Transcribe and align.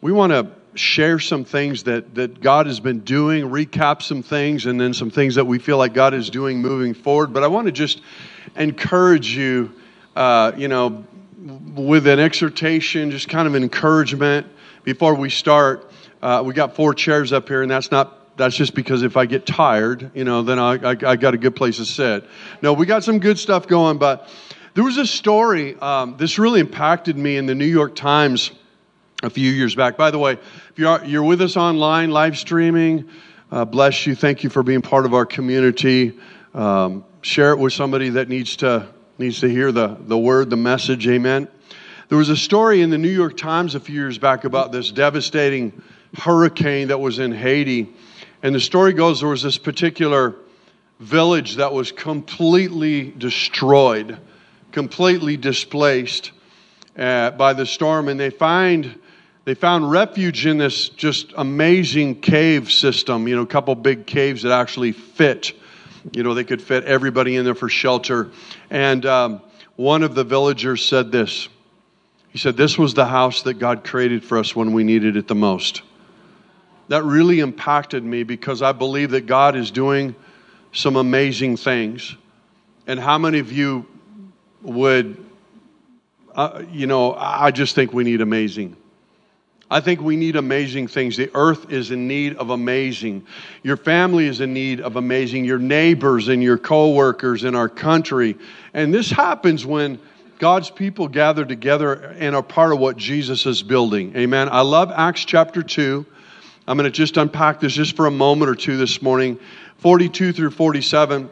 we 0.00 0.12
want 0.12 0.32
to 0.32 0.50
share 0.74 1.18
some 1.18 1.44
things 1.44 1.84
that, 1.84 2.14
that 2.14 2.40
God 2.40 2.66
has 2.66 2.80
been 2.80 3.00
doing, 3.00 3.44
recap 3.44 4.02
some 4.02 4.22
things, 4.22 4.66
and 4.66 4.80
then 4.80 4.94
some 4.94 5.10
things 5.10 5.34
that 5.34 5.46
we 5.46 5.58
feel 5.58 5.76
like 5.76 5.92
God 5.92 6.14
is 6.14 6.30
doing 6.30 6.60
moving 6.60 6.94
forward. 6.94 7.32
But 7.32 7.42
I 7.42 7.48
want 7.48 7.66
to 7.66 7.72
just 7.72 8.00
encourage 8.56 9.34
you, 9.36 9.72
uh, 10.16 10.52
you 10.56 10.68
know, 10.68 11.04
with 11.74 12.06
an 12.06 12.18
exhortation, 12.18 13.10
just 13.10 13.28
kind 13.28 13.46
of 13.46 13.54
encouragement 13.54 14.46
before 14.84 15.14
we 15.14 15.28
start. 15.28 15.90
Uh, 16.22 16.42
we 16.44 16.54
got 16.54 16.76
four 16.76 16.94
chairs 16.94 17.32
up 17.32 17.48
here, 17.48 17.62
and 17.62 17.70
that's 17.70 17.90
not 17.90 18.36
that's 18.36 18.56
just 18.56 18.74
because 18.74 19.02
if 19.02 19.18
I 19.18 19.26
get 19.26 19.44
tired, 19.44 20.12
you 20.14 20.24
know, 20.24 20.42
then 20.42 20.58
I, 20.58 20.74
I, 20.76 20.90
I, 20.90 21.16
got 21.16 21.34
a 21.34 21.36
good 21.36 21.54
place 21.54 21.76
to 21.76 21.84
sit. 21.84 22.24
No, 22.62 22.72
we 22.72 22.86
got 22.86 23.04
some 23.04 23.18
good 23.18 23.38
stuff 23.38 23.66
going, 23.66 23.98
but 23.98 24.30
there 24.72 24.84
was 24.84 24.96
a 24.96 25.06
story. 25.06 25.76
Um, 25.78 26.16
this 26.16 26.38
really 26.38 26.60
impacted 26.60 27.18
me 27.18 27.36
in 27.36 27.44
the 27.44 27.54
New 27.54 27.66
York 27.66 27.94
Times 27.94 28.52
a 29.22 29.30
few 29.30 29.50
years 29.50 29.74
back. 29.74 29.96
By 29.96 30.10
the 30.10 30.18
way, 30.18 30.32
if 30.32 30.72
you're, 30.76 31.04
you're 31.04 31.24
with 31.24 31.42
us 31.42 31.56
online, 31.56 32.10
live 32.10 32.38
streaming, 32.38 33.08
uh, 33.50 33.64
bless 33.64 34.06
you. 34.06 34.14
Thank 34.14 34.44
you 34.44 34.50
for 34.50 34.62
being 34.62 34.82
part 34.82 35.04
of 35.04 35.14
our 35.14 35.26
community. 35.26 36.18
Um, 36.54 37.04
share 37.22 37.52
it 37.52 37.58
with 37.58 37.72
somebody 37.72 38.10
that 38.10 38.28
needs 38.28 38.56
to 38.56 38.88
needs 39.18 39.40
to 39.40 39.48
hear 39.48 39.70
the, 39.70 39.98
the 40.00 40.16
word, 40.16 40.48
the 40.48 40.56
message. 40.56 41.06
Amen. 41.06 41.46
There 42.08 42.16
was 42.16 42.30
a 42.30 42.36
story 42.36 42.80
in 42.80 42.88
the 42.88 42.96
New 42.96 43.10
York 43.10 43.36
Times 43.36 43.74
a 43.74 43.80
few 43.80 43.94
years 43.94 44.16
back 44.16 44.44
about 44.44 44.72
this 44.72 44.90
devastating 44.90 45.82
hurricane 46.16 46.88
that 46.88 46.98
was 46.98 47.18
in 47.18 47.30
Haiti. 47.30 47.92
And 48.42 48.54
the 48.54 48.60
story 48.60 48.94
goes 48.94 49.20
there 49.20 49.28
was 49.28 49.42
this 49.42 49.58
particular 49.58 50.36
village 50.98 51.56
that 51.56 51.72
was 51.72 51.92
completely 51.92 53.10
destroyed, 53.10 54.18
completely 54.72 55.36
displaced 55.36 56.32
uh, 56.98 57.32
by 57.32 57.52
the 57.52 57.66
storm. 57.66 58.08
And 58.08 58.18
they 58.18 58.30
find 58.30 58.98
they 59.44 59.54
found 59.54 59.90
refuge 59.90 60.46
in 60.46 60.58
this 60.58 60.88
just 60.90 61.32
amazing 61.36 62.20
cave 62.20 62.70
system, 62.70 63.26
you 63.26 63.36
know, 63.36 63.42
a 63.42 63.46
couple 63.46 63.74
big 63.74 64.06
caves 64.06 64.42
that 64.42 64.52
actually 64.52 64.92
fit. 64.92 65.52
You 66.12 66.22
know, 66.22 66.34
they 66.34 66.44
could 66.44 66.62
fit 66.62 66.84
everybody 66.84 67.36
in 67.36 67.44
there 67.44 67.54
for 67.54 67.68
shelter. 67.68 68.30
And 68.70 69.04
um, 69.06 69.42
one 69.76 70.02
of 70.02 70.14
the 70.14 70.24
villagers 70.24 70.84
said 70.84 71.10
this 71.10 71.48
He 72.30 72.38
said, 72.38 72.56
This 72.56 72.78
was 72.78 72.94
the 72.94 73.06
house 73.06 73.42
that 73.42 73.54
God 73.54 73.84
created 73.84 74.24
for 74.24 74.38
us 74.38 74.54
when 74.54 74.72
we 74.72 74.84
needed 74.84 75.16
it 75.16 75.28
the 75.28 75.34
most 75.34 75.82
that 76.90 77.04
really 77.04 77.38
impacted 77.38 78.02
me 78.02 78.24
because 78.24 78.62
I 78.62 78.72
believe 78.72 79.12
that 79.12 79.26
God 79.26 79.54
is 79.54 79.70
doing 79.70 80.12
some 80.72 80.96
amazing 80.96 81.56
things. 81.56 82.16
And 82.88 82.98
how 82.98 83.16
many 83.16 83.38
of 83.38 83.52
you 83.52 83.86
would, 84.62 85.24
uh, 86.34 86.64
you 86.72 86.88
know, 86.88 87.14
I 87.14 87.52
just 87.52 87.76
think 87.76 87.92
we 87.92 88.02
need 88.02 88.20
amazing. 88.20 88.76
I 89.70 89.80
think 89.80 90.00
we 90.00 90.16
need 90.16 90.34
amazing 90.34 90.88
things. 90.88 91.16
The 91.16 91.30
earth 91.32 91.70
is 91.70 91.92
in 91.92 92.08
need 92.08 92.36
of 92.36 92.50
amazing. 92.50 93.24
Your 93.62 93.76
family 93.76 94.26
is 94.26 94.40
in 94.40 94.52
need 94.52 94.80
of 94.80 94.96
amazing. 94.96 95.44
Your 95.44 95.60
neighbors 95.60 96.26
and 96.26 96.42
your 96.42 96.58
coworkers 96.58 97.44
in 97.44 97.54
our 97.54 97.68
country. 97.68 98.36
And 98.74 98.92
this 98.92 99.10
happens 99.10 99.64
when 99.64 100.00
God's 100.40 100.70
people 100.70 101.06
gather 101.06 101.44
together 101.44 101.92
and 102.18 102.34
are 102.34 102.42
part 102.42 102.72
of 102.72 102.80
what 102.80 102.96
Jesus 102.96 103.46
is 103.46 103.62
building. 103.62 104.16
Amen. 104.16 104.48
I 104.50 104.62
love 104.62 104.90
Acts 104.90 105.24
chapter 105.24 105.62
2. 105.62 106.04
I'm 106.66 106.76
going 106.76 106.90
to 106.90 106.96
just 106.96 107.16
unpack 107.16 107.60
this 107.60 107.72
just 107.72 107.94
for 107.94 108.06
a 108.06 108.10
moment 108.10 108.50
or 108.50 108.54
two 108.54 108.76
this 108.76 109.00
morning. 109.02 109.38
42 109.78 110.32
through 110.32 110.50
47. 110.50 111.30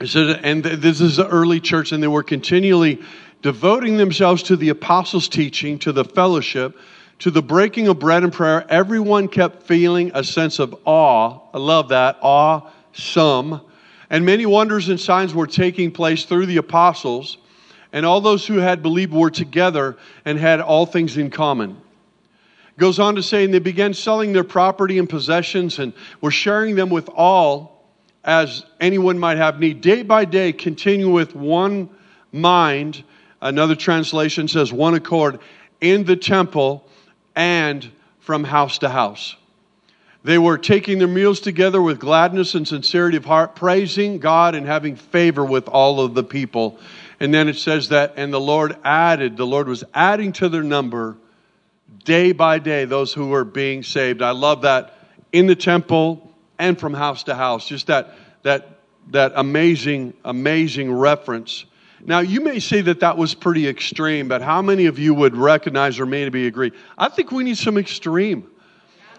It 0.00 0.06
says, 0.08 0.38
and 0.42 0.64
this 0.64 1.00
is 1.00 1.16
the 1.16 1.28
early 1.28 1.60
church, 1.60 1.92
and 1.92 2.02
they 2.02 2.08
were 2.08 2.22
continually 2.22 3.02
devoting 3.42 3.96
themselves 3.96 4.42
to 4.44 4.56
the 4.56 4.70
apostles' 4.70 5.28
teaching, 5.28 5.78
to 5.80 5.92
the 5.92 6.04
fellowship, 6.04 6.78
to 7.20 7.30
the 7.30 7.42
breaking 7.42 7.88
of 7.88 7.98
bread 7.98 8.24
and 8.24 8.32
prayer. 8.32 8.64
Everyone 8.68 9.28
kept 9.28 9.62
feeling 9.62 10.10
a 10.14 10.24
sense 10.24 10.58
of 10.58 10.74
awe. 10.84 11.38
I 11.54 11.58
love 11.58 11.90
that. 11.90 12.18
Awe, 12.22 12.68
some. 12.92 13.60
And 14.08 14.24
many 14.26 14.46
wonders 14.46 14.88
and 14.88 14.98
signs 14.98 15.34
were 15.34 15.46
taking 15.46 15.92
place 15.92 16.24
through 16.24 16.46
the 16.46 16.56
apostles, 16.56 17.38
and 17.92 18.04
all 18.04 18.20
those 18.20 18.46
who 18.46 18.56
had 18.56 18.82
believed 18.82 19.12
were 19.12 19.30
together 19.30 19.96
and 20.24 20.38
had 20.38 20.60
all 20.60 20.86
things 20.86 21.16
in 21.16 21.30
common. 21.30 21.76
Goes 22.78 22.98
on 22.98 23.16
to 23.16 23.22
say, 23.22 23.44
and 23.44 23.52
they 23.52 23.58
began 23.58 23.92
selling 23.92 24.32
their 24.32 24.44
property 24.44 24.98
and 24.98 25.08
possessions 25.08 25.78
and 25.78 25.92
were 26.20 26.30
sharing 26.30 26.74
them 26.74 26.88
with 26.88 27.08
all 27.10 27.84
as 28.24 28.64
anyone 28.80 29.18
might 29.18 29.36
have 29.36 29.60
need. 29.60 29.82
Day 29.82 30.02
by 30.02 30.24
day, 30.24 30.52
continue 30.52 31.10
with 31.10 31.34
one 31.34 31.90
mind. 32.32 33.04
Another 33.42 33.74
translation 33.74 34.48
says 34.48 34.72
one 34.72 34.94
accord 34.94 35.40
in 35.80 36.04
the 36.04 36.16
temple 36.16 36.86
and 37.40 37.90
from 38.18 38.44
house 38.44 38.76
to 38.80 38.88
house. 38.90 39.34
They 40.22 40.36
were 40.36 40.58
taking 40.58 40.98
their 40.98 41.08
meals 41.08 41.40
together 41.40 41.80
with 41.80 41.98
gladness 41.98 42.54
and 42.54 42.68
sincerity 42.68 43.16
of 43.16 43.24
heart, 43.24 43.56
praising 43.56 44.18
God 44.18 44.54
and 44.54 44.66
having 44.66 44.94
favor 44.96 45.42
with 45.42 45.66
all 45.66 46.02
of 46.02 46.12
the 46.12 46.22
people. 46.22 46.78
And 47.18 47.32
then 47.32 47.48
it 47.48 47.56
says 47.56 47.88
that, 47.88 48.12
and 48.16 48.30
the 48.30 48.40
Lord 48.40 48.76
added, 48.84 49.38
the 49.38 49.46
Lord 49.46 49.68
was 49.68 49.84
adding 49.94 50.32
to 50.34 50.50
their 50.50 50.62
number 50.62 51.16
day 52.04 52.32
by 52.32 52.58
day 52.58 52.84
those 52.84 53.14
who 53.14 53.28
were 53.28 53.44
being 53.44 53.82
saved. 53.84 54.20
I 54.20 54.32
love 54.32 54.62
that 54.62 54.94
in 55.32 55.46
the 55.46 55.56
temple 55.56 56.30
and 56.58 56.78
from 56.78 56.92
house 56.92 57.22
to 57.22 57.34
house. 57.34 57.66
Just 57.66 57.86
that 57.86 58.14
that 58.42 58.68
that 59.12 59.32
amazing 59.34 60.12
amazing 60.26 60.92
reference. 60.92 61.64
Now 62.04 62.20
you 62.20 62.40
may 62.40 62.58
say 62.58 62.80
that 62.82 63.00
that 63.00 63.16
was 63.16 63.34
pretty 63.34 63.68
extreme, 63.68 64.28
but 64.28 64.42
how 64.42 64.62
many 64.62 64.86
of 64.86 64.98
you 64.98 65.14
would 65.14 65.36
recognize 65.36 65.98
or 65.98 66.06
maybe 66.06 66.46
agree? 66.46 66.72
I 66.96 67.08
think 67.08 67.30
we 67.30 67.44
need 67.44 67.58
some 67.58 67.76
extreme. 67.76 68.46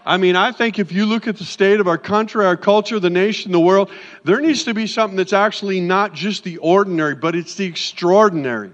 I 0.03 0.17
mean, 0.17 0.35
I 0.35 0.51
think 0.51 0.79
if 0.79 0.91
you 0.91 1.05
look 1.05 1.27
at 1.27 1.37
the 1.37 1.43
state 1.43 1.79
of 1.79 1.87
our 1.87 1.97
country, 1.97 2.43
our 2.43 2.57
culture, 2.57 2.99
the 2.99 3.11
nation, 3.11 3.51
the 3.51 3.59
world, 3.59 3.91
there 4.23 4.41
needs 4.41 4.63
to 4.63 4.73
be 4.73 4.87
something 4.87 5.15
that's 5.15 5.33
actually 5.33 5.79
not 5.79 6.13
just 6.13 6.43
the 6.43 6.57
ordinary, 6.57 7.13
but 7.13 7.35
it's 7.35 7.53
the 7.53 7.65
extraordinary. 7.65 8.71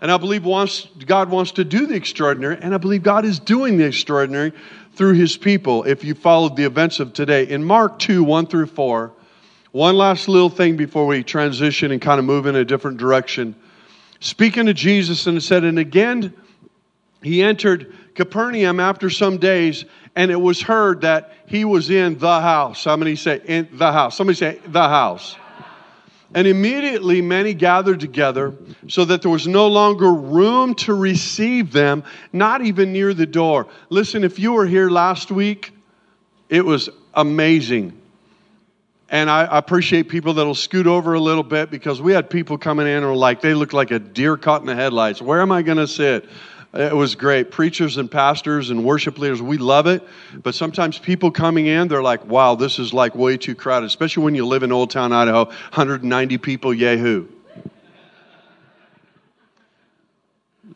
And 0.00 0.12
I 0.12 0.18
believe 0.18 0.44
wants, 0.44 0.86
God 1.06 1.30
wants 1.30 1.52
to 1.52 1.64
do 1.64 1.86
the 1.86 1.94
extraordinary, 1.94 2.58
and 2.60 2.74
I 2.74 2.78
believe 2.78 3.02
God 3.02 3.24
is 3.24 3.38
doing 3.38 3.78
the 3.78 3.84
extraordinary 3.84 4.52
through 4.92 5.14
his 5.14 5.36
people 5.36 5.84
if 5.84 6.04
you 6.04 6.14
followed 6.14 6.54
the 6.54 6.64
events 6.64 7.00
of 7.00 7.14
today. 7.14 7.48
In 7.48 7.64
Mark 7.64 7.98
2 7.98 8.22
1 8.22 8.46
through 8.46 8.66
4, 8.66 9.12
one 9.72 9.96
last 9.96 10.28
little 10.28 10.48
thing 10.48 10.76
before 10.76 11.06
we 11.06 11.22
transition 11.22 11.92
and 11.92 12.00
kind 12.00 12.18
of 12.18 12.24
move 12.24 12.46
in 12.46 12.56
a 12.56 12.64
different 12.64 12.96
direction. 12.96 13.54
Speaking 14.20 14.66
to 14.66 14.74
Jesus, 14.74 15.26
and 15.26 15.42
said, 15.42 15.64
And 15.64 15.78
again, 15.78 16.34
he 17.22 17.42
entered 17.42 17.94
Capernaum 18.14 18.80
after 18.80 19.10
some 19.10 19.38
days, 19.38 19.84
and 20.16 20.30
it 20.30 20.40
was 20.40 20.60
heard 20.60 21.02
that 21.02 21.32
he 21.46 21.64
was 21.64 21.90
in 21.90 22.18
the 22.18 22.40
house. 22.40 22.86
Many 22.86 23.14
say 23.14 23.40
in 23.44 23.68
the 23.72 23.92
house? 23.92 24.16
Somebody 24.16 24.36
say 24.36 24.60
the 24.66 24.88
house. 24.88 25.36
And 26.34 26.46
immediately 26.46 27.22
many 27.22 27.54
gathered 27.54 28.00
together, 28.00 28.54
so 28.88 29.04
that 29.06 29.22
there 29.22 29.30
was 29.30 29.46
no 29.46 29.66
longer 29.68 30.12
room 30.12 30.74
to 30.74 30.94
receive 30.94 31.72
them, 31.72 32.04
not 32.32 32.60
even 32.60 32.92
near 32.92 33.14
the 33.14 33.24
door. 33.26 33.66
Listen, 33.88 34.24
if 34.24 34.38
you 34.38 34.52
were 34.52 34.66
here 34.66 34.90
last 34.90 35.30
week, 35.30 35.72
it 36.48 36.64
was 36.64 36.90
amazing. 37.14 37.98
And 39.10 39.30
I 39.30 39.48
appreciate 39.56 40.08
people 40.10 40.34
that'll 40.34 40.54
scoot 40.54 40.86
over 40.86 41.14
a 41.14 41.20
little 41.20 41.42
bit 41.42 41.70
because 41.70 42.02
we 42.02 42.12
had 42.12 42.28
people 42.28 42.58
coming 42.58 42.86
in 42.86 42.98
and 42.98 43.06
were 43.06 43.14
like, 43.14 43.40
they 43.40 43.54
look 43.54 43.72
like 43.72 43.90
a 43.90 43.98
deer 43.98 44.36
caught 44.36 44.60
in 44.60 44.66
the 44.66 44.74
headlights. 44.74 45.22
Where 45.22 45.40
am 45.40 45.50
I 45.50 45.62
going 45.62 45.78
to 45.78 45.86
sit? 45.86 46.28
It 46.74 46.94
was 46.94 47.14
great. 47.14 47.50
Preachers 47.50 47.96
and 47.96 48.10
pastors 48.10 48.68
and 48.68 48.84
worship 48.84 49.18
leaders, 49.18 49.40
we 49.40 49.56
love 49.56 49.86
it. 49.86 50.02
But 50.42 50.54
sometimes 50.54 50.98
people 50.98 51.30
coming 51.30 51.66
in, 51.66 51.88
they're 51.88 52.02
like, 52.02 52.26
wow, 52.26 52.54
this 52.54 52.78
is 52.78 52.92
like 52.92 53.14
way 53.14 53.38
too 53.38 53.54
crowded, 53.54 53.86
especially 53.86 54.24
when 54.24 54.34
you 54.34 54.46
live 54.46 54.62
in 54.62 54.70
Oldtown, 54.70 55.12
Idaho, 55.12 55.46
190 55.46 56.36
people, 56.38 56.74
yahoo. 56.74 57.26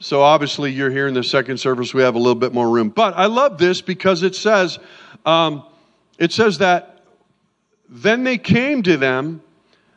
So 0.00 0.22
obviously, 0.22 0.72
you're 0.72 0.91
here 0.91 1.06
in 1.06 1.14
the 1.14 1.22
second 1.22 1.59
service. 1.59 1.93
We 1.93 2.03
have 2.03 2.14
a 2.14 2.19
little 2.19 2.34
bit 2.34 2.54
more 2.54 2.69
room. 2.69 2.88
But 2.88 3.14
I 3.14 3.26
love 3.26 3.59
this 3.59 3.82
because 3.82 4.23
it 4.23 4.35
says, 4.35 4.78
um, 5.26 5.64
it 6.19 6.32
says 6.32 6.58
that 6.58 6.92
then 7.93 8.25
they 8.25 8.39
came 8.39 8.83
to 8.85 8.97
them, 8.97 9.43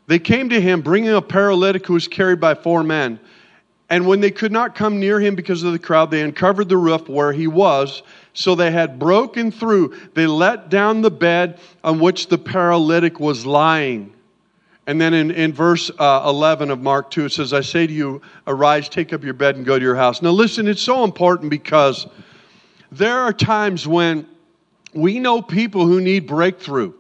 they 0.08 0.20
came 0.20 0.50
to 0.50 0.60
him 0.60 0.82
bringing 0.82 1.14
a 1.14 1.22
paralytic 1.22 1.88
who 1.88 1.94
was 1.94 2.10
carried 2.10 2.42
by 2.42 2.54
four 2.54 2.84
men. 2.84 3.20
And 3.90 4.06
when 4.06 4.20
they 4.20 4.32
could 4.32 4.52
not 4.52 4.76
come 4.76 5.00
near 5.00 5.20
him 5.20 5.34
because 5.34 5.64
of 5.64 5.72
the 5.72 5.80
crowd, 5.80 6.12
they 6.12 6.22
uncovered 6.22 6.68
the 6.68 6.76
roof 6.76 7.08
where 7.08 7.32
he 7.32 7.48
was. 7.48 8.04
So 8.34 8.54
they 8.54 8.70
had 8.70 9.00
broken 9.00 9.50
through. 9.50 9.96
They 10.14 10.28
let 10.28 10.70
down 10.70 11.02
the 11.02 11.12
bed 11.12 11.60
on 11.86 12.00
which 12.00 12.28
the 12.28 12.38
paralytic 12.38 13.20
was 13.20 13.46
lying. 13.46 14.14
And 14.88 15.00
then 15.00 15.14
in, 15.14 15.32
in 15.32 15.54
verse 15.54 15.90
uh, 15.98 16.26
11 16.28 16.72
of 16.72 16.82
Mark 16.82 17.12
2, 17.12 17.26
it 17.26 17.32
says, 17.32 17.54
I 17.54 17.62
say 17.62 17.88
to 17.88 17.94
you, 17.94 18.22
arise, 18.46 18.90
take 18.90 19.14
up 19.14 19.24
your 19.24 19.34
bed, 19.34 19.56
and 19.56 19.66
go 19.66 19.80
to 19.80 19.84
your 19.84 19.96
house. 19.96 20.22
Now, 20.22 20.32
listen, 20.32 20.68
it's 20.68 20.82
so 20.82 21.06
important 21.06 21.50
because 21.50 22.08
there 22.92 23.20
are 23.20 23.34
times 23.34 23.88
when 23.88 24.28
we 24.94 25.20
know 25.20 25.42
people 25.42 25.88
who 25.88 26.02
need 26.02 26.28
breakthrough. 26.28 26.94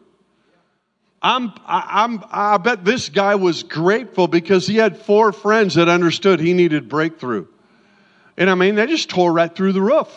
I'm, 1.25 1.51
I'm, 1.65 2.23
I 2.29 2.57
bet 2.57 2.85
this 2.85 3.09
guy 3.09 3.33
was 3.33 3.63
grateful 3.63 4.27
because 4.27 4.67
he 4.67 4.75
had 4.75 4.95
four 4.95 5.31
friends 5.31 5.73
that 5.73 5.89
understood 5.89 6.39
he 6.39 6.53
needed 6.53 6.87
breakthrough. 6.87 7.47
And 8.37 8.47
I 8.47 8.53
mean, 8.53 8.75
they 8.75 8.85
just 8.85 9.09
tore 9.09 9.33
right 9.33 9.53
through 9.53 9.73
the 9.73 9.81
roof. 9.81 10.07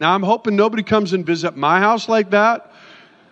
Now, 0.00 0.12
I'm 0.12 0.24
hoping 0.24 0.56
nobody 0.56 0.82
comes 0.82 1.12
and 1.12 1.24
visit 1.24 1.56
my 1.56 1.78
house 1.78 2.08
like 2.08 2.30
that. 2.30 2.72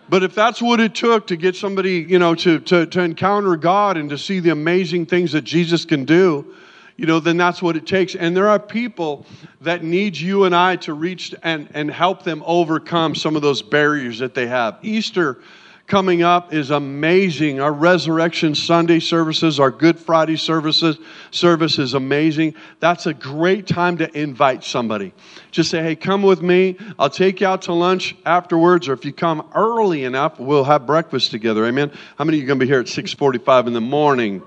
But 0.07 0.23
if 0.23 0.33
that's 0.33 0.61
what 0.61 0.79
it 0.79 0.95
took 0.95 1.27
to 1.27 1.35
get 1.35 1.57
somebody, 1.57 2.05
you 2.07 2.19
know, 2.19 2.35
to, 2.35 2.59
to, 2.59 2.85
to 2.85 3.01
encounter 3.01 3.57
God 3.57 3.97
and 3.97 4.09
to 4.11 4.17
see 4.17 4.39
the 4.39 4.51
amazing 4.51 5.05
things 5.05 5.33
that 5.33 5.41
Jesus 5.41 5.83
can 5.83 6.05
do, 6.05 6.55
you 6.95 7.05
know, 7.05 7.19
then 7.19 7.35
that's 7.35 7.61
what 7.61 7.75
it 7.75 7.85
takes. 7.85 8.15
And 8.15 8.37
there 8.37 8.47
are 8.47 8.59
people 8.59 9.25
that 9.59 9.83
need 9.83 10.15
you 10.15 10.45
and 10.45 10.55
I 10.55 10.77
to 10.77 10.93
reach 10.93 11.35
and, 11.43 11.67
and 11.73 11.91
help 11.91 12.23
them 12.23 12.43
overcome 12.45 13.13
some 13.13 13.35
of 13.35 13.41
those 13.41 13.61
barriers 13.61 14.19
that 14.19 14.35
they 14.35 14.47
have. 14.47 14.77
Easter 14.83 15.39
coming 15.87 16.23
up 16.23 16.53
is 16.53 16.71
amazing. 16.71 17.59
Our 17.59 17.71
Resurrection 17.71 18.55
Sunday 18.55 18.99
services, 18.99 19.59
our 19.59 19.71
Good 19.71 19.99
Friday 19.99 20.35
services, 20.35 20.97
service 21.31 21.77
is 21.77 21.93
amazing. 21.93 22.55
That's 22.79 23.05
a 23.05 23.13
great 23.13 23.67
time 23.67 23.97
to 23.97 24.17
invite 24.17 24.63
somebody. 24.63 25.13
Just 25.51 25.69
say, 25.69 25.83
hey, 25.83 25.95
come 25.95 26.23
with 26.23 26.41
me. 26.41 26.77
I'll 26.97 27.09
take 27.09 27.41
you 27.41 27.47
out 27.47 27.63
to 27.63 27.73
lunch 27.73 28.15
afterwards, 28.25 28.87
or 28.87 28.93
if 28.93 29.05
you 29.05 29.13
come 29.13 29.47
early 29.53 30.03
enough, 30.03 30.39
we'll 30.39 30.63
have 30.63 30.85
breakfast 30.85 31.31
together. 31.31 31.65
Amen. 31.65 31.91
How 32.17 32.25
many 32.25 32.37
of 32.37 32.41
you 32.41 32.47
going 32.47 32.59
to 32.59 32.65
be 32.65 32.69
here 32.69 32.79
at 32.79 32.87
645 32.87 33.67
in 33.67 33.73
the 33.73 33.81
morning? 33.81 34.41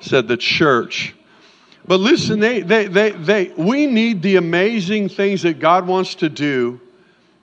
Said 0.00 0.26
the 0.26 0.36
church. 0.36 1.14
But 1.86 2.00
listen, 2.00 2.40
they, 2.40 2.60
they, 2.60 2.86
they, 2.86 3.10
they, 3.10 3.48
we 3.56 3.86
need 3.86 4.22
the 4.22 4.36
amazing 4.36 5.08
things 5.08 5.42
that 5.42 5.58
God 5.58 5.86
wants 5.86 6.16
to 6.16 6.28
do 6.28 6.80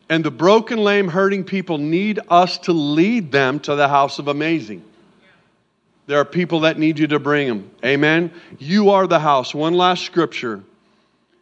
and 0.10 0.26
the 0.26 0.32
broken, 0.32 0.80
lame, 0.80 1.08
hurting 1.08 1.44
people 1.44 1.78
need 1.78 2.20
us 2.30 2.58
to 2.60 2.74
lead 2.74 3.32
them 3.32 3.60
to 3.62 3.76
the 3.76 3.88
house 3.88 4.18
of 4.18 4.28
amazing. 4.28 4.84
There 6.08 6.20
are 6.20 6.26
people 6.26 6.62
that 6.62 6.80
need 6.80 6.98
you 6.98 7.06
to 7.08 7.20
bring 7.20 7.48
them. 7.48 7.70
Amen. 7.86 8.34
You 8.58 8.90
are 8.90 9.06
the 9.06 9.20
house. 9.20 9.54
One 9.54 9.76
last 9.76 10.04
scripture. 10.04 10.64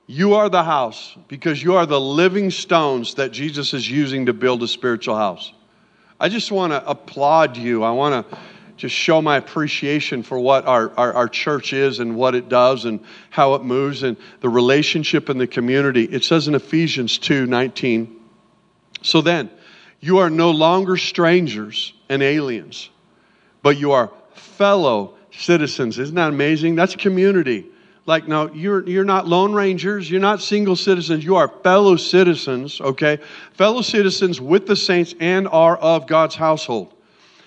You 0.08 0.36
are 0.36 0.50
the 0.50 0.64
house 0.64 1.16
because 1.30 1.64
you 1.64 1.76
are 1.76 1.86
the 1.86 2.00
living 2.00 2.52
stones 2.52 3.14
that 3.14 3.32
Jesus 3.32 3.74
is 3.74 3.90
using 3.90 4.26
to 4.26 4.34
build 4.34 4.62
a 4.64 4.68
spiritual 4.68 5.16
house. 5.16 5.54
I 6.20 6.28
just 6.28 6.52
want 6.52 6.74
to 6.74 6.86
applaud 6.86 7.56
you. 7.56 7.84
I 7.84 7.92
want 7.92 8.30
to 8.30 8.38
just 8.76 8.94
show 8.94 9.22
my 9.22 9.38
appreciation 9.38 10.22
for 10.22 10.38
what 10.38 10.66
our, 10.66 10.92
our, 10.98 11.14
our, 11.14 11.28
church 11.28 11.74
is 11.74 12.00
and 12.00 12.16
what 12.16 12.36
it 12.36 12.48
does 12.48 12.86
and 12.86 13.00
how 13.30 13.56
it 13.56 13.64
moves 13.64 14.04
and 14.04 14.18
the 14.42 14.50
relationship 14.50 15.30
in 15.30 15.38
the 15.38 15.48
community. 15.48 16.04
It 16.04 16.24
says 16.24 16.48
in 16.48 16.56
Ephesians 16.56 17.18
2 17.18 17.48
19, 17.48 18.17
so 19.02 19.22
then, 19.22 19.50
you 20.00 20.20
are 20.20 20.30
no 20.30 20.52
longer 20.52 20.98
strangers 20.98 21.94
and 22.10 22.22
aliens, 22.22 22.90
but 23.64 23.78
you 23.78 23.92
are 23.92 24.12
fellow 24.34 25.16
citizens. 25.32 26.00
Isn't 26.00 26.16
that 26.16 26.30
amazing? 26.30 26.76
That's 26.76 26.96
community. 26.96 27.66
Like, 28.06 28.28
no, 28.28 28.52
you're, 28.54 28.88
you're 28.88 29.04
not 29.04 29.28
lone 29.28 29.54
rangers. 29.54 30.10
You're 30.10 30.22
not 30.22 30.42
single 30.42 30.78
citizens. 30.78 31.26
You 31.26 31.36
are 31.36 31.50
fellow 31.50 31.98
citizens, 31.98 32.80
okay? 32.80 33.20
Fellow 33.54 33.82
citizens 33.82 34.40
with 34.40 34.66
the 34.66 34.78
saints 34.78 35.14
and 35.20 35.48
are 35.50 35.76
of 35.76 36.08
God's 36.08 36.36
household. 36.36 36.94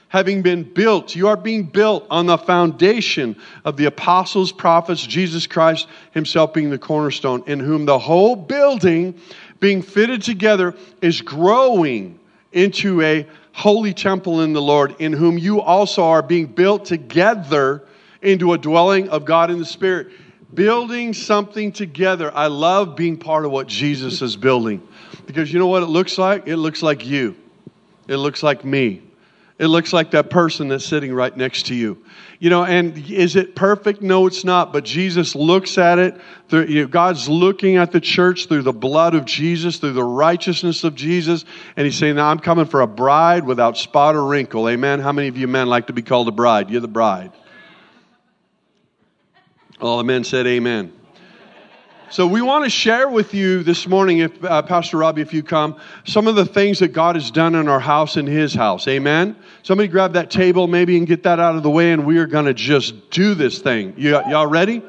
Having 0.08 0.42
been 0.42 0.64
built, 0.64 1.14
you 1.14 1.28
are 1.28 1.36
being 1.36 1.62
built 1.62 2.04
on 2.10 2.26
the 2.26 2.36
foundation 2.36 3.36
of 3.64 3.76
the 3.76 3.84
apostles, 3.84 4.50
prophets, 4.50 5.06
Jesus 5.06 5.46
Christ 5.46 5.86
himself 6.10 6.52
being 6.52 6.68
the 6.68 6.78
cornerstone, 6.78 7.44
in 7.46 7.60
whom 7.60 7.86
the 7.86 7.98
whole 7.98 8.34
building 8.34 9.18
being 9.60 9.82
fitted 9.82 10.22
together 10.22 10.74
is 11.00 11.20
growing 11.20 12.18
into 12.52 13.00
a 13.02 13.26
holy 13.52 13.94
temple 13.94 14.40
in 14.40 14.52
the 14.52 14.62
Lord, 14.62 14.96
in 14.98 15.12
whom 15.12 15.38
you 15.38 15.60
also 15.60 16.04
are 16.04 16.22
being 16.22 16.46
built 16.46 16.86
together 16.86 17.82
into 18.22 18.52
a 18.52 18.58
dwelling 18.58 19.08
of 19.10 19.24
God 19.24 19.50
in 19.50 19.58
the 19.58 19.64
Spirit. 19.64 20.08
Building 20.52 21.14
something 21.14 21.70
together. 21.70 22.34
I 22.34 22.48
love 22.48 22.96
being 22.96 23.16
part 23.16 23.44
of 23.44 23.52
what 23.52 23.68
Jesus 23.68 24.20
is 24.20 24.36
building 24.36 24.86
because 25.26 25.52
you 25.52 25.60
know 25.60 25.68
what 25.68 25.82
it 25.82 25.86
looks 25.86 26.18
like? 26.18 26.48
It 26.48 26.56
looks 26.56 26.82
like 26.82 27.06
you, 27.06 27.36
it 28.08 28.16
looks 28.16 28.42
like 28.42 28.64
me. 28.64 29.02
It 29.60 29.66
looks 29.66 29.92
like 29.92 30.12
that 30.12 30.30
person 30.30 30.68
that's 30.68 30.86
sitting 30.86 31.12
right 31.12 31.36
next 31.36 31.66
to 31.66 31.74
you. 31.74 32.02
You 32.38 32.48
know, 32.48 32.64
and 32.64 32.96
is 33.10 33.36
it 33.36 33.54
perfect? 33.54 34.00
No, 34.00 34.26
it's 34.26 34.42
not. 34.42 34.72
But 34.72 34.86
Jesus 34.86 35.34
looks 35.34 35.76
at 35.76 35.98
it. 35.98 36.90
God's 36.90 37.28
looking 37.28 37.76
at 37.76 37.92
the 37.92 38.00
church 38.00 38.46
through 38.46 38.62
the 38.62 38.72
blood 38.72 39.14
of 39.14 39.26
Jesus, 39.26 39.76
through 39.76 39.92
the 39.92 40.02
righteousness 40.02 40.82
of 40.82 40.94
Jesus. 40.94 41.44
And 41.76 41.84
He's 41.84 41.98
saying, 41.98 42.16
Now 42.16 42.30
I'm 42.30 42.38
coming 42.38 42.64
for 42.64 42.80
a 42.80 42.86
bride 42.86 43.44
without 43.44 43.76
spot 43.76 44.16
or 44.16 44.24
wrinkle. 44.24 44.66
Amen. 44.66 44.98
How 44.98 45.12
many 45.12 45.28
of 45.28 45.36
you 45.36 45.46
men 45.46 45.66
like 45.66 45.88
to 45.88 45.92
be 45.92 46.00
called 46.00 46.26
a 46.28 46.32
bride? 46.32 46.70
You're 46.70 46.80
the 46.80 46.88
bride. 46.88 47.30
All 49.78 49.98
the 49.98 50.04
men 50.04 50.24
said, 50.24 50.46
Amen. 50.46 50.90
So 52.10 52.26
we 52.26 52.42
want 52.42 52.64
to 52.64 52.70
share 52.70 53.08
with 53.08 53.34
you 53.34 53.62
this 53.62 53.86
morning, 53.86 54.18
if 54.18 54.44
uh, 54.44 54.62
Pastor 54.62 54.96
Robbie, 54.96 55.22
if 55.22 55.32
you 55.32 55.44
come, 55.44 55.76
some 56.04 56.26
of 56.26 56.34
the 56.34 56.44
things 56.44 56.80
that 56.80 56.88
God 56.88 57.14
has 57.14 57.30
done 57.30 57.54
in 57.54 57.68
our 57.68 57.78
house 57.78 58.16
and 58.16 58.26
His 58.26 58.52
house. 58.52 58.88
Amen. 58.88 59.36
Somebody 59.62 59.86
grab 59.86 60.14
that 60.14 60.28
table, 60.28 60.66
maybe, 60.66 60.98
and 60.98 61.06
get 61.06 61.22
that 61.22 61.38
out 61.38 61.54
of 61.54 61.62
the 61.62 61.70
way, 61.70 61.92
and 61.92 62.04
we 62.04 62.18
are 62.18 62.26
going 62.26 62.46
to 62.46 62.54
just 62.54 63.10
do 63.10 63.34
this 63.36 63.60
thing. 63.60 63.94
You, 63.96 64.10
y'all 64.28 64.48
ready? 64.48 64.82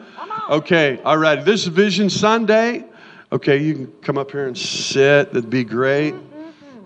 Okay. 0.50 1.00
All 1.06 1.16
right. 1.16 1.46
This 1.46 1.62
is 1.62 1.68
Vision 1.68 2.10
Sunday. 2.10 2.86
Okay, 3.32 3.58
you 3.58 3.76
can 3.76 3.88
come 4.02 4.18
up 4.18 4.32
here 4.32 4.48
and 4.48 4.58
sit. 4.58 5.32
That'd 5.32 5.48
be 5.48 5.64
great. 5.64 6.16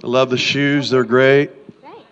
I 0.04 0.08
love 0.08 0.30
the 0.30 0.38
shoes; 0.38 0.90
they're 0.90 1.06
great. 1.06 1.52
Thanks. 1.82 2.04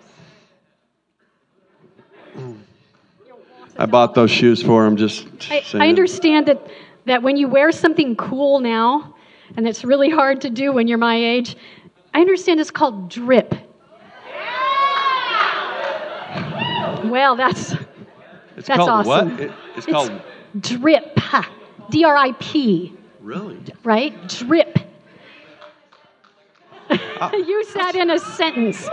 I 3.78 3.86
bought 3.86 4.16
those 4.16 4.31
shoes 4.31 4.64
for 4.64 4.86
him. 4.88 4.96
Just 4.96 5.28
I, 5.52 5.62
I 5.74 5.90
understand 5.90 6.48
that 6.48 6.66
that 7.06 7.22
when 7.22 7.38
you 7.38 7.48
wear 7.48 7.72
something 7.72 8.16
cool 8.16 8.60
now, 8.60 9.14
and 9.58 9.68
it's 9.68 9.84
really 9.84 10.10
hard 10.10 10.42
to 10.42 10.50
do 10.50 10.72
when 10.72 10.88
you're 10.88 10.98
my 10.98 11.16
age, 11.16 11.56
I 12.14 12.22
understand 12.22 12.60
it's 12.60 12.72
called 12.72 13.10
drip. 13.10 13.54
Well, 17.06 17.36
that's 17.36 17.74
it's 18.56 18.68
that's 18.68 18.78
called 18.78 18.90
awesome. 18.90 19.32
What? 19.32 19.40
It, 19.42 19.52
it's, 19.76 19.78
it's 19.80 19.86
called 19.88 20.22
drip. 20.60 21.20
D 21.90 22.04
R 22.04 22.16
I 22.16 22.32
P. 22.34 22.94
Really? 23.22 23.60
Right? 23.84 24.28
Drip. 24.28 24.80
Uh, 26.90 27.32
Use 27.34 27.74
that 27.74 27.96
in 27.96 28.10
a 28.10 28.20
sentence. 28.20 28.88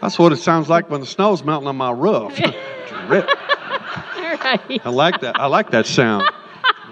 That's 0.00 0.18
what 0.18 0.32
it 0.32 0.36
sounds 0.36 0.68
like 0.68 0.88
when 0.90 1.00
the 1.00 1.06
snow's 1.06 1.44
melting 1.44 1.68
on 1.68 1.76
my 1.76 1.90
roof. 1.90 2.34
drip. 3.06 3.28
Right. 4.42 4.80
I 4.84 4.90
like 4.90 5.20
that. 5.20 5.38
I 5.40 5.46
like 5.46 5.70
that 5.72 5.86
sound. 5.86 6.24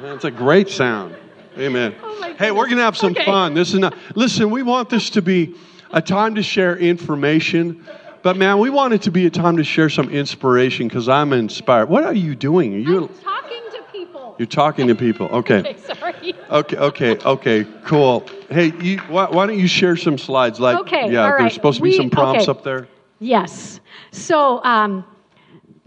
That's 0.03 0.25
a 0.25 0.31
great 0.31 0.69
sound. 0.69 1.17
Amen. 1.59 1.95
Oh 2.03 2.35
hey, 2.39 2.51
we're 2.53 2.67
going 2.67 2.77
to 2.77 2.85
have 2.85 2.97
some 2.97 3.13
okay. 3.13 3.25
fun. 3.25 3.55
This 3.55 3.73
is 3.75 3.81
not, 3.81 3.97
listen, 4.15 4.51
we 4.51 4.63
want 4.63 4.91
this 4.91 5.11
to 5.11 5.23
be 5.23 5.57
a 5.91 6.01
time 6.01 6.37
to 6.37 6.43
share 6.43 6.77
information, 6.77 7.85
but 8.23 8.37
man, 8.37 8.59
we 8.59 8.71
want 8.71 8.95
it 8.95 9.03
to 9.03 9.11
be 9.11 9.27
a 9.27 9.31
time 9.31 9.57
to 9.57 9.65
share 9.65 9.89
some 9.89 10.09
inspiration 10.11 10.87
because 10.87 11.09
I'm 11.09 11.33
inspired. 11.33 11.89
What 11.89 12.05
are 12.05 12.15
you 12.15 12.37
doing? 12.37 12.75
Are 12.75 12.79
you 12.79 13.03
I'm 13.03 13.09
talking 13.09 13.63
to 13.73 13.83
people. 13.91 14.37
You're 14.39 14.47
talking 14.47 14.87
to 14.89 14.95
people. 14.95 15.27
Okay. 15.29 15.61
okay 15.61 15.77
sorry. 15.99 16.35
Okay. 16.51 16.77
Okay. 16.77 17.19
Okay. 17.19 17.67
Cool. 17.85 18.27
Hey, 18.51 18.73
you, 18.81 18.99
why, 19.09 19.29
why, 19.31 19.47
don't 19.47 19.59
you 19.59 19.69
share 19.69 19.97
some 19.97 20.17
slides? 20.17 20.61
Like, 20.61 20.79
okay. 20.81 21.11
Yeah, 21.11 21.29
right. 21.29 21.41
there's 21.41 21.55
supposed 21.55 21.79
to 21.79 21.83
be 21.83 21.91
we, 21.91 21.97
some 21.97 22.11
prompts 22.11 22.45
okay. 22.45 22.51
up 22.51 22.63
there. 22.63 22.87
Yes. 23.19 23.81
So, 24.13 24.63
um, 24.65 25.05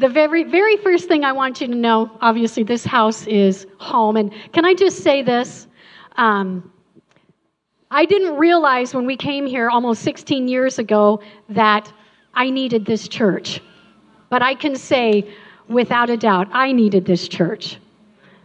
the 0.01 0.10
very, 0.10 0.43
very 0.43 0.77
first 0.77 1.08
thing 1.08 1.24
I 1.24 1.31
want 1.31 1.62
you 1.62 1.67
to 1.67 1.75
know 1.75 2.10
obviously, 2.22 2.63
this 2.63 2.84
house 2.84 3.27
is 3.27 3.67
home. 3.77 4.17
And 4.17 4.34
can 4.51 4.65
I 4.65 4.74
just 4.74 5.03
say 5.03 5.22
this? 5.22 5.67
Um, 6.17 6.72
I 7.91 8.05
didn't 8.05 8.36
realize 8.38 8.96
when 8.96 9.05
we 9.05 9.15
came 9.15 9.46
here 9.46 9.70
almost 9.70 10.01
16 10.01 10.48
years 10.48 10.79
ago 10.79 11.22
that 11.50 11.93
I 12.34 12.50
needed 12.50 12.86
this 12.86 13.08
church. 13.08 13.62
But 14.29 14.41
I 14.41 14.55
can 14.55 14.75
say, 14.75 15.29
without 15.67 16.10
a 16.10 16.17
doubt, 16.17 16.48
I 16.51 16.72
needed 16.72 17.05
this 17.05 17.27
church. 17.27 17.77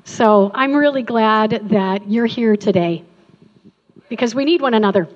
So 0.04 0.50
I'm 0.54 0.75
really 0.75 1.02
glad 1.02 1.68
that 1.70 2.08
you're 2.10 2.26
here 2.26 2.56
today 2.56 3.02
because 4.08 4.34
we 4.34 4.44
need 4.44 4.60
one 4.60 4.75
another. 4.75 5.08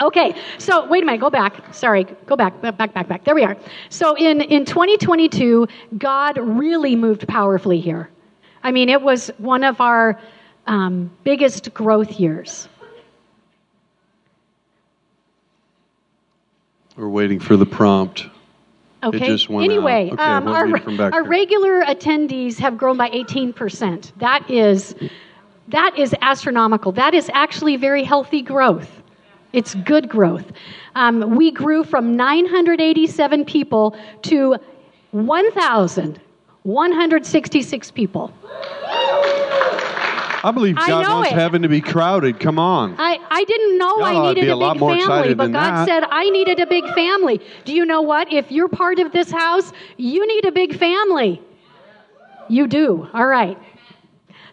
Okay, 0.00 0.34
so 0.58 0.86
wait 0.86 1.02
a 1.02 1.06
minute, 1.06 1.20
go 1.20 1.30
back. 1.30 1.74
Sorry, 1.74 2.04
go 2.26 2.36
back, 2.36 2.60
back, 2.62 2.76
back, 2.76 3.08
back. 3.08 3.24
There 3.24 3.34
we 3.34 3.44
are. 3.44 3.56
So 3.88 4.16
in, 4.16 4.40
in 4.40 4.64
2022, 4.64 5.66
God 5.98 6.38
really 6.38 6.96
moved 6.96 7.26
powerfully 7.28 7.80
here. 7.80 8.08
I 8.62 8.70
mean, 8.70 8.88
it 8.88 9.02
was 9.02 9.30
one 9.38 9.64
of 9.64 9.80
our 9.80 10.20
um, 10.66 11.10
biggest 11.24 11.74
growth 11.74 12.20
years. 12.20 12.68
We're 16.96 17.08
waiting 17.08 17.40
for 17.40 17.56
the 17.56 17.66
prompt. 17.66 18.26
Okay. 19.02 19.38
anyway, 19.50 20.10
okay, 20.12 20.22
um, 20.22 20.44
we'll 20.44 20.54
our, 20.54 21.12
our 21.14 21.24
regular 21.24 21.82
attendees 21.82 22.58
have 22.58 22.76
grown 22.76 22.98
by 22.98 23.08
18%. 23.08 24.12
That 24.18 24.48
is, 24.50 24.94
that 25.68 25.98
is 25.98 26.14
astronomical. 26.20 26.92
That 26.92 27.14
is 27.14 27.30
actually 27.32 27.76
very 27.76 28.04
healthy 28.04 28.42
growth. 28.42 28.99
It's 29.52 29.74
good 29.74 30.08
growth. 30.08 30.50
Um, 30.94 31.36
we 31.36 31.50
grew 31.50 31.84
from 31.84 32.16
987 32.16 33.44
people 33.44 33.94
to 34.22 34.56
1,166 35.10 37.90
people. 37.90 38.32
I 40.42 40.52
believe 40.54 40.76
I 40.78 40.88
God 40.88 41.06
wants 41.06 41.32
it. 41.32 41.34
heaven 41.34 41.60
to 41.62 41.68
be 41.68 41.82
crowded. 41.82 42.40
Come 42.40 42.58
on. 42.58 42.94
I, 42.98 43.18
I 43.30 43.44
didn't 43.44 43.76
know 43.76 44.02
I 44.02 44.32
needed 44.34 44.48
a 44.48 44.54
a 44.54 44.56
lot 44.56 44.72
big 44.74 44.80
more 44.80 44.92
family, 44.92 45.04
excited 45.04 45.36
but 45.36 45.52
God 45.52 45.74
that. 45.74 45.86
said 45.86 46.02
I 46.10 46.30
needed 46.30 46.60
a 46.60 46.66
big 46.66 46.86
family. 46.94 47.42
Do 47.66 47.74
you 47.74 47.84
know 47.84 48.00
what? 48.00 48.32
If 48.32 48.50
you're 48.50 48.68
part 48.68 48.98
of 49.00 49.12
this 49.12 49.30
house, 49.30 49.70
you 49.98 50.26
need 50.26 50.46
a 50.46 50.52
big 50.52 50.78
family. 50.78 51.42
You 52.48 52.66
do. 52.66 53.06
All 53.12 53.26
right. 53.26 53.58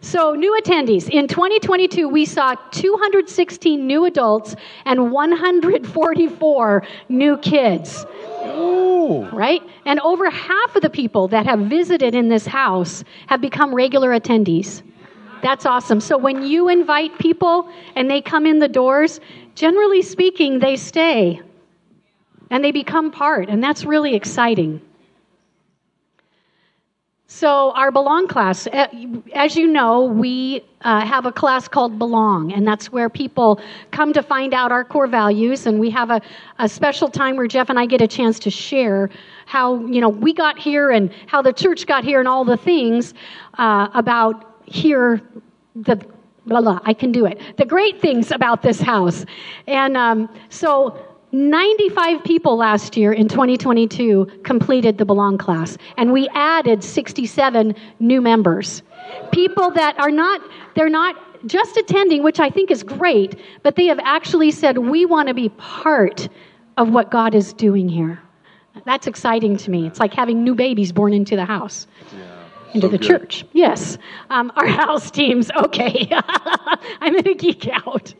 So, 0.00 0.34
new 0.34 0.56
attendees. 0.62 1.08
In 1.08 1.26
2022, 1.26 2.08
we 2.08 2.24
saw 2.24 2.54
216 2.70 3.84
new 3.84 4.04
adults 4.04 4.54
and 4.84 5.10
144 5.10 6.82
new 7.08 7.36
kids, 7.38 8.06
Oh. 8.40 9.28
right? 9.32 9.62
And 9.84 9.98
over 10.00 10.30
half 10.30 10.76
of 10.76 10.82
the 10.82 10.90
people 10.90 11.28
that 11.28 11.46
have 11.46 11.60
visited 11.60 12.14
in 12.14 12.28
this 12.28 12.46
house 12.46 13.02
have 13.26 13.40
become 13.40 13.74
regular 13.74 14.10
attendees. 14.10 14.82
That's 15.42 15.66
awesome. 15.66 16.00
So, 16.00 16.16
when 16.16 16.44
you 16.46 16.68
invite 16.68 17.18
people 17.18 17.68
and 17.96 18.08
they 18.08 18.20
come 18.20 18.46
in 18.46 18.60
the 18.60 18.68
doors, 18.68 19.20
generally 19.56 20.02
speaking, 20.02 20.60
they 20.60 20.76
stay 20.76 21.40
and 22.50 22.64
they 22.64 22.72
become 22.72 23.10
part, 23.10 23.48
and 23.48 23.62
that's 23.62 23.84
really 23.84 24.14
exciting. 24.14 24.80
So, 27.30 27.72
our 27.72 27.90
Belong 27.90 28.26
class, 28.26 28.66
eh, 28.72 28.86
as 29.34 29.54
you 29.54 29.66
know, 29.66 30.04
we 30.04 30.64
uh, 30.80 31.04
have 31.04 31.26
a 31.26 31.30
class 31.30 31.68
called 31.68 31.98
Belong, 31.98 32.54
and 32.54 32.66
that's 32.66 32.90
where 32.90 33.10
people 33.10 33.60
come 33.90 34.14
to 34.14 34.22
find 34.22 34.54
out 34.54 34.72
our 34.72 34.82
core 34.82 35.06
values. 35.06 35.66
And 35.66 35.78
we 35.78 35.90
have 35.90 36.08
a, 36.08 36.22
a 36.58 36.66
special 36.66 37.10
time 37.10 37.36
where 37.36 37.46
Jeff 37.46 37.68
and 37.68 37.78
I 37.78 37.84
get 37.84 38.00
a 38.00 38.08
chance 38.08 38.38
to 38.38 38.50
share 38.50 39.10
how, 39.44 39.84
you 39.88 40.00
know, 40.00 40.08
we 40.08 40.32
got 40.32 40.58
here 40.58 40.90
and 40.90 41.12
how 41.26 41.42
the 41.42 41.52
church 41.52 41.86
got 41.86 42.02
here 42.02 42.18
and 42.18 42.26
all 42.26 42.46
the 42.46 42.56
things 42.56 43.12
uh, 43.58 43.88
about 43.92 44.62
here, 44.64 45.20
the 45.76 45.96
blah, 46.46 46.62
blah, 46.62 46.80
I 46.84 46.94
can 46.94 47.12
do 47.12 47.26
it. 47.26 47.38
The 47.58 47.66
great 47.66 48.00
things 48.00 48.30
about 48.30 48.62
this 48.62 48.80
house. 48.80 49.26
And 49.66 49.98
um, 49.98 50.34
so, 50.48 50.98
95 51.32 52.24
people 52.24 52.56
last 52.56 52.96
year 52.96 53.12
in 53.12 53.28
2022 53.28 54.26
completed 54.44 54.96
the 54.96 55.04
Belong 55.04 55.36
class, 55.36 55.76
and 55.98 56.12
we 56.12 56.28
added 56.34 56.82
67 56.82 57.74
new 58.00 58.20
members. 58.20 58.82
People 59.30 59.70
that 59.72 59.98
are 59.98 60.10
not, 60.10 60.40
they're 60.74 60.88
not 60.88 61.16
just 61.46 61.76
attending, 61.76 62.22
which 62.22 62.40
I 62.40 62.48
think 62.48 62.70
is 62.70 62.82
great, 62.82 63.38
but 63.62 63.76
they 63.76 63.86
have 63.86 64.00
actually 64.02 64.50
said, 64.50 64.78
We 64.78 65.04
want 65.04 65.28
to 65.28 65.34
be 65.34 65.50
part 65.50 66.28
of 66.78 66.90
what 66.90 67.10
God 67.10 67.34
is 67.34 67.52
doing 67.52 67.88
here. 67.88 68.20
That's 68.86 69.06
exciting 69.06 69.56
to 69.58 69.70
me. 69.70 69.86
It's 69.86 70.00
like 70.00 70.14
having 70.14 70.42
new 70.42 70.54
babies 70.54 70.92
born 70.92 71.12
into 71.12 71.36
the 71.36 71.44
house 71.44 71.86
into 72.74 72.86
So 72.86 72.88
the 72.88 72.98
good. 72.98 73.06
church. 73.06 73.44
Yes. 73.52 73.98
Um, 74.30 74.52
our 74.56 74.66
house 74.84 75.10
teams, 75.10 75.50
okay. 75.56 76.08
I'm 77.00 77.12
going 77.12 77.24
to 77.24 77.34
geek 77.34 77.68
out. 77.68 78.14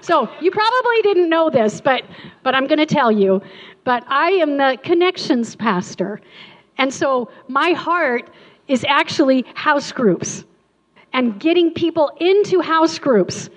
So 0.00 0.28
you 0.40 0.50
probably 0.50 1.02
didn't 1.02 1.28
know 1.28 1.50
this, 1.50 1.80
but, 1.80 2.02
but 2.42 2.54
I'm 2.54 2.66
going 2.66 2.78
to 2.78 2.86
tell 2.86 3.12
you. 3.12 3.42
But 3.84 4.04
I 4.08 4.30
am 4.30 4.56
the 4.56 4.78
connections 4.82 5.56
pastor. 5.56 6.20
And 6.78 6.92
so 6.92 7.30
my 7.48 7.70
heart 7.70 8.30
is 8.68 8.84
actually 8.88 9.44
house 9.54 9.92
groups 9.92 10.44
and 11.12 11.38
getting 11.40 11.72
people 11.72 12.12
into 12.20 12.60
house 12.60 12.98
groups. 12.98 13.50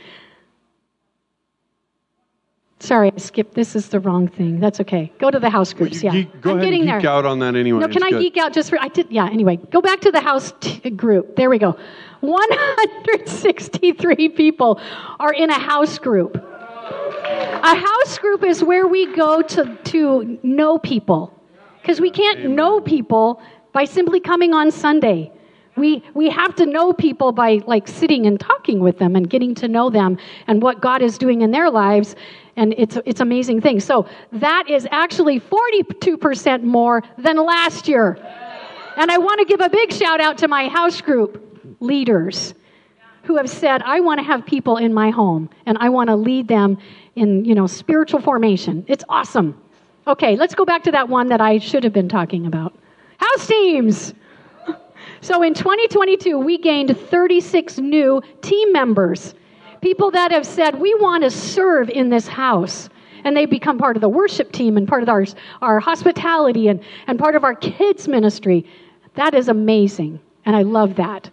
Sorry, 2.84 3.12
I 3.16 3.18
skipped. 3.18 3.54
This 3.54 3.78
is 3.78 3.88
the 3.88 4.02
wrong 4.02 4.28
thing. 4.28 4.60
That's 4.60 4.82
okay. 4.82 5.10
Go 5.18 5.32
to 5.32 5.40
the 5.40 5.50
house 5.50 5.72
groups. 5.72 6.04
You 6.04 6.12
yeah, 6.12 6.16
geek- 6.24 6.42
go 6.42 6.50
I'm 6.52 6.58
ahead 6.58 6.66
getting 6.68 6.82
and 6.82 6.90
geek 6.90 7.02
there. 7.04 7.12
out 7.12 7.26
on 7.26 7.40
that 7.40 7.56
anyway. 7.56 7.80
No, 7.80 7.88
can 7.88 8.04
It's 8.04 8.08
I 8.08 8.10
good. 8.10 8.20
geek 8.22 8.36
out 8.38 8.52
just 8.52 8.70
for? 8.70 8.78
I 8.82 8.90
did. 8.90 9.10
Yeah. 9.10 9.26
Anyway, 9.26 9.56
go 9.72 9.80
back 9.80 10.02
to 10.02 10.12
the 10.12 10.20
house 10.20 10.52
t- 10.60 10.90
group. 10.90 11.38
There 11.38 11.50
we 11.50 11.60
go. 11.60 11.78
163 12.20 14.28
people 14.44 14.82
are 15.22 15.32
in 15.32 15.50
a 15.50 15.58
house 15.60 15.98
group. 15.98 16.36
A 16.36 17.76
house 17.76 18.18
group 18.20 18.44
is 18.44 18.62
where 18.66 18.86
we 18.86 19.06
go 19.16 19.42
to 19.42 19.78
to 19.86 20.38
know 20.44 20.78
people, 20.78 21.32
because 21.82 22.02
we 22.02 22.12
can't 22.12 22.50
know 22.50 22.82
people 22.82 23.42
by 23.72 23.86
simply 23.86 24.20
coming 24.20 24.54
on 24.54 24.72
Sunday. 24.72 25.32
We 25.78 26.04
we 26.14 26.30
have 26.30 26.54
to 26.56 26.66
know 26.66 26.92
people 26.92 27.32
by 27.32 27.62
like 27.66 27.88
sitting 27.88 28.26
and 28.26 28.38
talking 28.40 28.82
with 28.82 29.00
them 29.00 29.16
and 29.16 29.30
getting 29.30 29.56
to 29.56 29.70
know 29.70 29.90
them 29.90 30.18
and 30.48 30.62
what 30.62 30.82
God 30.82 31.02
is 31.02 31.18
doing 31.18 31.42
in 31.42 31.52
their 31.52 31.70
lives. 31.72 32.16
And 32.56 32.74
it's 32.78 32.98
it's 33.06 33.20
amazing 33.20 33.62
thing. 33.62 33.80
So 33.80 34.08
that 34.32 34.70
is 34.70 34.88
actually 34.92 35.40
42% 35.40 36.64
more 36.64 37.02
than 37.18 37.38
last 37.38 37.88
year. 37.88 38.18
And 38.96 39.10
I 39.10 39.18
want 39.18 39.40
to 39.40 39.46
give 39.46 39.60
a 39.60 39.70
big 39.70 39.92
shout 39.92 40.22
out 40.22 40.38
to 40.40 40.48
my 40.48 40.68
house 40.70 41.02
group 41.02 41.78
leaders 41.80 42.54
who 43.24 43.38
have 43.38 43.50
said, 43.50 43.82
I 43.84 44.02
want 44.02 44.20
to 44.20 44.24
have 44.24 44.46
people 44.46 44.78
in 44.78 44.94
my 44.94 45.10
home 45.10 45.50
and 45.66 45.78
I 45.80 45.90
want 45.90 46.10
to 46.10 46.16
lead 46.16 46.48
them 46.48 46.78
in, 47.16 47.46
you 47.46 47.56
know, 47.56 47.68
spiritual 47.68 48.22
formation. 48.22 48.86
It's 48.88 49.04
awesome. 49.10 49.60
Okay, 50.06 50.36
let's 50.36 50.54
go 50.54 50.66
back 50.66 50.84
to 50.84 50.92
that 50.92 51.08
one 51.08 51.30
that 51.30 51.40
I 51.40 51.58
should 51.58 51.84
have 51.84 51.94
been 51.94 52.10
talking 52.10 52.46
about. 52.46 52.76
House 53.18 53.48
teams. 53.48 54.14
So 55.20 55.42
in 55.42 55.54
2022, 55.54 56.38
we 56.38 56.58
gained 56.58 56.98
36 56.98 57.78
new 57.78 58.22
team 58.42 58.74
members. 58.74 59.36
People 59.84 60.12
that 60.12 60.32
have 60.32 60.46
said, 60.46 60.80
we 60.80 60.96
want 60.96 61.26
to 61.26 61.30
serve 61.30 61.90
in 61.90 62.08
this 62.08 62.26
house. 62.26 62.88
And 63.26 63.36
they 63.36 63.46
become 63.46 63.78
part 63.78 63.98
of 63.98 64.02
the 64.02 64.08
worship 64.08 64.54
team 64.54 64.78
and 64.78 64.88
part 64.88 65.04
of 65.04 65.10
our, 65.10 65.26
our 65.62 65.82
hospitality 65.82 66.70
and, 66.70 66.82
and 67.08 67.20
part 67.20 67.36
of 67.36 67.44
our 67.44 67.54
kids' 67.54 68.08
ministry. 68.08 68.66
That 69.16 69.34
is 69.34 69.50
amazing. 69.50 70.22
And 70.46 70.56
I 70.56 70.62
love 70.62 70.96
that. 70.96 71.30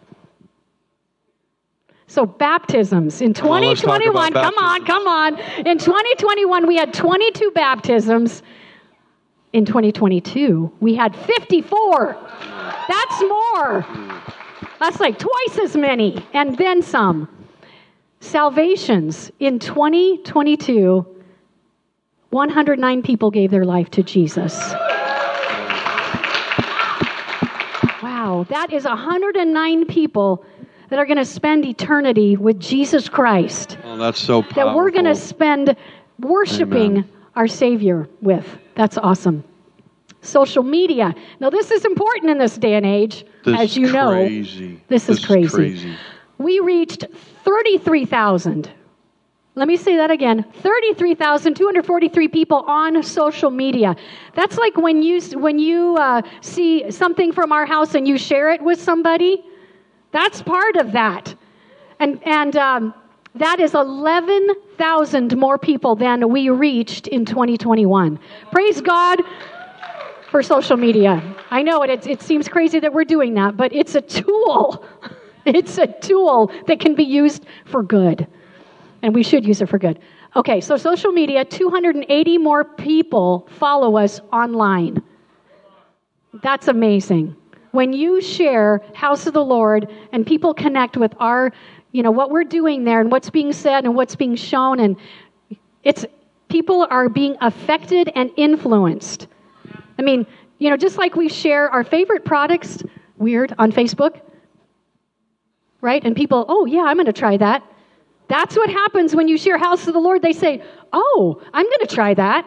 So, 2.09 2.27
baptisms 2.27 3.21
in 3.21 3.35
on, 3.35 3.69
let's 3.69 3.83
2021, 3.83 4.33
about 4.33 4.53
come 4.53 4.65
on, 4.65 4.85
come 4.85 5.07
on. 5.07 5.39
In 5.65 5.79
2021, 5.79 6.67
we 6.67 6.75
had 6.77 6.93
22 6.93 7.53
baptisms. 7.53 8.43
In 9.53 9.65
2022, 9.65 10.73
we 10.81 10.97
had 10.97 11.15
54. 11.15 12.17
That's 12.89 13.21
more. 13.21 13.87
That's 14.81 14.99
like 14.99 15.21
twice 15.21 15.59
as 15.63 15.77
many, 15.77 16.27
and 16.33 16.57
then 16.59 16.83
some. 16.83 17.29
Salvations 18.21 19.33
in 19.41 19.59
2022, 19.59 21.07
109 22.29 23.03
people 23.03 23.31
gave 23.31 23.51
their 23.51 23.65
life 23.65 23.91
to 23.91 24.03
Jesus. 24.03 24.55
Wow, 28.03 28.45
that 28.51 28.73
is 28.73 28.85
109 28.85 29.87
people 29.87 30.45
that 30.91 30.99
are 30.99 31.07
going 31.07 31.17
to 31.17 31.25
spend 31.25 31.65
eternity 31.65 32.37
with 32.37 32.61
Jesus 32.61 33.09
Christ 33.09 33.79
Oh, 33.85 33.97
that's 33.97 34.21
so 34.21 34.43
powerful. 34.43 34.65
that 34.65 34.77
we're 34.77 34.91
going 34.91 35.05
to 35.07 35.15
spend 35.15 35.75
worshiping 36.19 36.91
Amen. 36.99 37.09
our 37.37 37.49
Savior 37.49 38.07
with. 38.21 38.47
That's 38.75 38.99
awesome. 38.99 39.43
Social 40.21 40.63
media. 40.63 41.15
Now, 41.41 41.49
this 41.49 41.71
is 41.71 41.87
important 41.87 42.31
in 42.31 42.37
this 42.39 42.59
day 42.59 42.75
and 42.75 42.85
age, 42.85 43.25
This 43.45 43.59
as 43.59 43.71
is 43.71 43.77
you 43.79 43.91
know. 43.93 44.11
crazy. 44.11 44.81
This 44.89 45.09
is 45.09 45.17
This 45.17 45.19
is 45.21 45.25
crazy. 45.55 45.97
We 46.41 46.59
reached 46.59 47.05
33,000. 47.45 48.71
Let 49.57 49.69
me 49.69 49.77
say 49.77 49.97
that 49.97 50.11
again 50.11 50.47
33,243 50.63 52.29
people 52.29 52.65
on 52.67 53.03
social 53.03 53.51
media. 53.51 53.95
That's 54.35 54.57
like 54.57 54.79
when 54.79 55.03
you, 55.03 55.21
when 55.39 55.59
you 55.59 55.99
uh, 55.99 56.23
see 56.41 56.91
something 56.91 57.33
from 57.33 57.53
our 57.53 57.67
house 57.67 57.95
and 57.95 58.09
you 58.09 58.17
share 58.17 58.53
it 58.53 58.63
with 58.63 58.81
somebody. 58.81 59.45
That's 60.13 60.41
part 60.41 60.77
of 60.77 60.93
that. 60.93 61.35
And, 61.99 62.27
and 62.27 62.57
um, 62.57 62.95
that 63.35 63.61
is 63.61 63.75
11,000 63.75 65.37
more 65.37 65.59
people 65.59 65.95
than 65.95 66.31
we 66.31 66.49
reached 66.49 67.07
in 67.07 67.27
2021. 67.27 68.19
Praise 68.51 68.81
God 68.81 69.21
for 70.31 70.43
social 70.43 70.79
media. 70.79 71.23
I 71.51 71.61
know 71.61 71.83
it, 71.83 71.91
it, 71.91 72.07
it 72.07 72.23
seems 72.23 72.49
crazy 72.49 72.81
that 72.81 72.95
we're 72.95 73.05
doing 73.05 73.35
that, 73.35 73.59
but 73.59 73.75
it's 73.75 73.95
a 73.95 74.01
tool. 74.01 74.87
It's 75.47 75.79
a 75.79 75.87
tool 75.87 76.53
that 76.67 76.81
can 76.81 76.95
be 76.95 77.05
used 77.05 77.47
for 77.65 77.83
good. 77.83 78.27
And 79.03 79.15
we 79.15 79.23
should 79.23 79.47
use 79.47 79.63
it 79.63 79.69
for 79.69 79.79
good. 79.79 79.99
Okay, 80.37 80.61
so 80.61 80.77
social 80.77 81.13
media 81.13 81.45
280 81.45 82.39
more 82.39 82.65
people 82.65 83.49
follow 83.59 83.97
us 83.97 84.21
online. 84.33 85.03
That's 86.43 86.69
amazing. 86.69 87.35
When 87.73 87.93
you 87.93 88.21
share 88.21 88.83
House 88.95 89.27
of 89.27 89.35
the 89.35 89.45
Lord 89.45 89.91
and 90.13 90.27
people 90.27 90.55
connect 90.55 90.97
with 90.97 91.15
our, 91.19 91.53
you 91.93 92.03
know, 92.03 92.11
what 92.11 92.31
we're 92.31 92.45
doing 92.45 92.85
there 92.85 93.01
and 93.01 93.11
what's 93.11 93.31
being 93.31 93.53
said 93.53 93.85
and 93.85 93.95
what's 93.95 94.15
being 94.15 94.37
shown 94.37 94.79
and 94.81 94.97
it's 95.83 96.05
people 96.49 96.87
are 96.91 97.09
being 97.09 97.37
affected 97.41 98.13
and 98.15 98.31
influenced. 98.37 99.27
I 99.99 100.03
mean, 100.03 100.27
you 100.59 100.69
know, 100.69 100.77
just 100.77 100.99
like 100.99 101.17
we 101.17 101.29
share 101.29 101.71
our 101.71 101.83
favorite 101.83 102.25
products, 102.25 102.83
weird, 103.17 103.55
on 103.59 103.73
Facebook, 103.73 104.21
right? 105.81 106.05
And 106.05 106.17
people, 106.17 106.45
oh, 106.49 106.67
yeah, 106.67 106.83
I'm 106.83 106.97
going 106.97 107.07
to 107.07 107.13
try 107.13 107.37
that. 107.37 107.63
That's 108.29 108.57
what 108.57 108.71
happens 108.71 109.15
when 109.15 109.29
you 109.29 109.37
share 109.37 109.59
House 109.59 109.87
of 109.87 109.93
the 109.95 110.01
Lord. 110.01 110.23
They 110.23 110.33
say, 110.33 110.63
oh, 110.93 111.41
I'm 111.53 111.65
going 111.65 111.81
to 111.81 111.95
try 111.95 112.15
that. 112.15 112.47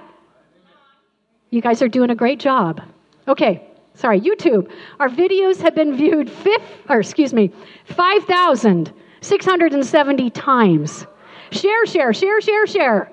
You 1.50 1.62
guys 1.62 1.82
are 1.82 1.90
doing 1.90 2.10
a 2.10 2.16
great 2.16 2.40
job. 2.40 2.82
Okay, 3.28 3.68
sorry, 3.94 4.22
YouTube. 4.22 4.72
Our 5.00 5.10
videos 5.10 5.62
have 5.62 5.76
been 5.76 5.96
viewed 5.96 6.30
fifth, 6.30 6.90
or 6.90 7.00
excuse 7.00 7.34
me, 7.34 7.52
5,670 7.86 10.30
times. 10.32 11.06
Share, 11.52 11.86
share, 11.86 12.14
share, 12.14 12.42
share, 12.42 12.66
share. 12.66 13.12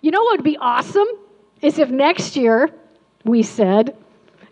You 0.00 0.10
know 0.10 0.22
what 0.22 0.38
would 0.38 0.44
be 0.44 0.56
awesome? 0.58 1.06
Is 1.60 1.78
if 1.78 1.90
next 1.90 2.36
year 2.36 2.70
we 3.24 3.42
said 3.42 3.94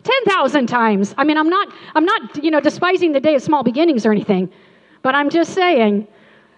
10,000 0.03 0.67
times. 0.67 1.15
I 1.17 1.23
mean, 1.23 1.37
I'm 1.37 1.49
not, 1.49 1.73
I'm 1.95 2.05
not, 2.05 2.43
you 2.43 2.51
know, 2.51 2.59
despising 2.59 3.13
the 3.13 3.19
day 3.19 3.33
of 3.35 3.41
small 3.41 3.63
beginnings 3.63 4.05
or 4.05 4.11
anything, 4.11 4.51
but 5.01 5.15
I'm 5.15 5.29
just 5.29 5.53
saying, 5.53 6.07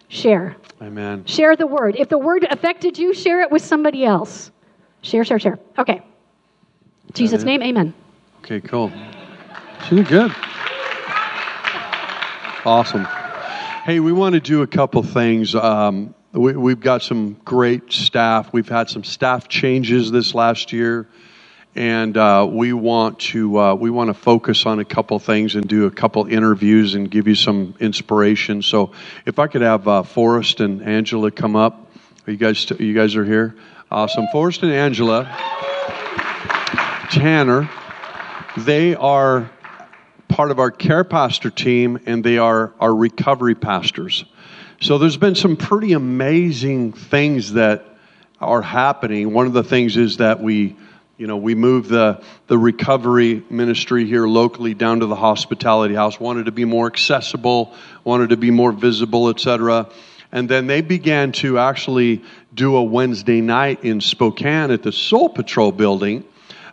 share. 0.07 0.55
Amen. 0.81 1.25
Share 1.25 1.55
the 1.55 1.67
word. 1.67 1.95
If 1.98 2.10
the 2.10 2.17
word 2.17 2.45
affected 2.50 2.98
you, 2.98 3.13
share 3.13 3.41
it 3.41 3.51
with 3.51 3.62
somebody 3.62 4.03
else. 4.05 4.51
Share, 5.01 5.24
share, 5.24 5.39
share. 5.39 5.60
Okay. 5.77 6.01
Jesus' 7.13 7.43
name, 7.43 7.62
amen. 7.62 7.93
Okay, 8.39 8.62
cool. 8.62 8.91
She 9.88 9.95
did 9.95 10.07
good. 10.07 10.36
Awesome. 12.63 13.05
Hey, 13.86 14.00
we 14.00 14.12
want 14.12 14.33
to 14.33 14.39
do 14.39 14.62
a 14.62 14.67
couple 14.67 15.01
things. 15.03 15.55
Um, 15.55 16.13
we, 16.31 16.53
we've 16.53 16.79
got 16.79 17.01
some 17.01 17.33
great 17.43 17.91
staff. 17.91 18.53
We've 18.53 18.69
had 18.69 18.89
some 18.89 19.03
staff 19.03 19.48
changes 19.48 20.12
this 20.12 20.33
last 20.33 20.71
year, 20.71 21.07
and 21.75 22.17
uh, 22.17 22.47
we 22.49 22.73
want 22.73 23.19
to 23.19 23.57
uh, 23.57 23.75
we 23.75 23.89
want 23.89 24.09
to 24.09 24.13
focus 24.13 24.65
on 24.65 24.79
a 24.79 24.85
couple 24.85 25.17
things 25.19 25.55
and 25.55 25.67
do 25.67 25.85
a 25.85 25.91
couple 25.91 26.25
interviews 26.25 26.95
and 26.95 27.09
give 27.09 27.27
you 27.27 27.35
some 27.35 27.75
inspiration. 27.79 28.61
So, 28.61 28.91
if 29.25 29.39
I 29.39 29.47
could 29.47 29.61
have 29.61 29.87
uh, 29.87 30.03
Forrest 30.03 30.59
and 30.59 30.81
Angela 30.81 31.31
come 31.31 31.55
up, 31.55 31.91
are 32.27 32.31
you 32.31 32.37
guys 32.37 32.69
you 32.79 32.93
guys 32.93 33.15
are 33.15 33.25
here. 33.25 33.55
Awesome, 33.89 34.27
Forrest 34.31 34.63
and 34.63 34.71
Angela, 34.71 35.25
Tanner, 37.11 37.69
they 38.57 38.95
are 38.95 39.51
part 40.29 40.51
of 40.51 40.59
our 40.59 40.71
care 40.71 41.03
pastor 41.03 41.49
team, 41.49 41.99
and 42.05 42.23
they 42.23 42.37
are 42.37 42.73
our 42.79 42.95
recovery 42.95 43.55
pastors. 43.55 44.23
So 44.79 44.97
there's 44.97 45.17
been 45.17 45.35
some 45.35 45.57
pretty 45.57 45.93
amazing 45.93 46.93
things 46.93 47.53
that 47.53 47.85
are 48.39 48.61
happening. 48.61 49.33
One 49.33 49.45
of 49.45 49.53
the 49.53 49.63
things 49.63 49.97
is 49.97 50.17
that 50.17 50.41
we, 50.41 50.75
you 51.21 51.27
know, 51.27 51.37
we 51.37 51.53
moved 51.53 51.87
the 51.87 52.19
the 52.47 52.57
recovery 52.57 53.43
ministry 53.47 54.07
here 54.07 54.25
locally 54.25 54.73
down 54.73 55.01
to 55.01 55.05
the 55.05 55.15
hospitality 55.15 55.93
house. 55.93 56.19
Wanted 56.19 56.47
to 56.47 56.51
be 56.51 56.65
more 56.65 56.87
accessible, 56.87 57.75
wanted 58.03 58.29
to 58.29 58.37
be 58.37 58.49
more 58.49 58.71
visible, 58.71 59.29
etc. 59.29 59.87
And 60.31 60.49
then 60.49 60.65
they 60.65 60.81
began 60.81 61.31
to 61.33 61.59
actually 61.59 62.23
do 62.55 62.75
a 62.75 62.81
Wednesday 62.81 63.39
night 63.39 63.83
in 63.83 64.01
Spokane 64.01 64.71
at 64.71 64.81
the 64.81 64.91
Soul 64.91 65.29
Patrol 65.29 65.71
building, 65.71 66.23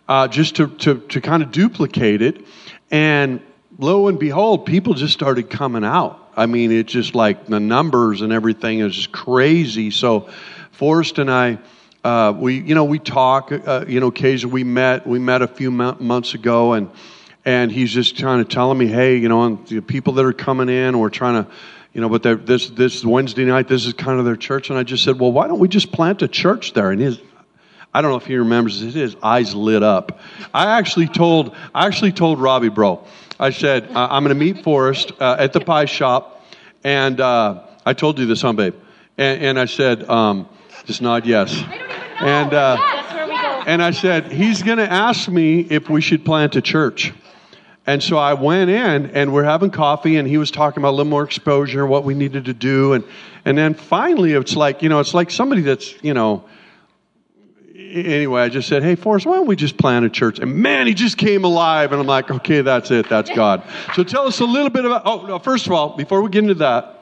uh, 0.07 0.27
just 0.27 0.55
to, 0.55 0.67
to 0.77 0.97
to 0.97 1.21
kind 1.21 1.43
of 1.43 1.51
duplicate 1.51 2.23
it. 2.23 2.43
And 2.89 3.41
lo 3.77 4.07
and 4.07 4.17
behold, 4.17 4.65
people 4.65 4.95
just 4.95 5.13
started 5.13 5.51
coming 5.51 5.83
out. 5.83 6.27
I 6.35 6.47
mean, 6.47 6.71
it's 6.71 6.91
just 6.91 7.13
like 7.13 7.45
the 7.45 7.59
numbers 7.59 8.21
and 8.21 8.33
everything 8.33 8.79
is 8.79 8.95
just 8.95 9.11
crazy. 9.11 9.91
So, 9.91 10.27
Forrest 10.71 11.19
and 11.19 11.29
I, 11.29 11.59
uh, 12.03 12.33
we, 12.35 12.59
you 12.59 12.75
know, 12.75 12.85
we 12.85 12.99
talk, 12.99 13.51
uh, 13.51 13.85
you 13.87 13.99
know, 13.99 14.07
occasionally 14.07 14.53
we 14.53 14.63
met, 14.63 15.05
we 15.05 15.19
met 15.19 15.41
a 15.41 15.47
few 15.47 15.71
months 15.71 16.33
ago 16.33 16.73
and, 16.73 16.89
and 17.45 17.71
he's 17.71 17.91
just 17.91 18.17
trying 18.17 18.43
to 18.43 18.49
tell 18.49 18.73
me, 18.73 18.87
hey, 18.87 19.17
you 19.17 19.29
know, 19.29 19.55
the 19.55 19.81
people 19.81 20.13
that 20.13 20.25
are 20.25 20.33
coming 20.33 20.69
in, 20.69 20.97
we're 20.99 21.09
trying 21.09 21.43
to, 21.43 21.51
you 21.93 22.01
know, 22.01 22.09
but 22.09 22.45
this, 22.45 22.69
this 22.69 23.03
Wednesday 23.03 23.45
night, 23.45 23.67
this 23.67 23.85
is 23.85 23.93
kind 23.93 24.19
of 24.19 24.25
their 24.25 24.35
church. 24.35 24.69
And 24.69 24.79
I 24.79 24.83
just 24.83 25.03
said, 25.03 25.19
well, 25.19 25.31
why 25.31 25.47
don't 25.47 25.59
we 25.59 25.67
just 25.67 25.91
plant 25.91 26.21
a 26.21 26.27
church 26.27 26.73
there? 26.73 26.91
And 26.91 27.01
his, 27.01 27.19
I 27.93 28.01
don't 28.01 28.11
know 28.11 28.17
if 28.17 28.25
he 28.25 28.37
remembers, 28.37 28.79
his 28.79 29.15
eyes 29.21 29.55
lit 29.55 29.83
up. 29.83 30.19
I 30.53 30.77
actually 30.77 31.07
told, 31.07 31.55
I 31.73 31.87
actually 31.87 32.11
told 32.11 32.39
Robbie, 32.39 32.69
bro, 32.69 33.03
I 33.39 33.49
said, 33.49 33.89
uh, 33.95 34.07
I'm 34.11 34.23
going 34.23 34.37
to 34.37 34.39
meet 34.39 34.63
Forrest 34.63 35.11
uh, 35.19 35.37
at 35.39 35.53
the 35.53 35.59
pie 35.59 35.85
shop. 35.85 36.45
And 36.83 37.19
uh, 37.19 37.63
I 37.85 37.93
told 37.93 38.19
you 38.19 38.25
this, 38.25 38.41
huh, 38.41 38.53
babe? 38.53 38.75
And, 39.17 39.43
and 39.43 39.59
I 39.59 39.65
said, 39.65 40.07
um, 40.07 40.47
just 40.89 41.03
nod 41.03 41.23
yes. 41.23 41.55
And, 42.19 42.51
uh, 42.51 42.75
and 43.67 43.79
I 43.83 43.91
said, 43.91 44.31
he's 44.31 44.63
going 44.63 44.79
to 44.79 44.91
ask 44.91 45.29
me 45.29 45.59
if 45.59 45.87
we 45.87 46.01
should 46.01 46.25
plant 46.25 46.55
a 46.55 46.63
church. 46.63 47.13
And 47.85 48.01
so 48.01 48.17
I 48.17 48.33
went 48.33 48.71
in 48.71 49.11
and 49.11 49.31
we're 49.31 49.43
having 49.43 49.69
coffee 49.69 50.17
and 50.17 50.27
he 50.27 50.39
was 50.39 50.49
talking 50.49 50.81
about 50.81 50.89
a 50.89 50.97
little 50.97 51.05
more 51.05 51.21
exposure, 51.21 51.85
what 51.85 52.05
we 52.05 52.15
needed 52.15 52.45
to 52.45 52.55
do. 52.55 52.93
And, 52.93 53.03
and 53.45 53.55
then 53.55 53.75
finally 53.75 54.33
it's 54.33 54.55
like, 54.55 54.81
you 54.81 54.89
know, 54.89 54.99
it's 54.99 55.13
like 55.13 55.29
somebody 55.29 55.61
that's, 55.61 55.93
you 56.03 56.15
know, 56.15 56.43
anyway, 57.75 58.41
I 58.41 58.49
just 58.49 58.67
said, 58.67 58.81
hey, 58.81 58.95
Forrest, 58.95 59.27
why 59.27 59.35
don't 59.35 59.45
we 59.45 59.55
just 59.55 59.77
plant 59.77 60.05
a 60.05 60.09
church? 60.09 60.39
And 60.39 60.55
man, 60.55 60.87
he 60.87 60.95
just 60.95 61.19
came 61.19 61.43
alive. 61.43 61.91
And 61.91 62.01
I'm 62.01 62.07
like, 62.07 62.31
okay, 62.31 62.61
that's 62.61 62.89
it. 62.89 63.07
That's 63.09 63.29
God. 63.35 63.61
So 63.93 64.03
tell 64.03 64.25
us 64.25 64.39
a 64.39 64.45
little 64.45 64.71
bit 64.71 64.85
about, 64.85 65.03
oh, 65.05 65.27
no, 65.27 65.37
first 65.37 65.67
of 65.67 65.71
all, 65.71 65.95
before 65.95 66.23
we 66.23 66.31
get 66.31 66.41
into 66.41 66.55
that, 66.55 66.98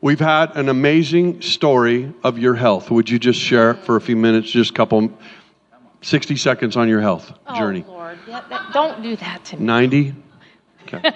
we've 0.00 0.20
had 0.20 0.56
an 0.56 0.68
amazing 0.68 1.42
story 1.42 2.12
of 2.22 2.38
your 2.38 2.54
health. 2.54 2.90
Would 2.90 3.10
you 3.10 3.18
just 3.18 3.40
share 3.40 3.74
for 3.74 3.96
a 3.96 4.00
few 4.00 4.16
minutes, 4.16 4.50
just 4.50 4.70
a 4.70 4.74
couple, 4.74 5.10
60 6.02 6.36
seconds 6.36 6.76
on 6.76 6.88
your 6.88 7.00
health 7.00 7.32
journey? 7.56 7.84
Oh, 7.88 7.92
Lord. 7.92 8.18
Yeah, 8.26 8.44
that, 8.48 8.72
don't 8.72 9.02
do 9.02 9.16
that 9.16 9.44
to 9.46 9.56
me. 9.56 9.64
90? 9.64 10.14
Okay. 10.90 11.12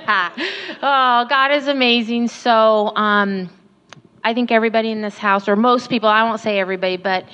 oh, 0.82 1.26
God 1.30 1.50
is 1.52 1.66
amazing. 1.66 2.28
So, 2.28 2.94
um, 2.94 3.48
I 4.22 4.34
think 4.34 4.52
everybody 4.52 4.90
in 4.90 5.00
this 5.00 5.16
house, 5.16 5.48
or 5.48 5.56
most 5.56 5.88
people, 5.88 6.10
I 6.10 6.24
won't 6.24 6.40
say 6.40 6.58
everybody, 6.58 6.98
but 6.98 7.24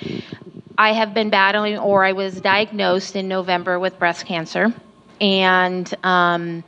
I 0.79 0.93
have 0.93 1.13
been 1.15 1.31
battling, 1.31 1.79
or 1.79 2.05
I 2.05 2.13
was 2.13 2.41
diagnosed 2.41 3.17
in 3.17 3.27
November 3.27 3.81
with 3.81 3.99
breast 3.99 4.25
cancer. 4.25 4.73
And 5.21 5.93
um, 6.05 6.63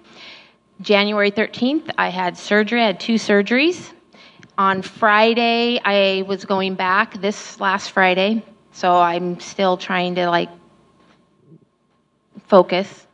January 0.81 1.31
13th, 1.31 1.89
I 1.97 2.09
had 2.09 2.37
surgery. 2.37 2.83
I 2.83 2.87
had 2.87 2.99
two 2.99 3.15
surgeries. 3.15 3.93
On 4.61 4.83
Friday, 4.83 5.81
I 5.83 6.21
was 6.29 6.45
going 6.45 6.75
back 6.75 7.19
this 7.19 7.59
last 7.61 7.93
Friday. 7.93 8.45
So 8.73 8.95
I'm 8.95 9.41
still 9.41 9.79
trying 9.79 10.17
to 10.17 10.29
like 10.29 10.51
focus. 12.47 13.07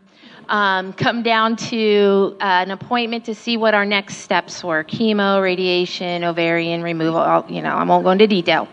Um, 0.48 0.92
come 0.92 1.22
down 1.22 1.54
to 1.70 2.36
uh, 2.40 2.64
an 2.66 2.72
appointment 2.72 3.26
to 3.26 3.34
see 3.36 3.56
what 3.56 3.74
our 3.74 3.84
next 3.84 4.16
steps 4.16 4.64
were 4.64 4.82
chemo, 4.82 5.40
radiation, 5.40 6.24
ovarian 6.24 6.82
removal. 6.82 7.44
You 7.48 7.62
know, 7.62 7.76
I 7.76 7.84
won't 7.84 8.02
go 8.02 8.10
into 8.10 8.26
detail. 8.26 8.66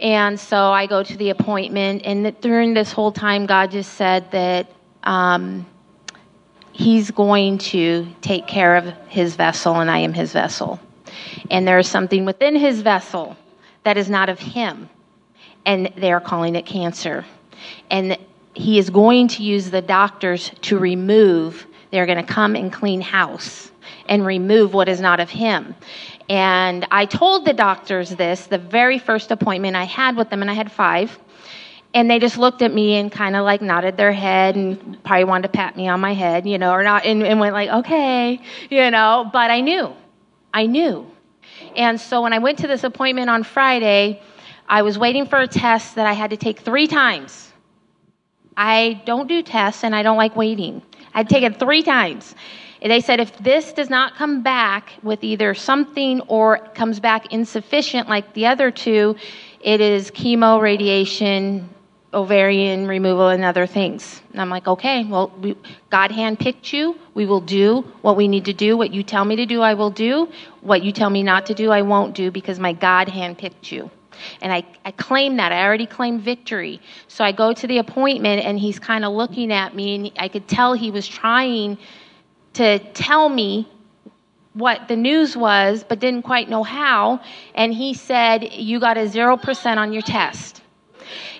And 0.00 0.40
so 0.40 0.56
I 0.72 0.86
go 0.86 1.04
to 1.04 1.16
the 1.16 1.30
appointment, 1.30 2.02
and 2.04 2.34
during 2.40 2.74
this 2.74 2.90
whole 2.90 3.12
time, 3.12 3.46
God 3.46 3.70
just 3.70 3.92
said 3.92 4.28
that 4.32 4.66
um, 5.04 5.64
He's 6.72 7.12
going 7.12 7.58
to 7.58 8.08
take 8.22 8.48
care 8.48 8.74
of 8.74 8.86
His 9.06 9.36
vessel, 9.36 9.76
and 9.76 9.88
I 9.88 9.98
am 9.98 10.14
His 10.14 10.32
vessel. 10.32 10.80
And 11.50 11.66
there 11.66 11.78
is 11.78 11.88
something 11.88 12.24
within 12.24 12.56
His 12.56 12.82
vessel 12.82 13.36
that 13.84 13.96
is 13.96 14.10
not 14.10 14.28
of 14.28 14.38
Him, 14.38 14.88
and 15.64 15.92
they're 15.96 16.20
calling 16.20 16.56
it 16.56 16.66
cancer. 16.66 17.24
And 17.90 18.18
He 18.54 18.78
is 18.78 18.90
going 18.90 19.28
to 19.28 19.42
use 19.42 19.70
the 19.70 19.82
doctors 19.82 20.50
to 20.62 20.78
remove, 20.78 21.66
they're 21.90 22.06
going 22.06 22.24
to 22.24 22.32
come 22.32 22.56
and 22.56 22.72
clean 22.72 23.00
house 23.00 23.70
and 24.08 24.24
remove 24.26 24.74
what 24.74 24.88
is 24.88 25.00
not 25.00 25.20
of 25.20 25.30
Him. 25.30 25.74
And 26.28 26.86
I 26.90 27.06
told 27.06 27.44
the 27.44 27.52
doctors 27.52 28.10
this 28.10 28.46
the 28.46 28.58
very 28.58 28.98
first 28.98 29.30
appointment 29.30 29.76
I 29.76 29.84
had 29.84 30.16
with 30.16 30.30
them, 30.30 30.42
and 30.42 30.50
I 30.50 30.54
had 30.54 30.72
five. 30.72 31.16
And 31.94 32.10
they 32.10 32.18
just 32.18 32.36
looked 32.36 32.60
at 32.60 32.74
me 32.74 32.96
and 32.96 33.10
kind 33.10 33.36
of 33.36 33.44
like 33.44 33.62
nodded 33.62 33.96
their 33.96 34.12
head 34.12 34.54
and 34.54 35.02
probably 35.02 35.24
wanted 35.24 35.44
to 35.44 35.48
pat 35.48 35.76
me 35.76 35.88
on 35.88 36.00
my 36.00 36.12
head, 36.12 36.46
you 36.46 36.58
know, 36.58 36.72
or 36.72 36.82
not, 36.82 37.06
and, 37.06 37.22
and 37.22 37.40
went 37.40 37.54
like, 37.54 37.70
okay, 37.70 38.40
you 38.68 38.90
know. 38.90 39.30
But 39.32 39.50
I 39.50 39.60
knew. 39.60 39.94
I 40.56 40.64
knew. 40.64 41.06
And 41.76 42.00
so 42.00 42.22
when 42.22 42.32
I 42.32 42.38
went 42.38 42.60
to 42.60 42.66
this 42.66 42.82
appointment 42.82 43.28
on 43.28 43.42
Friday, 43.42 44.22
I 44.66 44.80
was 44.80 44.98
waiting 44.98 45.26
for 45.26 45.38
a 45.38 45.46
test 45.46 45.96
that 45.96 46.06
I 46.06 46.14
had 46.14 46.30
to 46.30 46.38
take 46.38 46.60
three 46.60 46.86
times. 46.86 47.52
I 48.56 49.02
don't 49.04 49.28
do 49.28 49.42
tests 49.42 49.84
and 49.84 49.94
I 49.94 50.02
don't 50.02 50.16
like 50.16 50.34
waiting. 50.34 50.80
I'd 51.12 51.28
take 51.28 51.42
it 51.42 51.58
three 51.58 51.82
times. 51.82 52.34
They 52.80 53.00
said 53.00 53.20
if 53.20 53.36
this 53.36 53.74
does 53.74 53.90
not 53.90 54.14
come 54.14 54.42
back 54.42 54.94
with 55.02 55.22
either 55.22 55.52
something 55.52 56.22
or 56.22 56.56
comes 56.74 57.00
back 57.00 57.34
insufficient 57.34 58.08
like 58.08 58.32
the 58.32 58.46
other 58.46 58.70
two, 58.70 59.16
it 59.60 59.82
is 59.82 60.10
chemo, 60.10 60.58
radiation, 60.58 61.68
ovarian 62.16 62.88
removal, 62.88 63.28
and 63.28 63.44
other 63.44 63.66
things. 63.66 64.22
And 64.32 64.40
I'm 64.40 64.48
like, 64.48 64.66
okay, 64.66 65.04
well, 65.04 65.30
we, 65.40 65.54
God 65.90 66.10
handpicked 66.10 66.72
you. 66.72 66.98
We 67.14 67.26
will 67.26 67.42
do 67.42 67.82
what 68.00 68.16
we 68.16 68.26
need 68.26 68.46
to 68.46 68.54
do. 68.54 68.76
What 68.76 68.92
you 68.92 69.02
tell 69.02 69.24
me 69.24 69.36
to 69.36 69.46
do, 69.46 69.60
I 69.60 69.74
will 69.74 69.90
do. 69.90 70.28
What 70.62 70.82
you 70.82 70.92
tell 70.92 71.10
me 71.10 71.22
not 71.22 71.46
to 71.46 71.54
do, 71.54 71.70
I 71.70 71.82
won't 71.82 72.14
do 72.14 72.30
because 72.30 72.58
my 72.58 72.72
God 72.72 73.08
handpicked 73.08 73.70
you. 73.70 73.90
And 74.40 74.50
I, 74.50 74.64
I 74.84 74.92
claim 74.92 75.36
that. 75.36 75.52
I 75.52 75.62
already 75.62 75.86
claimed 75.86 76.22
victory. 76.22 76.80
So 77.06 77.22
I 77.22 77.32
go 77.32 77.52
to 77.52 77.66
the 77.66 77.78
appointment, 77.78 78.44
and 78.44 78.58
he's 78.58 78.78
kind 78.78 79.04
of 79.04 79.12
looking 79.12 79.52
at 79.52 79.74
me, 79.74 79.94
and 79.94 80.12
I 80.18 80.28
could 80.28 80.48
tell 80.48 80.72
he 80.72 80.90
was 80.90 81.06
trying 81.06 81.76
to 82.54 82.78
tell 82.94 83.28
me 83.28 83.68
what 84.54 84.88
the 84.88 84.96
news 84.96 85.36
was, 85.36 85.84
but 85.86 85.98
didn't 85.98 86.22
quite 86.22 86.48
know 86.48 86.62
how. 86.62 87.20
And 87.54 87.74
he 87.74 87.92
said, 87.92 88.54
You 88.54 88.80
got 88.80 88.96
a 88.96 89.02
0% 89.02 89.76
on 89.76 89.92
your 89.92 90.00
test. 90.00 90.62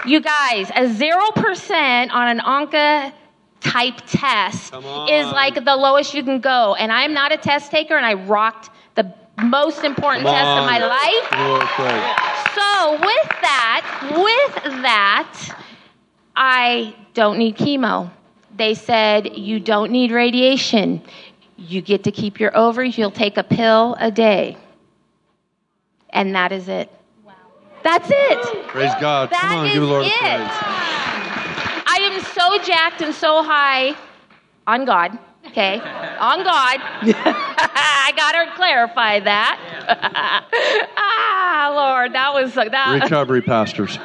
You 0.05 0.20
guys, 0.20 0.70
a 0.70 0.88
0% 0.88 2.11
on 2.12 2.29
an 2.29 2.38
Onca 2.40 3.12
type 3.61 4.00
test 4.07 4.74
is 4.74 5.26
like 5.33 5.55
the 5.64 5.76
lowest 5.76 6.14
you 6.14 6.22
can 6.22 6.40
go. 6.40 6.74
And 6.74 6.92
I'm 6.92 7.12
not 7.12 7.33
a 7.33 7.37
test 7.37 7.70
taker, 7.70 7.96
and 7.96 8.07
I 8.07 8.14
rocked 8.14 8.70
the 8.94 9.12
most 9.42 9.85
important 9.85 10.24
Come 10.24 10.35
test 10.35 10.48
of 10.48 10.66
my 10.66 10.79
life. 10.79 11.24
So 12.55 12.92
with 12.92 13.29
that, 13.42 13.83
with 14.14 14.83
that, 14.83 15.59
I 16.35 16.94
don't 17.14 17.38
need 17.38 17.57
chemo. 17.57 18.11
They 18.57 18.74
said 18.74 19.37
you 19.37 19.61
don't 19.61 19.90
need 19.90 20.11
radiation. 20.12 21.02
You 21.57 21.83
get 21.83 22.05
to 22.05 22.12
keep 22.12 22.40
your 22.40 22.57
ovaries. 22.57 22.96
You'll 22.96 23.11
take 23.11 23.37
a 23.37 23.44
pill 23.44 23.96
a 23.98 24.11
day. 24.11 24.57
And 26.11 26.35
that 26.35 26.52
is 26.52 26.68
it. 26.68 26.90
That's 27.87 28.11
it. 28.11 28.66
Praise 28.66 28.90
God. 29.01 29.31
That 29.31 29.42
Come 29.42 29.59
on, 29.59 29.72
give 29.72 29.81
the 29.81 29.87
Lord 29.87 30.07
it. 30.07 30.12
praise. 30.18 30.51
I 31.87 31.99
am 32.03 32.20
so 32.20 32.59
jacked 32.64 33.01
and 33.01 33.14
so 33.14 33.44
high 33.44 33.94
on 34.66 34.85
God. 34.85 35.16
Okay, 35.46 35.79
on 35.79 36.42
God. 36.42 36.81
I 36.83 38.12
gotta 38.16 38.51
clarify 38.57 39.20
that. 39.20 39.61
ah, 40.96 41.72
Lord, 41.77 42.12
that 42.12 42.35
was 42.35 42.55
that. 42.55 42.99
Recovery 43.03 43.40
pastors. 43.40 44.01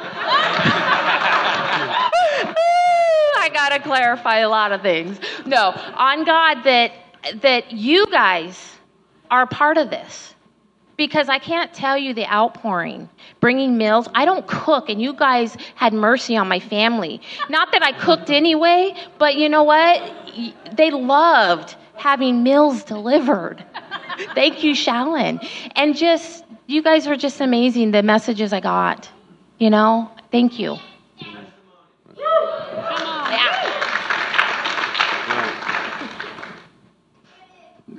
I 3.36 3.50
gotta 3.52 3.80
clarify 3.80 4.38
a 4.38 4.48
lot 4.48 4.70
of 4.70 4.82
things. 4.82 5.18
No, 5.44 5.74
on 5.96 6.22
God 6.22 6.62
that 6.62 6.92
that 7.40 7.72
you 7.72 8.06
guys 8.12 8.76
are 9.28 9.44
part 9.44 9.76
of 9.76 9.90
this. 9.90 10.36
Because 11.02 11.28
I 11.28 11.40
can't 11.40 11.74
tell 11.74 11.98
you 11.98 12.14
the 12.14 12.32
outpouring, 12.32 13.08
bringing 13.40 13.76
meals. 13.76 14.06
I 14.14 14.24
don't 14.24 14.46
cook, 14.46 14.88
and 14.88 15.02
you 15.02 15.12
guys 15.12 15.56
had 15.74 15.92
mercy 15.92 16.36
on 16.36 16.46
my 16.46 16.60
family. 16.60 17.20
Not 17.48 17.72
that 17.72 17.82
I 17.82 17.90
cooked 17.90 18.30
anyway, 18.30 18.94
but 19.18 19.34
you 19.34 19.48
know 19.48 19.64
what? 19.64 20.00
They 20.76 20.92
loved 20.92 21.74
having 21.96 22.44
meals 22.44 22.84
delivered. 22.84 23.64
Thank 24.36 24.62
you, 24.62 24.74
Shallon. 24.74 25.44
And 25.74 25.96
just, 25.96 26.44
you 26.68 26.84
guys 26.84 27.08
were 27.08 27.16
just 27.16 27.40
amazing, 27.40 27.90
the 27.90 28.04
messages 28.04 28.52
I 28.52 28.60
got. 28.60 29.10
You 29.58 29.70
know? 29.70 30.08
Thank 30.30 30.60
you. 30.60 30.76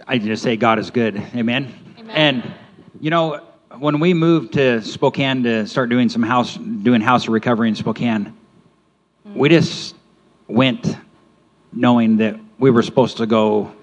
I 0.08 0.18
just 0.18 0.42
say 0.42 0.56
God 0.56 0.80
is 0.80 0.90
good. 0.90 1.18
Amen. 1.36 1.74
And 2.08 2.54
you 3.04 3.10
know, 3.10 3.42
when 3.80 4.00
we 4.00 4.14
moved 4.14 4.54
to 4.54 4.82
Spokane 4.82 5.44
to 5.44 5.68
start 5.68 5.90
doing 5.90 6.08
some 6.08 6.24
house 6.24 6.56
doing 6.56 7.02
house 7.02 7.28
recovery 7.28 7.68
in 7.68 7.76
Spokane, 7.76 8.34
mm. 9.28 9.36
we 9.36 9.50
just 9.50 9.94
went 10.48 10.96
knowing 11.74 12.16
that 12.18 12.40
we 12.60 12.72
were 12.72 12.82
supposed 12.82 13.18
to 13.18 13.26
go 13.26 13.74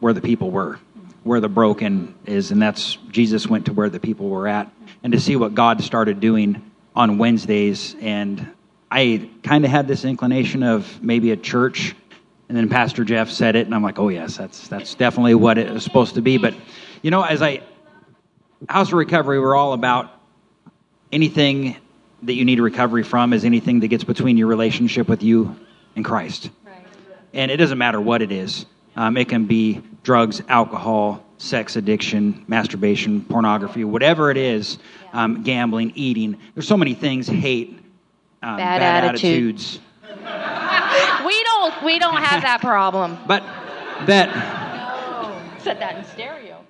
where 0.00 0.12
the 0.12 0.20
people 0.20 0.50
were, 0.50 0.80
where 1.22 1.38
the 1.38 1.48
broken 1.48 2.16
is, 2.26 2.50
and 2.50 2.60
that's 2.60 2.96
Jesus 3.12 3.46
went 3.46 3.66
to 3.66 3.72
where 3.72 3.88
the 3.88 4.00
people 4.00 4.28
were 4.28 4.48
at, 4.48 4.72
and 5.04 5.12
to 5.12 5.20
see 5.20 5.36
what 5.36 5.54
God 5.54 5.80
started 5.80 6.18
doing 6.18 6.60
on 6.96 7.16
Wednesdays. 7.16 7.94
And 8.00 8.44
I 8.90 9.30
kind 9.44 9.64
of 9.64 9.70
had 9.70 9.86
this 9.86 10.04
inclination 10.04 10.64
of 10.64 11.00
maybe 11.00 11.30
a 11.30 11.36
church, 11.36 11.94
and 12.48 12.58
then 12.58 12.68
Pastor 12.68 13.04
Jeff 13.04 13.30
said 13.30 13.54
it, 13.54 13.66
and 13.66 13.74
I'm 13.74 13.84
like, 13.84 14.00
oh 14.00 14.08
yes, 14.08 14.36
that's 14.36 14.66
that's 14.66 14.96
definitely 14.96 15.36
what 15.36 15.58
it 15.58 15.70
was 15.70 15.84
supposed 15.84 16.16
to 16.16 16.22
be. 16.22 16.38
But 16.38 16.54
you 17.02 17.12
know, 17.12 17.22
as 17.22 17.40
I 17.40 17.62
House 18.68 18.88
of 18.88 18.94
Recovery, 18.94 19.40
we're 19.40 19.54
all 19.54 19.72
about 19.72 20.10
anything 21.12 21.76
that 22.22 22.34
you 22.34 22.44
need 22.44 22.60
recovery 22.60 23.02
from 23.02 23.32
is 23.32 23.44
anything 23.44 23.80
that 23.80 23.88
gets 23.88 24.04
between 24.04 24.36
your 24.36 24.46
relationship 24.46 25.08
with 25.08 25.22
you 25.22 25.56
and 25.96 26.04
Christ. 26.04 26.50
And 27.32 27.50
it 27.50 27.56
doesn't 27.56 27.78
matter 27.78 28.00
what 28.00 28.22
it 28.22 28.32
is. 28.32 28.64
Um, 28.96 29.16
it 29.16 29.28
can 29.28 29.44
be 29.46 29.82
drugs, 30.02 30.40
alcohol, 30.48 31.24
sex 31.36 31.76
addiction, 31.76 32.44
masturbation, 32.46 33.22
pornography, 33.22 33.84
whatever 33.84 34.30
it 34.30 34.36
is, 34.36 34.78
um, 35.12 35.42
gambling, 35.42 35.92
eating. 35.96 36.38
There's 36.54 36.68
so 36.68 36.76
many 36.76 36.94
things, 36.94 37.26
hate, 37.26 37.78
um, 38.42 38.56
Bad 38.56 38.78
bad, 38.80 39.04
attitude. 39.04 39.56
attitudes. 39.56 39.80
We 41.26 41.42
don't 41.42 41.82
we 41.82 41.98
don't 41.98 42.22
have 42.22 42.42
that 42.42 42.60
problem. 42.60 43.18
But 43.26 43.42
that 44.06 44.28
no. 44.36 45.58
Said 45.58 45.80
that 45.80 45.96
in 45.96 46.04
stereo. 46.04 46.64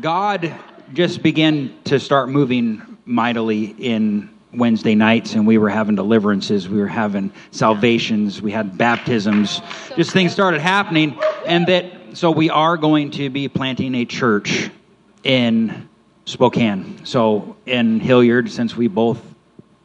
God 0.00 0.52
just 0.92 1.22
began 1.22 1.74
to 1.84 1.98
start 1.98 2.28
moving 2.28 2.98
mightily 3.04 3.74
in 3.78 4.30
Wednesday 4.52 4.94
nights, 4.94 5.34
and 5.34 5.46
we 5.46 5.58
were 5.58 5.68
having 5.68 5.96
deliverances, 5.96 6.68
we 6.68 6.78
were 6.78 6.86
having 6.86 7.32
salvations, 7.50 8.40
we 8.40 8.52
had 8.52 8.78
baptisms, 8.78 9.60
just 9.96 10.12
things 10.12 10.32
started 10.32 10.60
happening, 10.60 11.18
and 11.46 11.66
that 11.66 11.92
so 12.12 12.30
we 12.30 12.50
are 12.50 12.76
going 12.76 13.10
to 13.10 13.28
be 13.30 13.48
planting 13.48 13.94
a 13.96 14.04
church 14.04 14.70
in 15.24 15.88
Spokane. 16.26 17.04
So 17.04 17.56
in 17.66 17.98
Hillyard, 17.98 18.48
since 18.48 18.76
we 18.76 18.86
both 18.86 19.20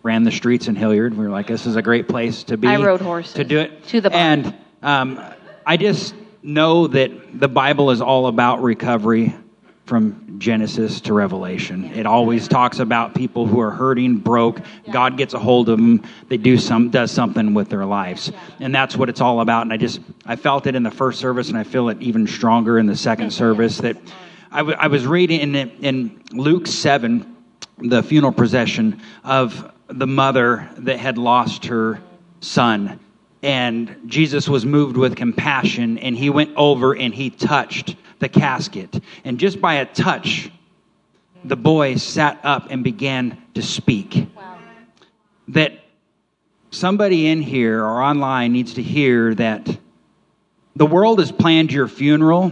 ran 0.04 0.24
the 0.24 0.32
streets 0.32 0.68
in 0.68 0.76
Hillyard, 0.76 1.16
we 1.16 1.26
were 1.26 1.32
like, 1.32 1.48
this 1.48 1.66
is 1.66 1.76
a 1.76 1.82
great 1.82 2.08
place 2.08 2.44
to 2.44 2.58
be. 2.58 2.68
I 2.68 2.78
rode 2.78 3.02
horses 3.02 3.34
to 3.34 3.44
do 3.44 3.60
it 3.60 3.84
to 3.88 4.02
the 4.02 4.12
barn. 4.12 4.46
and 4.46 4.56
um, 4.84 5.34
I 5.66 5.78
just 5.78 6.14
know 6.44 6.88
that 6.88 7.40
the 7.40 7.48
Bible 7.48 7.90
is 7.92 8.02
all 8.02 8.28
about 8.28 8.62
recovery 8.62 9.36
from 9.90 10.38
Genesis 10.38 11.02
to 11.02 11.14
Revelation. 11.14 11.84
It 11.96 12.06
always 12.06 12.48
talks 12.48 12.78
about 12.78 13.16
people 13.16 13.48
who 13.48 13.60
are 13.60 13.72
hurting, 13.72 14.18
broke. 14.18 14.62
God 14.92 15.18
gets 15.18 15.34
a 15.34 15.40
hold 15.40 15.68
of 15.68 15.78
them. 15.78 16.04
They 16.28 16.38
do 16.38 16.58
some 16.58 16.92
does 16.92 17.12
something 17.12 17.56
with 17.56 17.70
their 17.70 17.86
lives, 17.86 18.32
and 18.60 18.74
that's 18.74 18.96
what 18.96 19.10
it's 19.10 19.20
all 19.20 19.42
about. 19.42 19.64
And 19.64 19.74
I 19.74 19.78
just 19.78 20.00
I 20.28 20.36
felt 20.36 20.68
it 20.68 20.76
in 20.76 20.84
the 20.84 20.92
first 20.92 21.20
service, 21.20 21.50
and 21.50 21.58
I 21.58 21.64
feel 21.64 21.90
it 21.90 22.00
even 22.02 22.28
stronger 22.28 22.78
in 22.78 22.86
the 22.86 22.96
second 22.96 23.32
service. 23.32 23.80
That 23.80 23.98
I, 24.52 24.60
w- 24.60 24.78
I 24.80 24.88
was 24.88 25.08
reading 25.08 25.42
in 25.42 25.56
in 25.56 26.24
Luke 26.32 26.68
seven, 26.68 27.36
the 27.80 28.04
funeral 28.04 28.32
procession 28.32 29.02
of 29.24 29.74
the 29.88 30.08
mother 30.08 30.70
that 30.78 31.00
had 31.00 31.18
lost 31.18 31.66
her 31.66 32.00
son 32.42 33.00
and 33.42 34.02
Jesus 34.06 34.50
was 34.50 34.66
moved 34.66 34.98
with 34.98 35.16
compassion 35.16 35.98
and 35.98 36.16
he 36.16 36.30
went 36.30 36.52
over 36.58 36.96
and 36.96 37.14
he 37.14 37.30
touched 37.30 37.96
the 38.20 38.30
casket. 38.30 39.02
And 39.24 39.40
just 39.40 39.60
by 39.60 39.76
a 39.76 39.86
touch, 39.86 40.52
the 41.44 41.56
boy 41.56 41.96
sat 41.96 42.40
up 42.44 42.68
and 42.70 42.84
began 42.84 43.42
to 43.54 43.62
speak. 43.62 44.28
That 45.48 45.80
somebody 46.70 47.28
in 47.28 47.42
here 47.42 47.84
or 47.84 48.02
online 48.02 48.54
needs 48.54 48.76
to 48.76 48.84
hear 48.84 49.34
that 49.36 49.78
the 50.76 50.86
world 50.86 51.20
has 51.20 51.32
planned 51.32 51.72
your 51.72 51.88
funeral 51.88 52.52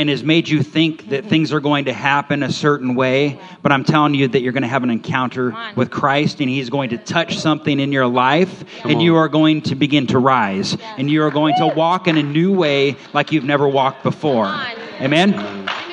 and 0.00 0.08
has 0.08 0.24
made 0.24 0.48
you 0.48 0.62
think 0.62 1.10
that 1.10 1.26
things 1.26 1.52
are 1.52 1.60
going 1.60 1.84
to 1.84 1.92
happen 1.92 2.42
a 2.42 2.50
certain 2.50 2.94
way, 2.94 3.38
but 3.62 3.70
I'm 3.70 3.84
telling 3.84 4.14
you 4.14 4.28
that 4.28 4.40
you're 4.40 4.54
going 4.54 4.62
to 4.62 4.68
have 4.68 4.82
an 4.82 4.88
encounter 4.88 5.54
with 5.76 5.90
Christ 5.90 6.40
and 6.40 6.48
He's 6.48 6.70
going 6.70 6.88
to 6.90 6.96
touch 6.96 7.36
something 7.36 7.78
in 7.78 7.92
your 7.92 8.06
life 8.06 8.64
and 8.84 8.94
on. 8.94 9.00
you 9.00 9.16
are 9.16 9.28
going 9.28 9.60
to 9.60 9.74
begin 9.74 10.06
to 10.06 10.18
rise 10.18 10.74
and 10.96 11.10
you 11.10 11.22
are 11.22 11.30
going 11.30 11.54
to 11.58 11.66
walk 11.66 12.08
in 12.08 12.16
a 12.16 12.22
new 12.22 12.50
way 12.50 12.96
like 13.12 13.30
you've 13.30 13.44
never 13.44 13.68
walked 13.68 14.02
before. 14.02 14.46
on. 14.46 14.74
Amen? 15.02 15.34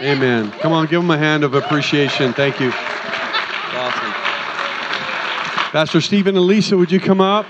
Amen. 0.02 0.52
Come 0.52 0.72
on, 0.72 0.86
give 0.86 1.02
them 1.02 1.12
a 1.12 1.17
hand 1.17 1.43
of 1.43 1.54
appreciation. 1.54 2.32
Thank 2.32 2.62
you. 2.62 2.72
Awesome. 2.72 4.12
Pastor 5.74 6.00
Stephen 6.00 6.38
and 6.38 6.46
Lisa, 6.48 6.78
would 6.78 6.93
you 6.93 7.02
come 7.02 7.20
up? 7.20 7.46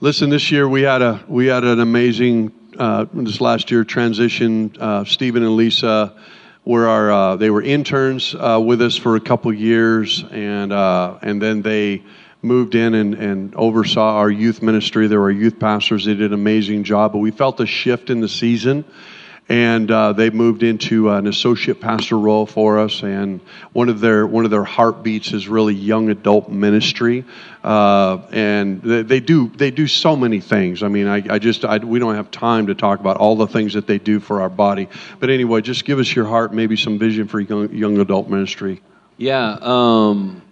Listen, 0.00 0.28
this 0.28 0.50
year 0.50 0.68
we 0.68 0.82
had 0.82 1.02
a 1.02 1.22
we 1.28 1.46
had 1.46 1.62
an 1.62 1.78
amazing 1.78 2.57
uh, 2.78 3.06
this 3.12 3.40
last 3.40 3.70
year 3.70 3.84
transition. 3.84 4.74
Uh, 4.78 5.04
Stephen 5.04 5.42
and 5.42 5.56
Lisa 5.56 6.14
were 6.64 6.86
our 6.86 7.10
uh, 7.10 7.36
they 7.36 7.50
were 7.50 7.62
interns 7.62 8.34
uh, 8.34 8.60
with 8.64 8.80
us 8.80 8.96
for 8.96 9.16
a 9.16 9.20
couple 9.20 9.52
years, 9.52 10.24
and 10.30 10.72
uh, 10.72 11.18
and 11.22 11.42
then 11.42 11.62
they 11.62 12.02
moved 12.40 12.76
in 12.76 12.94
and, 12.94 13.14
and 13.14 13.54
oversaw 13.56 14.16
our 14.16 14.30
youth 14.30 14.62
ministry. 14.62 15.08
They 15.08 15.16
were 15.16 15.30
youth 15.30 15.58
pastors. 15.58 16.04
They 16.04 16.14
did 16.14 16.30
an 16.30 16.34
amazing 16.34 16.84
job, 16.84 17.12
but 17.12 17.18
we 17.18 17.32
felt 17.32 17.60
a 17.60 17.66
shift 17.66 18.10
in 18.10 18.20
the 18.20 18.28
season 18.28 18.84
and 19.48 19.90
uh, 19.90 20.12
they 20.12 20.28
moved 20.28 20.62
into 20.62 21.08
an 21.10 21.26
associate 21.26 21.80
pastor 21.80 22.18
role 22.18 22.44
for 22.44 22.78
us. 22.78 23.02
And 23.02 23.40
one 23.72 23.88
of 23.88 24.00
their 24.00 24.26
one 24.26 24.44
of 24.44 24.50
their 24.50 24.64
heartbeats 24.64 25.32
is 25.32 25.48
really 25.48 25.74
young 25.74 26.10
adult 26.10 26.50
ministry, 26.50 27.24
uh, 27.64 28.18
and 28.30 28.82
they, 28.82 29.02
they 29.02 29.20
do 29.20 29.48
they 29.48 29.70
do 29.70 29.86
so 29.86 30.16
many 30.16 30.40
things. 30.40 30.82
I 30.82 30.88
mean, 30.88 31.06
I, 31.06 31.22
I 31.34 31.38
just 31.38 31.64
I, 31.64 31.78
we 31.78 31.98
don't 31.98 32.14
have 32.14 32.30
time 32.30 32.66
to 32.66 32.74
talk 32.74 33.00
about 33.00 33.16
all 33.16 33.36
the 33.36 33.46
things 33.46 33.72
that 33.74 33.86
they 33.86 33.98
do 33.98 34.20
for 34.20 34.42
our 34.42 34.50
body. 34.50 34.88
But 35.18 35.30
anyway, 35.30 35.62
just 35.62 35.84
give 35.84 35.98
us 35.98 36.14
your 36.14 36.26
heart, 36.26 36.52
maybe 36.52 36.76
some 36.76 36.98
vision 36.98 37.26
for 37.26 37.40
young, 37.40 37.72
young 37.72 37.98
adult 37.98 38.28
ministry. 38.28 38.82
Yeah, 39.16 39.56
um, 39.62 40.42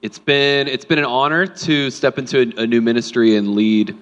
it's 0.00 0.18
been 0.20 0.68
it's 0.68 0.84
been 0.84 0.98
an 0.98 1.06
honor 1.06 1.46
to 1.46 1.90
step 1.90 2.18
into 2.18 2.38
a, 2.38 2.62
a 2.62 2.66
new 2.68 2.80
ministry 2.80 3.34
and 3.34 3.54
lead 3.56 3.96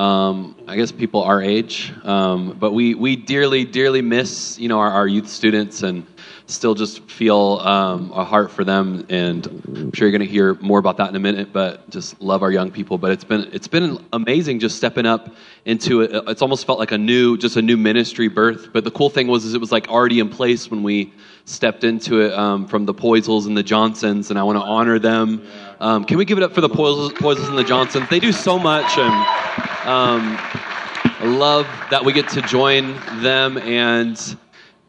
um, 0.00 0.56
I 0.66 0.76
guess 0.76 0.92
people 0.92 1.22
our 1.22 1.42
age, 1.42 1.92
um, 2.04 2.56
but 2.58 2.72
we 2.72 2.94
we 2.94 3.16
dearly 3.16 3.66
dearly 3.66 4.00
miss 4.00 4.58
you 4.58 4.68
know 4.68 4.78
our, 4.78 4.90
our 4.90 5.06
youth 5.06 5.28
students 5.28 5.82
and 5.82 6.06
still 6.46 6.74
just 6.74 7.02
feel 7.02 7.60
um, 7.62 8.10
a 8.12 8.24
heart 8.24 8.50
for 8.50 8.64
them. 8.64 9.04
And 9.10 9.46
I'm 9.46 9.92
sure 9.92 10.08
you're 10.08 10.18
going 10.18 10.26
to 10.26 10.32
hear 10.32 10.54
more 10.54 10.78
about 10.78 10.96
that 10.96 11.10
in 11.10 11.16
a 11.16 11.20
minute. 11.20 11.52
But 11.52 11.88
just 11.90 12.20
love 12.20 12.42
our 12.42 12.50
young 12.50 12.70
people. 12.70 12.96
But 12.96 13.10
it's 13.12 13.24
been 13.24 13.50
it's 13.52 13.68
been 13.68 14.02
amazing 14.14 14.60
just 14.60 14.78
stepping 14.78 15.04
up 15.04 15.34
into 15.66 16.00
it. 16.00 16.10
It's 16.28 16.40
almost 16.40 16.66
felt 16.66 16.78
like 16.78 16.92
a 16.92 16.98
new 16.98 17.36
just 17.36 17.56
a 17.56 17.62
new 17.62 17.76
ministry 17.76 18.28
birth. 18.28 18.72
But 18.72 18.84
the 18.84 18.90
cool 18.90 19.10
thing 19.10 19.26
was 19.26 19.44
is 19.44 19.52
it 19.52 19.60
was 19.60 19.70
like 19.70 19.88
already 19.88 20.18
in 20.18 20.30
place 20.30 20.70
when 20.70 20.82
we 20.82 21.12
stepped 21.44 21.84
into 21.84 22.20
it 22.20 22.32
um, 22.32 22.66
from 22.66 22.86
the 22.86 22.94
Poisels 22.94 23.46
and 23.46 23.56
the 23.56 23.62
Johnsons, 23.62 24.30
and 24.30 24.38
I 24.38 24.44
want 24.44 24.56
to 24.56 24.62
honor 24.62 24.98
them. 24.98 25.46
Um, 25.80 26.04
can 26.04 26.18
we 26.18 26.24
give 26.24 26.36
it 26.36 26.44
up 26.44 26.52
for 26.52 26.60
the 26.60 26.68
Poisels 26.68 27.48
and 27.48 27.56
the 27.56 27.64
Johnsons? 27.64 28.08
They 28.10 28.20
do 28.20 28.32
so 28.32 28.58
much, 28.58 28.98
and 28.98 29.88
um, 29.88 31.38
love 31.38 31.66
that 31.90 32.04
we 32.04 32.12
get 32.12 32.28
to 32.30 32.42
join 32.42 32.94
them 33.22 33.56
and 33.58 34.36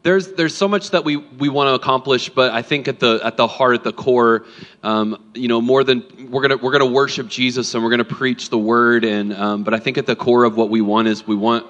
there's 0.02 0.32
there's 0.32 0.54
so 0.54 0.66
much 0.66 0.90
that 0.90 1.04
we, 1.04 1.16
we 1.16 1.48
want 1.48 1.68
to 1.68 1.74
accomplish, 1.74 2.28
but 2.28 2.52
I 2.52 2.62
think 2.62 2.88
at 2.88 2.98
the 2.98 3.20
at 3.22 3.36
the 3.36 3.46
heart, 3.46 3.76
at 3.76 3.84
the 3.84 3.92
core, 3.92 4.46
um, 4.82 5.30
you 5.34 5.46
know, 5.46 5.60
more 5.60 5.84
than 5.84 6.28
we're 6.30 6.42
gonna 6.42 6.56
we're 6.56 6.72
gonna 6.72 6.86
worship 6.86 7.28
Jesus 7.28 7.72
and 7.74 7.84
we're 7.84 7.90
gonna 7.90 8.04
preach 8.04 8.50
the 8.50 8.58
word, 8.58 9.04
and 9.04 9.32
um, 9.32 9.62
but 9.62 9.74
I 9.74 9.78
think 9.78 9.98
at 9.98 10.06
the 10.06 10.16
core 10.16 10.44
of 10.44 10.56
what 10.56 10.70
we 10.70 10.80
want 10.80 11.06
is 11.06 11.26
we 11.26 11.36
want 11.36 11.66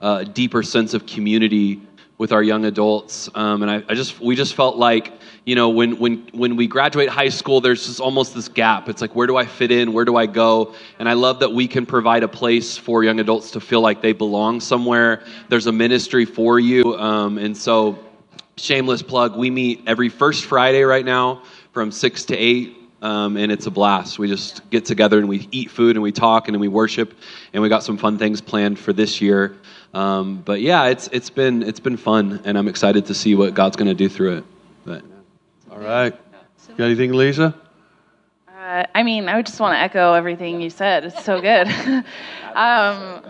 a 0.00 0.24
deeper 0.24 0.62
sense 0.62 0.94
of 0.94 1.06
community 1.06 1.80
with 2.18 2.32
our 2.32 2.42
young 2.42 2.64
adults, 2.64 3.28
um, 3.34 3.62
and 3.62 3.70
I, 3.70 3.82
I 3.88 3.94
just 3.94 4.20
we 4.20 4.36
just 4.36 4.54
felt 4.54 4.76
like 4.76 5.12
you 5.46 5.54
know, 5.54 5.68
when, 5.68 5.96
when, 5.98 6.28
when 6.32 6.56
we 6.56 6.66
graduate 6.66 7.08
high 7.08 7.28
school, 7.28 7.60
there's 7.60 7.86
just 7.86 8.00
almost 8.00 8.34
this 8.34 8.48
gap. 8.48 8.88
It's 8.88 9.00
like, 9.00 9.14
where 9.14 9.28
do 9.28 9.36
I 9.36 9.46
fit 9.46 9.70
in? 9.70 9.92
Where 9.92 10.04
do 10.04 10.16
I 10.16 10.26
go? 10.26 10.74
And 10.98 11.08
I 11.08 11.12
love 11.12 11.38
that 11.38 11.52
we 11.52 11.68
can 11.68 11.86
provide 11.86 12.24
a 12.24 12.28
place 12.28 12.76
for 12.76 13.04
young 13.04 13.20
adults 13.20 13.52
to 13.52 13.60
feel 13.60 13.80
like 13.80 14.02
they 14.02 14.12
belong 14.12 14.60
somewhere. 14.60 15.22
There's 15.48 15.68
a 15.68 15.72
ministry 15.72 16.24
for 16.24 16.58
you. 16.58 16.96
Um, 16.96 17.38
and 17.38 17.56
so, 17.56 17.96
shameless 18.56 19.02
plug, 19.02 19.36
we 19.36 19.50
meet 19.50 19.84
every 19.86 20.08
first 20.08 20.46
Friday 20.46 20.82
right 20.82 21.04
now 21.04 21.44
from 21.72 21.92
6 21.92 22.24
to 22.24 22.36
8. 22.36 22.76
Um, 23.02 23.36
and 23.36 23.52
it's 23.52 23.66
a 23.66 23.70
blast. 23.70 24.18
We 24.18 24.26
just 24.26 24.68
get 24.70 24.84
together 24.84 25.18
and 25.18 25.28
we 25.28 25.46
eat 25.52 25.70
food 25.70 25.94
and 25.94 26.02
we 26.02 26.10
talk 26.10 26.48
and 26.48 26.56
then 26.56 26.60
we 26.60 26.66
worship, 26.66 27.14
and 27.52 27.62
we 27.62 27.68
got 27.68 27.84
some 27.84 27.98
fun 27.98 28.18
things 28.18 28.40
planned 28.40 28.80
for 28.80 28.92
this 28.92 29.20
year. 29.20 29.58
Um, 29.94 30.42
but 30.44 30.60
yeah, 30.60 30.86
it's 30.86 31.08
it's 31.08 31.30
been 31.30 31.62
it's 31.62 31.80
been 31.80 31.96
fun, 31.96 32.42
and 32.44 32.58
I'm 32.58 32.68
excited 32.68 33.06
to 33.06 33.14
see 33.14 33.34
what 33.34 33.54
God's 33.54 33.76
going 33.76 33.88
to 33.88 33.94
do 33.94 34.08
through 34.08 34.38
it. 34.38 34.44
But. 34.84 35.02
All 35.70 35.78
right. 35.78 36.14
Got 36.76 36.84
anything, 36.84 37.12
Lisa? 37.12 37.54
Uh, 38.48 38.84
I 38.94 39.02
mean, 39.02 39.28
I 39.28 39.36
would 39.36 39.46
just 39.46 39.60
want 39.60 39.74
to 39.74 39.78
echo 39.78 40.12
everything 40.12 40.60
you 40.60 40.70
said. 40.70 41.04
It's 41.04 41.24
so 41.24 41.40
good. 41.40 41.68
um, 42.54 43.22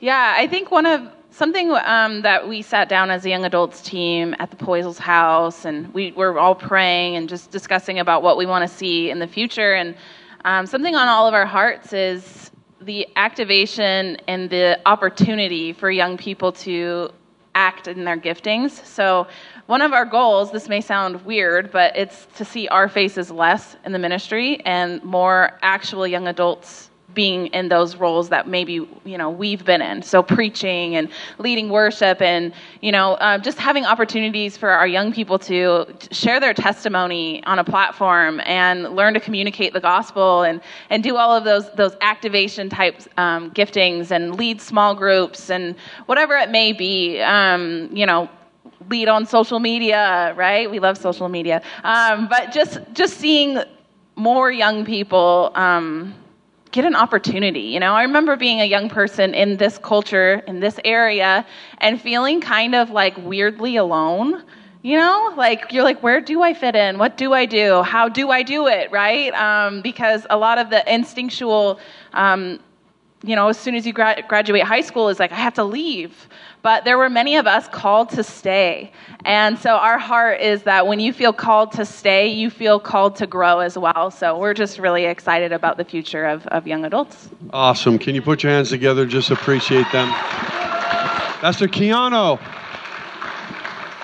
yeah, 0.00 0.34
I 0.36 0.46
think 0.46 0.70
one 0.70 0.86
of 0.86 1.08
something 1.30 1.70
um, 1.70 2.22
that 2.22 2.48
we 2.48 2.62
sat 2.62 2.88
down 2.88 3.10
as 3.10 3.24
a 3.24 3.28
young 3.28 3.44
adults 3.44 3.82
team 3.82 4.34
at 4.38 4.50
the 4.50 4.56
Poisels 4.56 4.98
house, 4.98 5.64
and 5.64 5.92
we 5.92 6.12
were 6.12 6.38
all 6.38 6.54
praying 6.54 7.16
and 7.16 7.28
just 7.28 7.50
discussing 7.50 7.98
about 7.98 8.22
what 8.22 8.36
we 8.36 8.46
want 8.46 8.68
to 8.68 8.74
see 8.74 9.10
in 9.10 9.18
the 9.18 9.26
future. 9.26 9.74
And 9.74 9.96
um, 10.44 10.66
something 10.66 10.94
on 10.94 11.08
all 11.08 11.26
of 11.26 11.34
our 11.34 11.46
hearts 11.46 11.92
is 11.92 12.50
the 12.80 13.08
activation 13.16 14.16
and 14.28 14.48
the 14.50 14.78
opportunity 14.86 15.72
for 15.72 15.90
young 15.90 16.16
people 16.16 16.52
to 16.52 17.10
act 17.54 17.88
in 17.88 18.04
their 18.04 18.16
giftings. 18.16 18.84
So 18.84 19.26
one 19.66 19.82
of 19.82 19.92
our 19.92 20.04
goals, 20.04 20.52
this 20.52 20.68
may 20.68 20.80
sound 20.80 21.24
weird, 21.24 21.72
but 21.72 21.96
it's 21.96 22.26
to 22.36 22.44
see 22.44 22.68
our 22.68 22.88
faces 22.88 23.30
less 23.30 23.76
in 23.84 23.92
the 23.92 23.98
ministry 23.98 24.60
and 24.64 25.02
more 25.02 25.58
actual 25.62 26.06
young 26.06 26.28
adults 26.28 26.87
being 27.18 27.48
in 27.48 27.68
those 27.68 27.96
roles 27.96 28.28
that 28.28 28.46
maybe 28.46 28.74
you 29.04 29.18
know 29.18 29.28
we've 29.28 29.64
been 29.64 29.82
in 29.82 30.00
so 30.00 30.22
preaching 30.22 30.94
and 30.94 31.08
leading 31.38 31.68
worship 31.68 32.22
and 32.22 32.52
you 32.80 32.92
know 32.92 33.14
uh, 33.14 33.36
just 33.36 33.58
having 33.58 33.84
opportunities 33.84 34.56
for 34.56 34.70
our 34.70 34.86
young 34.86 35.12
people 35.12 35.36
to, 35.36 35.84
share 36.12 36.38
their 36.38 36.54
testimony 36.54 37.42
on 37.42 37.58
a 37.58 37.64
platform 37.64 38.40
and 38.44 38.94
learn 38.94 39.12
to 39.14 39.18
communicate 39.18 39.72
the 39.72 39.80
gospel 39.80 40.42
and 40.42 40.60
and 40.90 41.02
do 41.02 41.16
all 41.16 41.32
of 41.36 41.42
those 41.42 41.66
those 41.74 41.96
activation 42.02 42.68
types 42.68 43.08
um, 43.16 43.50
giftings 43.50 44.12
and 44.12 44.36
lead 44.36 44.60
small 44.60 44.94
groups 44.94 45.50
and 45.50 45.74
whatever 46.06 46.34
it 46.36 46.50
may 46.50 46.72
be 46.72 47.20
um, 47.22 47.90
you 47.92 48.06
know 48.06 48.30
lead 48.88 49.08
on 49.08 49.26
social 49.26 49.58
media, 49.58 50.32
right? 50.36 50.70
We 50.70 50.78
love 50.78 50.96
social 50.96 51.28
media. 51.28 51.62
Um, 51.82 52.28
but 52.28 52.52
just 52.52 52.78
just 52.92 53.14
seeing 53.18 53.58
more 54.14 54.50
young 54.52 54.84
people 54.84 55.50
um, 55.56 56.14
get 56.70 56.84
an 56.84 56.94
opportunity. 56.94 57.60
You 57.60 57.80
know, 57.80 57.94
I 57.94 58.02
remember 58.02 58.36
being 58.36 58.60
a 58.60 58.64
young 58.64 58.88
person 58.88 59.34
in 59.34 59.56
this 59.56 59.78
culture, 59.78 60.42
in 60.46 60.60
this 60.60 60.78
area, 60.84 61.46
and 61.78 62.00
feeling 62.00 62.40
kind 62.40 62.74
of 62.74 62.90
like 62.90 63.16
weirdly 63.18 63.76
alone. 63.76 64.42
You 64.82 64.96
know, 64.96 65.34
like 65.36 65.72
you're 65.72 65.82
like, 65.82 66.02
where 66.02 66.20
do 66.20 66.42
I 66.42 66.54
fit 66.54 66.76
in? 66.76 66.98
What 66.98 67.16
do 67.16 67.32
I 67.32 67.46
do? 67.46 67.82
How 67.82 68.08
do 68.08 68.30
I 68.30 68.42
do 68.42 68.68
it? 68.68 68.92
Right? 68.92 69.34
Um, 69.34 69.82
because 69.82 70.26
a 70.30 70.36
lot 70.36 70.58
of 70.58 70.70
the 70.70 70.82
instinctual 70.92 71.80
um, 72.12 72.60
you 73.22 73.34
know, 73.34 73.48
as 73.48 73.58
soon 73.58 73.74
as 73.74 73.86
you 73.86 73.92
gra- 73.92 74.22
graduate 74.28 74.62
high 74.62 74.80
school, 74.80 75.08
is 75.08 75.18
like, 75.18 75.32
I 75.32 75.36
have 75.36 75.54
to 75.54 75.64
leave. 75.64 76.28
But 76.62 76.84
there 76.84 76.98
were 76.98 77.08
many 77.08 77.36
of 77.36 77.46
us 77.46 77.68
called 77.68 78.10
to 78.10 78.22
stay. 78.22 78.92
And 79.24 79.58
so 79.58 79.76
our 79.76 79.98
heart 79.98 80.40
is 80.40 80.64
that 80.64 80.86
when 80.86 81.00
you 81.00 81.12
feel 81.12 81.32
called 81.32 81.72
to 81.72 81.84
stay, 81.84 82.28
you 82.28 82.50
feel 82.50 82.80
called 82.80 83.16
to 83.16 83.26
grow 83.26 83.60
as 83.60 83.78
well. 83.78 84.10
So 84.10 84.38
we're 84.38 84.54
just 84.54 84.78
really 84.78 85.04
excited 85.04 85.52
about 85.52 85.76
the 85.76 85.84
future 85.84 86.24
of, 86.26 86.46
of 86.48 86.66
young 86.66 86.84
adults. 86.84 87.28
Awesome. 87.52 87.98
Can 87.98 88.14
you 88.14 88.22
put 88.22 88.42
your 88.42 88.52
hands 88.52 88.70
together? 88.70 89.06
Just 89.06 89.30
appreciate 89.30 89.86
them. 89.92 90.08
Pastor 91.40 91.68
Keanu. 91.68 92.40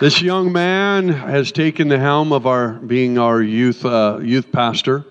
This 0.00 0.20
young 0.20 0.52
man 0.52 1.08
has 1.08 1.52
taken 1.52 1.88
the 1.88 1.98
helm 1.98 2.32
of 2.32 2.46
our 2.46 2.72
being 2.72 3.16
our 3.16 3.40
youth 3.40 3.84
uh, 3.84 4.18
youth 4.20 4.50
pastor, 4.50 5.04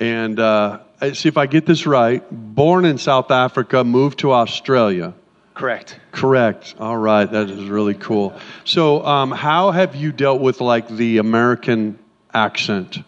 and 0.00 0.40
uh, 0.40 0.80
see 1.12 1.28
if 1.28 1.36
I 1.36 1.46
get 1.46 1.66
this 1.66 1.86
right. 1.86 2.24
Born 2.30 2.86
in 2.86 2.96
South 2.96 3.30
Africa, 3.30 3.84
moved 3.84 4.20
to 4.20 4.32
Australia. 4.32 5.12
Correct. 5.54 6.00
Correct. 6.12 6.74
All 6.78 6.96
right, 6.96 7.30
that 7.30 7.50
is 7.50 7.64
really 7.68 7.94
cool. 7.94 8.34
So, 8.64 9.04
um, 9.04 9.30
how 9.30 9.70
have 9.70 9.94
you 9.94 10.10
dealt 10.10 10.40
with 10.40 10.60
like 10.60 10.88
the 10.88 11.18
American 11.18 11.98
accent? 12.32 12.98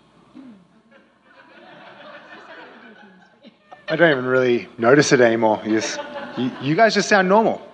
I 3.88 3.96
don't 3.96 4.10
even 4.10 4.24
really 4.24 4.68
notice 4.78 5.12
it 5.12 5.20
anymore. 5.20 5.60
You, 5.64 5.80
just, 5.80 6.00
you, 6.36 6.50
you 6.62 6.74
guys 6.74 6.94
just 6.94 7.08
sound 7.08 7.28
normal. 7.28 7.66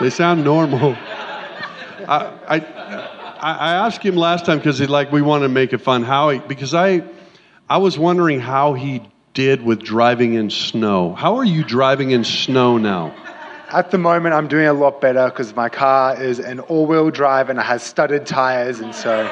They 0.00 0.10
sound 0.10 0.44
normal. 0.44 0.94
I, 2.08 2.30
I, 2.48 2.58
I 3.40 3.72
asked 3.86 4.02
him 4.02 4.16
last 4.16 4.44
time 4.44 4.58
because 4.58 4.80
like 4.88 5.12
we 5.12 5.22
want 5.22 5.42
to 5.42 5.48
make 5.48 5.72
it 5.72 5.78
fun. 5.78 6.02
How 6.02 6.30
he, 6.30 6.38
because 6.40 6.74
I, 6.74 7.02
I 7.68 7.78
was 7.78 7.98
wondering 7.98 8.40
how 8.40 8.74
he 8.74 9.02
did 9.34 9.62
with 9.62 9.82
driving 9.82 10.34
in 10.34 10.50
snow. 10.50 11.14
How 11.14 11.36
are 11.36 11.44
you 11.44 11.64
driving 11.64 12.10
in 12.10 12.24
snow 12.24 12.78
now? 12.78 13.14
At 13.70 13.90
the 13.90 13.98
moment, 13.98 14.32
I'm 14.32 14.46
doing 14.46 14.66
a 14.66 14.72
lot 14.72 15.00
better 15.00 15.26
because 15.28 15.54
my 15.56 15.68
car 15.68 16.20
is 16.20 16.38
an 16.38 16.60
all 16.60 16.86
wheel 16.86 17.10
drive 17.10 17.50
and 17.50 17.58
it 17.58 17.62
has 17.62 17.82
studded 17.82 18.24
tires, 18.24 18.78
and 18.78 18.94
so 18.94 19.28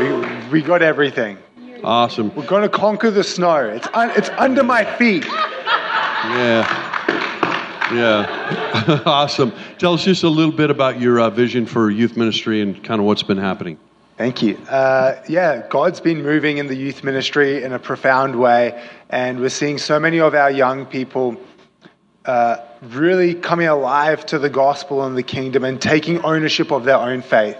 we, 0.00 0.50
we 0.50 0.62
got 0.62 0.82
everything. 0.82 1.38
Awesome. 1.84 2.34
We're 2.34 2.46
going 2.46 2.62
to 2.62 2.68
conquer 2.68 3.12
the 3.12 3.22
snow. 3.22 3.58
It's, 3.58 3.86
un, 3.94 4.10
it's 4.16 4.28
under 4.30 4.64
my 4.64 4.84
feet. 4.96 5.24
Yeah. 5.24 6.66
Yeah. 7.92 9.02
awesome. 9.06 9.52
Tell 9.78 9.94
us 9.94 10.02
just 10.02 10.24
a 10.24 10.28
little 10.28 10.52
bit 10.52 10.70
about 10.70 11.00
your 11.00 11.20
uh, 11.20 11.30
vision 11.30 11.64
for 11.64 11.88
youth 11.88 12.16
ministry 12.16 12.60
and 12.60 12.82
kind 12.82 13.00
of 13.00 13.06
what's 13.06 13.22
been 13.22 13.38
happening. 13.38 13.78
Thank 14.16 14.42
you. 14.42 14.56
Uh, 14.68 15.22
yeah, 15.28 15.64
God's 15.68 16.00
been 16.00 16.22
moving 16.22 16.58
in 16.58 16.66
the 16.66 16.74
youth 16.74 17.04
ministry 17.04 17.62
in 17.62 17.72
a 17.72 17.78
profound 17.78 18.34
way, 18.34 18.82
and 19.10 19.38
we're 19.38 19.48
seeing 19.50 19.78
so 19.78 20.00
many 20.00 20.18
of 20.18 20.34
our 20.34 20.50
young 20.50 20.86
people 20.86 21.36
uh, 22.24 22.56
really 22.82 23.34
coming 23.34 23.68
alive 23.68 24.24
to 24.26 24.38
the 24.38 24.50
gospel 24.50 25.04
and 25.04 25.16
the 25.16 25.22
kingdom 25.22 25.64
and 25.64 25.80
taking 25.80 26.22
ownership 26.24 26.70
of 26.70 26.84
their 26.84 26.98
own 26.98 27.22
faith. 27.22 27.58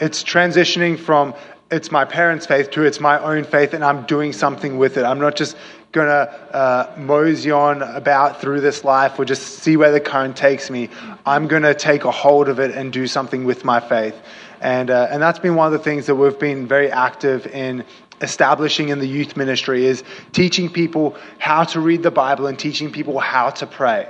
It's 0.00 0.24
transitioning 0.24 0.98
from 0.98 1.34
it's 1.70 1.92
my 1.92 2.04
parents' 2.04 2.46
faith 2.46 2.70
to 2.72 2.82
it's 2.82 3.00
my 3.00 3.18
own 3.20 3.44
faith, 3.44 3.74
and 3.74 3.84
I'm 3.84 4.04
doing 4.06 4.32
something 4.32 4.76
with 4.76 4.96
it. 4.96 5.04
I'm 5.04 5.20
not 5.20 5.36
just 5.36 5.56
going 5.92 6.08
to 6.08 6.54
uh, 6.54 6.94
mosey 6.96 7.50
on 7.50 7.82
about 7.82 8.40
through 8.40 8.60
this 8.60 8.84
life 8.84 9.18
or 9.18 9.24
just 9.24 9.42
see 9.60 9.76
where 9.76 9.90
the 9.90 10.00
current 10.00 10.36
takes 10.36 10.70
me. 10.70 10.88
I'm 11.26 11.48
going 11.48 11.62
to 11.62 11.74
take 11.74 12.04
a 12.04 12.10
hold 12.10 12.48
of 12.48 12.60
it 12.60 12.70
and 12.72 12.92
do 12.92 13.06
something 13.06 13.44
with 13.44 13.64
my 13.64 13.80
faith. 13.80 14.16
And, 14.60 14.90
uh, 14.90 15.08
and 15.10 15.22
that's 15.22 15.38
been 15.38 15.56
one 15.56 15.66
of 15.66 15.72
the 15.72 15.84
things 15.84 16.06
that 16.06 16.14
we've 16.14 16.38
been 16.38 16.66
very 16.66 16.90
active 16.90 17.46
in 17.46 17.84
establishing 18.20 18.90
in 18.90 18.98
the 18.98 19.06
youth 19.06 19.36
ministry 19.36 19.84
is 19.86 20.04
teaching 20.32 20.70
people 20.70 21.16
how 21.38 21.64
to 21.64 21.80
read 21.80 22.02
the 22.02 22.10
Bible 22.10 22.46
and 22.46 22.58
teaching 22.58 22.92
people 22.92 23.18
how 23.18 23.50
to 23.50 23.66
pray. 23.66 24.08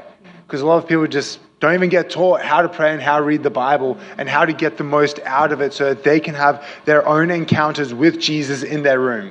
Because 0.51 0.63
a 0.63 0.67
lot 0.67 0.79
of 0.79 0.89
people 0.89 1.07
just 1.07 1.39
don't 1.61 1.75
even 1.75 1.91
get 1.91 2.11
taught 2.11 2.43
how 2.43 2.61
to 2.61 2.69
pray 2.69 2.93
and 2.93 3.01
how 3.01 3.19
to 3.19 3.25
read 3.25 3.45
the 3.45 3.51
Bible 3.51 3.97
and 4.19 4.29
how 4.29 4.45
to 4.45 4.53
get 4.53 4.77
the 4.79 4.83
most 4.83 5.21
out 5.21 5.53
of 5.53 5.61
it 5.61 5.73
so 5.73 5.95
that 5.95 6.03
they 6.03 6.19
can 6.19 6.35
have 6.35 6.67
their 6.87 7.07
own 7.07 7.31
encounters 7.31 7.95
with 7.95 8.21
Jesus 8.21 8.65
in 8.65 8.83
their 8.83 8.99
room. 8.99 9.31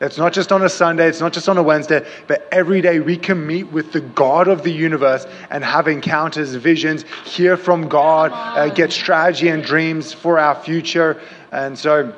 It's 0.00 0.18
not 0.18 0.32
just 0.32 0.50
on 0.50 0.64
a 0.64 0.68
Sunday, 0.68 1.06
it's 1.06 1.20
not 1.20 1.32
just 1.32 1.48
on 1.48 1.56
a 1.56 1.62
Wednesday, 1.62 2.04
but 2.26 2.48
every 2.50 2.80
day 2.80 2.98
we 2.98 3.16
can 3.16 3.46
meet 3.46 3.70
with 3.70 3.92
the 3.92 4.00
God 4.00 4.48
of 4.48 4.64
the 4.64 4.72
universe 4.72 5.24
and 5.50 5.62
have 5.62 5.86
encounters, 5.86 6.52
visions, 6.56 7.04
hear 7.24 7.56
from 7.56 7.88
God, 7.88 8.32
uh, 8.32 8.68
get 8.74 8.90
strategy 8.90 9.46
and 9.46 9.62
dreams 9.62 10.12
for 10.12 10.36
our 10.40 10.56
future. 10.56 11.20
And 11.52 11.78
so, 11.78 12.12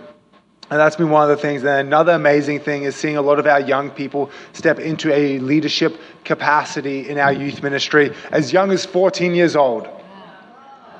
and 0.71 0.79
that's 0.79 0.97
been 0.97 1.11
one 1.11 1.29
of 1.31 1.35
the 1.35 1.41
things. 1.41 1.63
And 1.63 1.89
another 1.89 2.13
amazing 2.13 2.61
thing 2.61 2.83
is 2.83 2.95
seeing 2.95 3.17
a 3.17 3.23
lot 3.23 3.39
of 3.39 3.47
our 3.47 3.61
young 3.61 3.91
people 3.91 4.31
step 4.53 4.79
into 4.79 5.13
a 5.13 5.39
leadership 5.39 5.99
capacity 6.25 7.09
in 7.09 7.19
our 7.19 7.33
youth 7.33 7.63
ministry 7.63 8.15
as 8.31 8.53
young 8.53 8.71
as 8.71 8.85
14 8.85 9.35
years 9.35 9.57
old. 9.57 9.89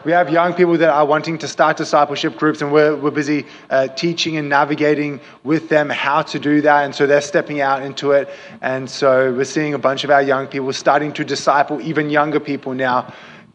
We 0.05 0.13
have 0.13 0.31
young 0.31 0.55
people 0.55 0.79
that 0.79 0.89
are 0.89 1.05
wanting 1.05 1.39
to 1.39 1.49
start 1.49 1.77
discipleship 1.77 2.37
groups, 2.37 2.63
and 2.63 2.73
we're, 2.73 2.97
we're 2.97 3.11
busy 3.11 3.45
uh, 3.69 3.89
teaching 3.89 4.37
and 4.37 4.49
navigating 4.49 5.21
with 5.43 5.69
them 5.69 5.91
how 5.91 6.23
to 6.23 6.39
do 6.39 6.61
that. 6.63 6.85
And 6.85 6.95
so 6.95 7.07
they're 7.07 7.21
stepping 7.21 7.61
out 7.61 7.83
into 7.83 8.13
it. 8.13 8.31
And 8.63 8.89
so 8.89 9.35
we're 9.35 9.45
seeing 9.45 9.75
a 9.75 9.79
bunch 9.79 10.05
of 10.05 10.11
our 10.11 10.23
young 10.23 10.47
people 10.47 10.73
starting 10.73 11.13
to 11.15 11.25
disciple 11.25 11.81
even 11.83 12.11
younger 12.11 12.39
people 12.39 12.75
now 12.75 13.13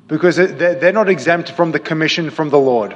because 0.08 0.36
they're 0.36 0.94
not 0.94 1.10
exempt 1.10 1.52
from 1.52 1.72
the 1.72 1.80
commission 1.80 2.30
from 2.30 2.50
the 2.50 2.60
Lord. 2.60 2.92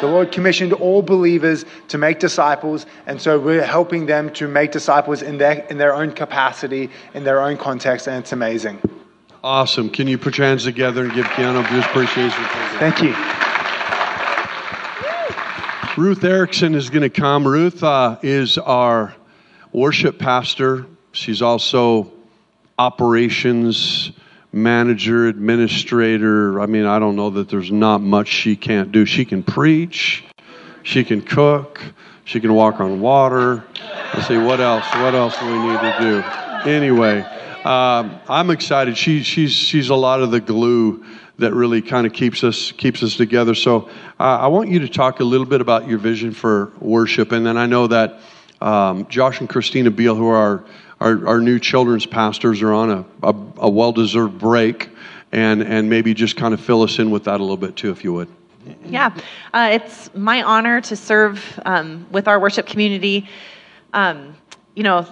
The 0.00 0.08
Lord 0.10 0.32
commissioned 0.32 0.72
all 0.72 1.02
believers 1.02 1.64
to 1.88 1.98
make 1.98 2.18
disciples, 2.18 2.86
and 3.06 3.20
so 3.20 3.38
we're 3.38 3.64
helping 3.64 4.06
them 4.06 4.32
to 4.34 4.48
make 4.48 4.72
disciples 4.72 5.22
in 5.22 5.38
their, 5.38 5.64
in 5.70 5.78
their 5.78 5.94
own 5.94 6.12
capacity, 6.12 6.90
in 7.14 7.24
their 7.24 7.40
own 7.40 7.56
context, 7.56 8.08
and 8.08 8.18
it's 8.18 8.32
amazing. 8.32 8.80
Awesome. 9.42 9.88
Can 9.88 10.08
you 10.08 10.18
put 10.18 10.36
your 10.36 10.46
hands 10.46 10.64
together 10.64 11.04
and 11.04 11.12
give 11.14 11.26
Keanu 11.26 11.66
just 11.68 11.88
appreciation? 11.88 12.44
Thank 12.78 13.02
you. 13.02 13.14
Ruth 15.96 16.24
Erickson 16.24 16.74
is 16.74 16.90
going 16.90 17.02
to 17.02 17.10
come. 17.10 17.46
Ruth 17.46 17.84
uh, 17.84 18.18
is 18.22 18.58
our 18.58 19.14
worship 19.72 20.18
pastor. 20.18 20.86
She's 21.12 21.40
also 21.40 22.12
operations 22.78 24.10
manager, 24.54 25.26
administrator. 25.26 26.60
I 26.60 26.66
mean, 26.66 26.86
I 26.86 26.98
don't 26.98 27.16
know 27.16 27.30
that 27.30 27.48
there's 27.48 27.72
not 27.72 28.00
much 28.00 28.28
she 28.28 28.56
can't 28.56 28.92
do. 28.92 29.04
She 29.04 29.24
can 29.24 29.42
preach, 29.42 30.24
she 30.82 31.04
can 31.04 31.20
cook, 31.22 31.80
she 32.24 32.40
can 32.40 32.54
walk 32.54 32.80
on 32.80 33.00
water. 33.00 33.64
Let's 34.14 34.28
see, 34.28 34.38
what 34.38 34.60
else? 34.60 34.84
What 34.94 35.14
else 35.14 35.36
do 35.38 35.46
we 35.46 35.58
need 35.58 35.80
to 35.80 35.96
do? 36.00 36.70
Anyway, 36.70 37.20
um, 37.64 38.18
I'm 38.28 38.50
excited. 38.50 38.96
She, 38.96 39.22
she's, 39.22 39.52
she's 39.52 39.90
a 39.90 39.94
lot 39.94 40.22
of 40.22 40.30
the 40.30 40.40
glue 40.40 41.04
that 41.38 41.52
really 41.52 41.82
kind 41.82 42.06
of 42.06 42.12
keeps 42.12 42.44
us 42.44 42.70
keeps 42.70 43.02
us 43.02 43.16
together. 43.16 43.56
So 43.56 43.88
uh, 44.20 44.38
I 44.38 44.46
want 44.46 44.70
you 44.70 44.78
to 44.78 44.88
talk 44.88 45.18
a 45.18 45.24
little 45.24 45.46
bit 45.46 45.60
about 45.60 45.88
your 45.88 45.98
vision 45.98 46.30
for 46.30 46.72
worship, 46.78 47.32
and 47.32 47.44
then 47.44 47.56
I 47.56 47.66
know 47.66 47.88
that 47.88 48.20
um, 48.60 49.06
Josh 49.08 49.40
and 49.40 49.48
Christina 49.48 49.90
Beal, 49.90 50.14
who 50.14 50.28
are 50.28 50.64
our 51.04 51.28
our, 51.28 51.40
new 51.40 51.58
children's 51.58 52.06
pastors 52.06 52.62
are 52.62 52.72
on 52.72 52.90
a, 52.90 53.04
a, 53.22 53.34
a 53.58 53.70
well 53.70 53.92
deserved 53.92 54.38
break, 54.38 54.88
and, 55.32 55.62
and 55.62 55.90
maybe 55.90 56.14
just 56.14 56.36
kind 56.36 56.54
of 56.54 56.60
fill 56.60 56.82
us 56.82 56.98
in 56.98 57.10
with 57.10 57.24
that 57.24 57.40
a 57.40 57.42
little 57.42 57.56
bit 57.56 57.76
too, 57.76 57.90
if 57.90 58.02
you 58.04 58.12
would. 58.12 58.28
Yeah, 58.86 59.14
uh, 59.52 59.70
it's 59.72 60.14
my 60.14 60.42
honor 60.42 60.80
to 60.80 60.96
serve 60.96 61.60
um, 61.66 62.06
with 62.10 62.26
our 62.28 62.40
worship 62.40 62.66
community. 62.66 63.28
Um, 63.92 64.34
you 64.74 64.82
know, 64.82 65.06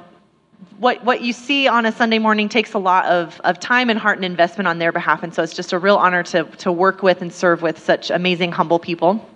what, 0.78 1.05
what 1.05 1.20
you 1.20 1.33
see 1.33 1.68
on 1.68 1.87
a 1.87 1.92
Sunday 1.92 2.18
morning 2.18 2.48
takes 2.48 2.72
a 2.72 2.78
lot 2.78 3.05
of, 3.07 3.40
of 3.44 3.61
time 3.61 3.90
and 3.90 3.98
heart 3.98 4.16
and 4.18 4.24
investment 4.24 4.66
on 4.66 4.78
their 4.78 4.90
behalf. 4.90 5.22
And 5.22 5.35
so 5.35 5.42
it's 5.42 5.55
just 5.55 5.72
a 5.72 5.78
real 5.78 5.96
honor 5.96 6.22
to, 6.24 6.44
to 6.44 6.72
work 6.72 7.02
with 7.02 7.20
and 7.20 7.33
serve 7.33 7.62
with 7.62 7.78
such 7.78 8.11
amazing, 8.11 8.52
humble 8.52 8.78
people. 8.78 9.28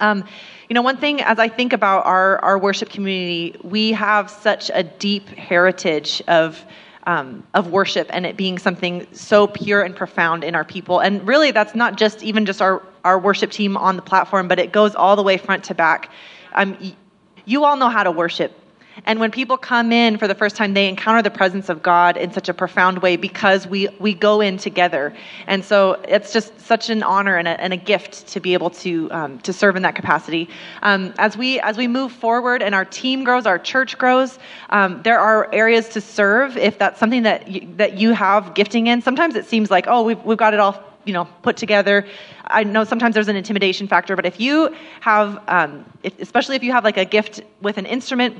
Um, 0.00 0.24
you 0.72 0.74
know, 0.74 0.80
one 0.80 0.96
thing 0.96 1.20
as 1.20 1.38
I 1.38 1.48
think 1.48 1.74
about 1.74 2.06
our, 2.06 2.38
our 2.38 2.58
worship 2.58 2.88
community, 2.88 3.54
we 3.62 3.92
have 3.92 4.30
such 4.30 4.70
a 4.72 4.82
deep 4.82 5.28
heritage 5.28 6.22
of, 6.28 6.64
um, 7.06 7.46
of 7.52 7.70
worship 7.70 8.06
and 8.08 8.24
it 8.24 8.38
being 8.38 8.56
something 8.56 9.06
so 9.12 9.46
pure 9.46 9.82
and 9.82 9.94
profound 9.94 10.44
in 10.44 10.54
our 10.54 10.64
people. 10.64 11.00
And 11.00 11.28
really, 11.28 11.50
that's 11.50 11.74
not 11.74 11.98
just 11.98 12.22
even 12.22 12.46
just 12.46 12.62
our, 12.62 12.82
our 13.04 13.18
worship 13.18 13.50
team 13.50 13.76
on 13.76 13.96
the 13.96 14.02
platform, 14.02 14.48
but 14.48 14.58
it 14.58 14.72
goes 14.72 14.94
all 14.94 15.14
the 15.14 15.22
way 15.22 15.36
front 15.36 15.64
to 15.64 15.74
back. 15.74 16.10
Um, 16.54 16.78
you 17.44 17.66
all 17.66 17.76
know 17.76 17.90
how 17.90 18.04
to 18.04 18.10
worship. 18.10 18.58
And 19.04 19.18
when 19.20 19.30
people 19.30 19.56
come 19.56 19.92
in 19.92 20.18
for 20.18 20.28
the 20.28 20.34
first 20.34 20.56
time, 20.56 20.74
they 20.74 20.88
encounter 20.88 21.22
the 21.22 21.30
presence 21.30 21.68
of 21.68 21.82
God 21.82 22.16
in 22.16 22.32
such 22.32 22.48
a 22.48 22.54
profound 22.54 22.98
way 22.98 23.16
because 23.16 23.66
we, 23.66 23.88
we 23.98 24.14
go 24.14 24.40
in 24.40 24.58
together. 24.58 25.14
And 25.46 25.64
so 25.64 26.00
it's 26.06 26.32
just 26.32 26.60
such 26.60 26.90
an 26.90 27.02
honor 27.02 27.36
and 27.36 27.48
a, 27.48 27.60
and 27.60 27.72
a 27.72 27.76
gift 27.76 28.26
to 28.28 28.40
be 28.40 28.54
able 28.54 28.70
to, 28.70 29.10
um, 29.10 29.38
to 29.40 29.52
serve 29.52 29.76
in 29.76 29.82
that 29.82 29.94
capacity. 29.94 30.48
Um, 30.82 31.14
as, 31.18 31.36
we, 31.36 31.58
as 31.60 31.76
we 31.76 31.88
move 31.88 32.12
forward 32.12 32.62
and 32.62 32.74
our 32.74 32.84
team 32.84 33.24
grows, 33.24 33.46
our 33.46 33.58
church 33.58 33.98
grows, 33.98 34.38
um, 34.70 35.02
there 35.02 35.18
are 35.18 35.52
areas 35.52 35.88
to 35.90 36.00
serve 36.00 36.56
if 36.56 36.78
that's 36.78 37.00
something 37.00 37.22
that 37.22 37.48
you, 37.48 37.68
that 37.76 37.98
you 37.98 38.12
have 38.12 38.54
gifting 38.54 38.86
in. 38.86 39.02
Sometimes 39.02 39.34
it 39.34 39.46
seems 39.46 39.70
like, 39.70 39.86
oh, 39.88 40.02
we've, 40.02 40.22
we've 40.24 40.38
got 40.38 40.54
it 40.54 40.60
all 40.60 40.82
you 41.04 41.12
know 41.12 41.24
put 41.42 41.56
together 41.56 42.06
i 42.46 42.62
know 42.62 42.84
sometimes 42.84 43.14
there's 43.14 43.26
an 43.26 43.34
intimidation 43.34 43.88
factor 43.88 44.14
but 44.14 44.24
if 44.24 44.38
you 44.38 44.72
have 45.00 45.42
um, 45.48 45.84
if, 46.04 46.16
especially 46.20 46.54
if 46.54 46.62
you 46.62 46.70
have 46.70 46.84
like 46.84 46.96
a 46.96 47.04
gift 47.04 47.40
with 47.60 47.76
an 47.76 47.86
instrument 47.86 48.36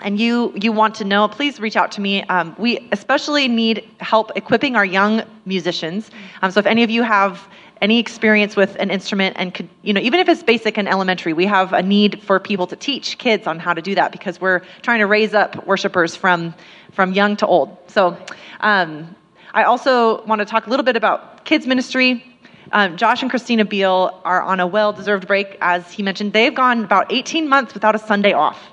and 0.00 0.20
you 0.20 0.52
you 0.54 0.72
want 0.72 0.94
to 0.96 1.04
know, 1.04 1.28
please 1.28 1.60
reach 1.60 1.76
out 1.76 1.92
to 1.92 2.00
me. 2.00 2.22
Um, 2.24 2.54
we 2.58 2.88
especially 2.92 3.48
need 3.48 3.88
help 4.00 4.32
equipping 4.36 4.76
our 4.76 4.84
young 4.84 5.22
musicians. 5.44 6.10
Um, 6.42 6.50
so 6.50 6.60
if 6.60 6.66
any 6.66 6.82
of 6.82 6.90
you 6.90 7.02
have 7.02 7.48
any 7.80 7.98
experience 7.98 8.56
with 8.56 8.74
an 8.76 8.90
instrument 8.90 9.36
and 9.38 9.52
could 9.52 9.68
you 9.82 9.92
know 9.92 10.00
even 10.00 10.18
if 10.18 10.28
it's 10.28 10.42
basic 10.42 10.78
and 10.78 10.88
elementary 10.88 11.32
we 11.32 11.44
have 11.44 11.72
a 11.72 11.82
need 11.82 12.22
for 12.22 12.40
people 12.40 12.66
to 12.66 12.76
teach 12.76 13.18
kids 13.18 13.46
on 13.46 13.58
how 13.58 13.74
to 13.74 13.82
do 13.82 13.94
that 13.94 14.12
because 14.12 14.40
we're 14.40 14.62
trying 14.82 14.98
to 14.98 15.06
raise 15.06 15.34
up 15.34 15.66
worshipers 15.66 16.16
from 16.16 16.54
from 16.92 17.12
young 17.12 17.36
to 17.36 17.46
old 17.46 17.76
so 17.86 18.16
um, 18.60 19.14
i 19.52 19.62
also 19.62 20.24
want 20.24 20.38
to 20.38 20.44
talk 20.44 20.66
a 20.66 20.70
little 20.70 20.84
bit 20.84 20.96
about 20.96 21.44
kids 21.44 21.66
ministry 21.66 22.24
um, 22.72 22.96
josh 22.96 23.20
and 23.20 23.30
christina 23.30 23.64
beal 23.64 24.20
are 24.24 24.40
on 24.40 24.58
a 24.58 24.66
well-deserved 24.66 25.26
break 25.26 25.58
as 25.60 25.92
he 25.92 26.02
mentioned 26.02 26.32
they've 26.32 26.54
gone 26.54 26.82
about 26.82 27.12
18 27.12 27.46
months 27.46 27.74
without 27.74 27.94
a 27.94 27.98
sunday 27.98 28.32
off 28.32 28.70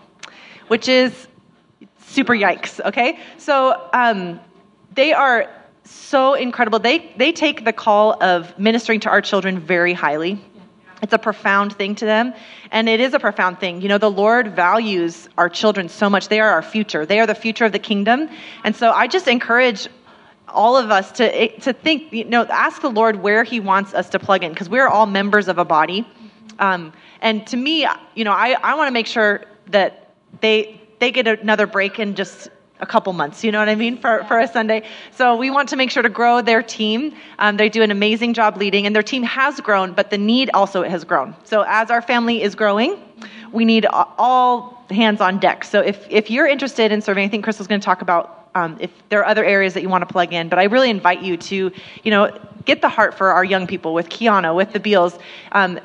which 0.73 0.89
is 0.89 1.27
super 1.99 2.33
yikes, 2.33 2.83
okay? 2.83 3.19
So 3.37 3.89
um, 3.93 4.39
they 4.95 5.13
are 5.13 5.47
so 5.83 6.33
incredible. 6.33 6.79
They, 6.79 7.13
they 7.15 7.31
take 7.31 7.63
the 7.63 7.73
call 7.73 8.17
of 8.23 8.57
ministering 8.57 8.99
to 9.01 9.09
our 9.09 9.21
children 9.21 9.59
very 9.59 9.93
highly. 9.93 10.43
It's 11.03 11.13
a 11.13 11.19
profound 11.19 11.75
thing 11.75 11.93
to 12.01 12.05
them. 12.05 12.33
And 12.71 12.89
it 12.89 12.99
is 12.99 13.13
a 13.13 13.19
profound 13.19 13.59
thing. 13.59 13.83
You 13.83 13.87
know, 13.87 13.99
the 13.99 14.09
Lord 14.09 14.55
values 14.55 15.29
our 15.37 15.47
children 15.47 15.89
so 15.89 16.09
much. 16.09 16.27
They 16.27 16.39
are 16.39 16.49
our 16.49 16.63
future, 16.63 17.05
they 17.05 17.19
are 17.19 17.27
the 17.27 17.35
future 17.35 17.65
of 17.65 17.71
the 17.71 17.83
kingdom. 17.91 18.27
And 18.63 18.75
so 18.75 18.89
I 18.89 19.05
just 19.05 19.27
encourage 19.27 19.87
all 20.47 20.75
of 20.75 20.89
us 20.89 21.11
to, 21.11 21.49
to 21.59 21.73
think, 21.73 22.11
you 22.11 22.25
know, 22.25 22.45
ask 22.45 22.81
the 22.81 22.89
Lord 22.89 23.17
where 23.17 23.43
He 23.43 23.59
wants 23.59 23.93
us 23.93 24.09
to 24.09 24.17
plug 24.17 24.43
in, 24.43 24.53
because 24.53 24.69
we're 24.69 24.87
all 24.87 25.05
members 25.05 25.47
of 25.49 25.59
a 25.59 25.65
body. 25.65 26.07
Um, 26.57 26.93
and 27.21 27.45
to 27.45 27.57
me, 27.57 27.85
you 28.15 28.23
know, 28.23 28.31
I, 28.31 28.55
I 28.63 28.73
want 28.73 28.87
to 28.87 28.91
make 28.91 29.05
sure 29.05 29.45
that 29.67 30.02
they 30.41 30.79
they 30.99 31.11
get 31.11 31.27
another 31.27 31.67
break 31.67 31.99
in 31.99 32.15
just 32.15 32.49
a 32.79 32.85
couple 32.85 33.13
months, 33.13 33.43
you 33.43 33.51
know 33.51 33.59
what 33.59 33.69
I 33.69 33.75
mean, 33.75 33.97
for, 33.97 34.23
for 34.25 34.39
a 34.39 34.47
Sunday. 34.47 34.83
So 35.11 35.35
we 35.35 35.49
want 35.49 35.69
to 35.69 35.75
make 35.75 35.89
sure 35.89 36.03
to 36.03 36.09
grow 36.09 36.41
their 36.41 36.61
team. 36.61 37.15
Um, 37.39 37.57
they 37.57 37.69
do 37.69 37.81
an 37.81 37.91
amazing 37.91 38.33
job 38.33 38.57
leading, 38.57 38.85
and 38.85 38.95
their 38.95 39.03
team 39.03 39.23
has 39.23 39.59
grown, 39.61 39.93
but 39.93 40.09
the 40.09 40.17
need 40.17 40.49
also 40.53 40.83
has 40.83 41.03
grown. 41.03 41.35
So 41.43 41.63
as 41.67 41.89
our 41.89 42.01
family 42.01 42.41
is 42.41 42.55
growing, 42.55 43.01
we 43.51 43.63
need 43.65 43.85
all 43.85 44.85
hands 44.89 45.21
on 45.21 45.39
deck. 45.39 45.63
So 45.63 45.81
if, 45.81 46.05
if 46.09 46.29
you're 46.29 46.47
interested 46.47 46.91
in 46.91 47.01
serving, 47.01 47.25
I 47.25 47.29
think 47.29 47.43
Crystal's 47.43 47.67
going 47.67 47.81
to 47.81 47.85
talk 47.85 48.01
about 48.01 48.49
um, 48.55 48.77
if 48.79 48.91
there 49.09 49.19
are 49.19 49.25
other 49.25 49.43
areas 49.43 49.73
that 49.73 49.81
you 49.81 49.89
want 49.89 50.07
to 50.07 50.11
plug 50.11 50.33
in, 50.33 50.49
but 50.49 50.59
I 50.59 50.65
really 50.65 50.89
invite 50.89 51.21
you 51.21 51.37
to, 51.37 51.71
you 52.03 52.11
know, 52.11 52.37
get 52.65 52.81
the 52.81 52.89
heart 52.89 53.15
for 53.15 53.31
our 53.31 53.43
young 53.43 53.65
people 53.65 53.93
with 53.93 54.09
Kiana, 54.09 54.55
with 54.55 54.73
the 54.73 54.79
Beals. 54.79 55.17
Um, 55.51 55.79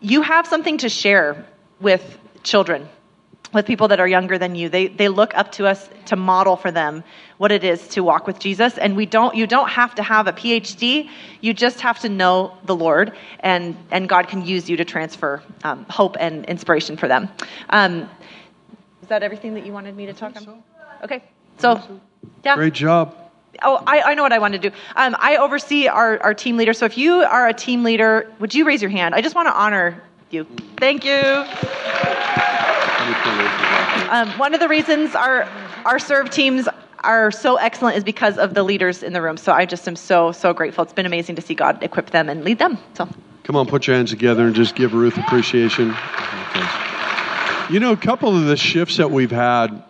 you 0.00 0.22
have 0.22 0.46
something 0.46 0.78
to 0.78 0.88
share 0.88 1.46
with 1.80 2.18
children 2.42 2.88
with 3.52 3.66
people 3.66 3.88
that 3.88 4.00
are 4.00 4.08
younger 4.08 4.38
than 4.38 4.54
you. 4.54 4.68
They, 4.68 4.88
they 4.88 5.08
look 5.08 5.36
up 5.36 5.52
to 5.52 5.66
us 5.66 5.88
to 6.06 6.16
model 6.16 6.56
for 6.56 6.70
them 6.70 7.04
what 7.38 7.52
it 7.52 7.64
is 7.64 7.86
to 7.88 8.02
walk 8.02 8.26
with 8.26 8.38
Jesus. 8.38 8.78
And 8.78 8.96
we 8.96 9.06
don't, 9.06 9.34
you 9.34 9.46
don't 9.46 9.68
have 9.68 9.94
to 9.96 10.02
have 10.02 10.26
a 10.26 10.32
PhD. 10.32 11.08
You 11.40 11.52
just 11.52 11.80
have 11.80 11.98
to 12.00 12.08
know 12.08 12.56
the 12.64 12.74
Lord, 12.74 13.12
and, 13.40 13.76
and 13.90 14.08
God 14.08 14.28
can 14.28 14.44
use 14.44 14.70
you 14.70 14.76
to 14.76 14.84
transfer 14.84 15.42
um, 15.64 15.84
hope 15.90 16.16
and 16.20 16.44
inspiration 16.46 16.96
for 16.96 17.08
them. 17.08 17.28
Um, 17.70 18.08
is 19.02 19.08
that 19.08 19.22
everything 19.22 19.54
that 19.54 19.66
you 19.66 19.72
wanted 19.72 19.96
me 19.96 20.06
to 20.06 20.12
talk 20.12 20.30
about? 20.32 20.44
So. 20.44 20.62
Okay. 21.04 21.22
So, 21.58 22.00
yeah. 22.44 22.54
Great 22.54 22.74
job. 22.74 23.16
Oh, 23.62 23.82
I, 23.86 24.00
I 24.02 24.14
know 24.14 24.22
what 24.22 24.32
I 24.32 24.38
want 24.38 24.54
to 24.54 24.58
do. 24.58 24.70
Um, 24.96 25.14
I 25.18 25.36
oversee 25.36 25.86
our, 25.86 26.20
our 26.22 26.34
team 26.34 26.56
leader. 26.56 26.72
So 26.72 26.86
if 26.86 26.96
you 26.96 27.22
are 27.22 27.48
a 27.48 27.54
team 27.54 27.84
leader, 27.84 28.32
would 28.38 28.54
you 28.54 28.64
raise 28.64 28.80
your 28.80 28.90
hand? 28.90 29.14
I 29.14 29.20
just 29.20 29.34
want 29.34 29.48
to 29.48 29.54
honor 29.54 30.02
you. 30.30 30.46
Thank 30.78 31.04
you. 31.04 31.44
Um, 34.10 34.28
one 34.38 34.54
of 34.54 34.60
the 34.60 34.68
reasons 34.68 35.14
our 35.14 35.48
our 35.84 35.98
serve 35.98 36.30
teams 36.30 36.68
are 37.00 37.30
so 37.30 37.56
excellent 37.56 37.96
is 37.96 38.04
because 38.04 38.38
of 38.38 38.54
the 38.54 38.62
leaders 38.62 39.02
in 39.02 39.12
the 39.12 39.20
room. 39.20 39.36
So 39.36 39.52
I 39.52 39.66
just 39.66 39.86
am 39.88 39.96
so 39.96 40.32
so 40.32 40.52
grateful. 40.52 40.84
It's 40.84 40.92
been 40.92 41.06
amazing 41.06 41.36
to 41.36 41.42
see 41.42 41.54
God 41.54 41.82
equip 41.82 42.10
them 42.10 42.28
and 42.28 42.44
lead 42.44 42.58
them. 42.58 42.78
So 42.94 43.08
come 43.44 43.56
on, 43.56 43.66
put 43.66 43.86
your 43.86 43.96
hands 43.96 44.10
together 44.10 44.46
and 44.46 44.54
just 44.54 44.74
give 44.74 44.94
Ruth 44.94 45.18
appreciation. 45.18 45.94
You 47.70 47.80
know, 47.80 47.92
a 47.92 47.96
couple 47.96 48.36
of 48.36 48.44
the 48.46 48.56
shifts 48.56 48.98
that 48.98 49.10
we've 49.10 49.30
had 49.30 49.82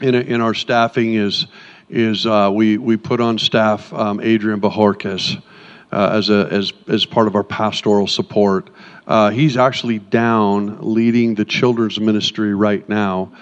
in, 0.00 0.14
in 0.14 0.40
our 0.40 0.54
staffing 0.54 1.14
is 1.14 1.46
is 1.88 2.26
uh, 2.26 2.50
we 2.52 2.78
we 2.78 2.96
put 2.96 3.20
on 3.20 3.38
staff 3.38 3.92
um, 3.92 4.20
Adrian 4.20 4.60
Bajorquez 4.60 5.42
uh, 5.92 6.10
as 6.12 6.30
a 6.30 6.48
as 6.50 6.72
as 6.88 7.04
part 7.04 7.26
of 7.26 7.34
our 7.34 7.44
pastoral 7.44 8.06
support. 8.06 8.70
Uh, 9.06 9.30
he's 9.30 9.56
actually 9.56 9.98
down 9.98 10.78
leading 10.80 11.34
the 11.34 11.44
children's 11.44 12.00
ministry 12.00 12.54
right 12.54 12.86
now. 12.88 13.32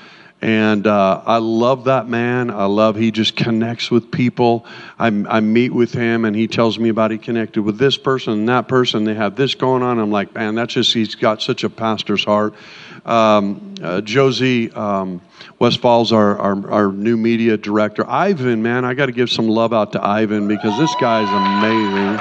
And 0.44 0.86
uh, 0.86 1.22
I 1.24 1.38
love 1.38 1.84
that 1.84 2.06
man. 2.06 2.50
I 2.50 2.66
love 2.66 2.96
he 2.96 3.10
just 3.10 3.34
connects 3.34 3.90
with 3.90 4.10
people. 4.10 4.66
I, 4.98 5.06
I 5.06 5.40
meet 5.40 5.72
with 5.72 5.94
him 5.94 6.26
and 6.26 6.36
he 6.36 6.48
tells 6.48 6.78
me 6.78 6.90
about 6.90 7.12
he 7.12 7.16
connected 7.16 7.62
with 7.62 7.78
this 7.78 7.96
person 7.96 8.34
and 8.34 8.48
that 8.50 8.68
person. 8.68 9.04
They 9.04 9.14
have 9.14 9.36
this 9.36 9.54
going 9.54 9.82
on. 9.82 9.98
I'm 9.98 10.10
like, 10.10 10.34
man, 10.34 10.54
that's 10.54 10.74
just 10.74 10.92
he's 10.92 11.14
got 11.14 11.40
such 11.40 11.64
a 11.64 11.70
pastor's 11.70 12.24
heart. 12.24 12.52
Um, 13.06 13.74
uh, 13.82 14.02
Josie 14.02 14.70
um, 14.72 15.22
Westfall's 15.58 16.12
our, 16.12 16.36
our, 16.38 16.70
our 16.70 16.92
new 16.92 17.16
media 17.16 17.56
director. 17.56 18.06
Ivan, 18.06 18.62
man, 18.62 18.84
I 18.84 18.92
got 18.92 19.06
to 19.06 19.12
give 19.12 19.30
some 19.30 19.48
love 19.48 19.72
out 19.72 19.92
to 19.92 20.04
Ivan 20.04 20.46
because 20.46 20.78
this 20.78 20.94
guy 21.00 21.22
is 21.22 21.30
amazing. 21.30 22.20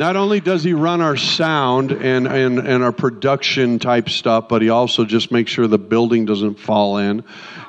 Not 0.00 0.16
only 0.16 0.40
does 0.40 0.64
he 0.64 0.72
run 0.72 1.02
our 1.02 1.18
sound 1.18 1.92
and, 1.92 2.26
and, 2.26 2.58
and 2.58 2.82
our 2.82 2.90
production 2.90 3.78
type 3.78 4.08
stuff, 4.08 4.48
but 4.48 4.62
he 4.62 4.70
also 4.70 5.04
just 5.04 5.30
makes 5.30 5.50
sure 5.50 5.66
the 5.66 5.76
building 5.76 6.24
doesn't 6.24 6.54
fall 6.54 6.96
in. 6.96 7.22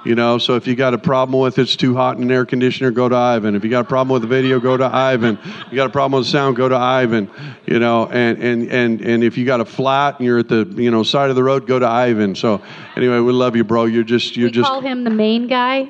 You 0.06 0.16
know, 0.16 0.38
so 0.38 0.56
if 0.56 0.66
you 0.66 0.76
got 0.76 0.94
a 0.94 0.98
problem 0.98 1.42
with 1.42 1.60
it's 1.60 1.76
too 1.76 1.94
hot 1.94 2.16
in 2.16 2.24
an 2.24 2.32
air 2.32 2.46
conditioner, 2.46 2.90
go 2.92 3.10
to 3.10 3.16
Ivan. 3.18 3.54
If 3.54 3.66
you 3.66 3.70
got 3.70 3.82
a 3.82 3.88
problem 3.88 4.14
with 4.14 4.22
the 4.22 4.30
video, 4.30 4.62
go 4.62 4.78
to 4.78 4.86
Ivan. 4.86 5.40
If 5.44 5.72
You 5.72 5.76
got 5.76 5.88
a 5.88 5.90
problem 5.90 6.20
with 6.20 6.28
the 6.28 6.32
sound, 6.32 6.56
go 6.56 6.70
to 6.70 6.76
Ivan. 6.78 7.30
You 7.66 7.80
know, 7.80 8.08
and, 8.08 8.42
and, 8.42 8.72
and, 8.72 9.02
and 9.02 9.24
if 9.26 9.38
you 9.38 9.46
got 9.46 9.60
a 9.60 9.66
flat 9.66 10.20
and 10.20 10.26
you're 10.26 10.40
at 10.40 10.48
the 10.48 10.64
you 10.78 10.90
know 10.90 11.04
side 11.04 11.32
of 11.32 11.36
the 11.36 11.44
road, 11.44 11.68
go 11.68 11.80
to 11.80 11.88
Ivan. 11.88 12.36
So 12.36 12.62
anyway, 12.96 13.20
we 13.20 13.34
love 13.34 13.58
you, 13.58 13.66
bro. 13.66 13.84
You're 13.84 14.06
just 14.06 14.38
you're 14.38 14.48
we 14.48 14.54
just 14.54 14.70
call 14.70 14.80
him 14.80 15.04
the 15.04 15.10
main 15.10 15.48
guy. 15.48 15.90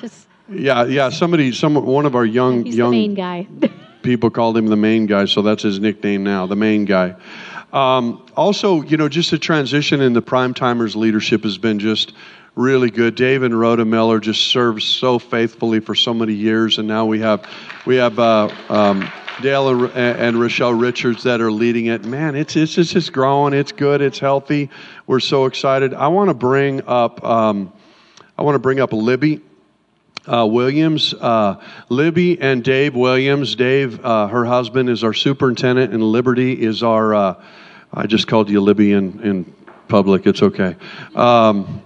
Just 0.00 0.26
yeah 0.48 0.86
yeah. 0.86 1.10
Somebody 1.10 1.52
some 1.52 1.74
one 1.74 2.06
of 2.06 2.14
our 2.14 2.24
young 2.24 2.64
he's 2.64 2.76
young 2.76 2.92
the 2.92 2.96
main 2.96 3.14
guy. 3.14 3.46
people 4.06 4.30
called 4.30 4.56
him 4.56 4.66
the 4.66 4.76
main 4.76 5.06
guy, 5.06 5.24
so 5.24 5.42
that's 5.42 5.64
his 5.64 5.80
nickname 5.80 6.22
now, 6.22 6.46
the 6.46 6.56
main 6.56 6.84
guy. 6.84 7.16
Um, 7.72 8.24
also, 8.36 8.80
you 8.82 8.96
know, 8.96 9.08
just 9.08 9.32
the 9.32 9.38
transition 9.38 10.00
in 10.00 10.12
the 10.12 10.22
prime 10.22 10.54
timers 10.54 10.94
leadership 10.94 11.42
has 11.42 11.58
been 11.58 11.80
just 11.80 12.12
really 12.54 12.88
good. 12.88 13.16
Dave 13.16 13.42
and 13.42 13.58
Rhoda 13.58 13.84
Miller 13.84 14.20
just 14.20 14.46
served 14.46 14.82
so 14.82 15.18
faithfully 15.18 15.80
for 15.80 15.96
so 15.96 16.14
many 16.14 16.32
years, 16.32 16.78
and 16.78 16.86
now 16.86 17.04
we 17.04 17.18
have 17.18 17.44
we 17.84 17.96
have 17.96 18.18
uh, 18.20 18.48
um, 18.68 19.10
Dale 19.42 19.84
and, 19.84 19.92
and 19.96 20.40
Rochelle 20.40 20.72
Richards 20.72 21.24
that 21.24 21.40
are 21.40 21.50
leading 21.50 21.86
it. 21.86 22.04
Man, 22.04 22.36
it's 22.36 22.54
it's 22.54 22.78
it's 22.78 22.92
just 22.92 23.12
growing. 23.12 23.52
It's 23.54 23.72
good. 23.72 24.00
It's 24.00 24.20
healthy. 24.20 24.70
We're 25.08 25.20
so 25.20 25.46
excited. 25.46 25.92
I 25.94 26.06
want 26.06 26.30
to 26.30 26.34
bring 26.34 26.82
up 26.86 27.24
um, 27.24 27.72
I 28.38 28.42
want 28.42 28.54
to 28.54 28.60
bring 28.60 28.78
up 28.78 28.92
Libby 28.92 29.42
uh, 30.26 30.46
Williams, 30.46 31.14
uh, 31.14 31.60
Libby 31.88 32.40
and 32.40 32.62
Dave 32.64 32.94
Williams. 32.94 33.54
Dave, 33.54 34.04
uh, 34.04 34.28
her 34.28 34.44
husband, 34.44 34.90
is 34.90 35.04
our 35.04 35.14
superintendent, 35.14 35.92
and 35.92 36.02
Liberty 36.02 36.60
is 36.60 36.82
our. 36.82 37.14
Uh, 37.14 37.42
I 37.92 38.06
just 38.06 38.26
called 38.26 38.50
you 38.50 38.60
Libby 38.60 38.92
in, 38.92 39.20
in 39.20 39.54
public. 39.88 40.26
It's 40.26 40.42
okay. 40.42 40.76
Um, 41.14 41.82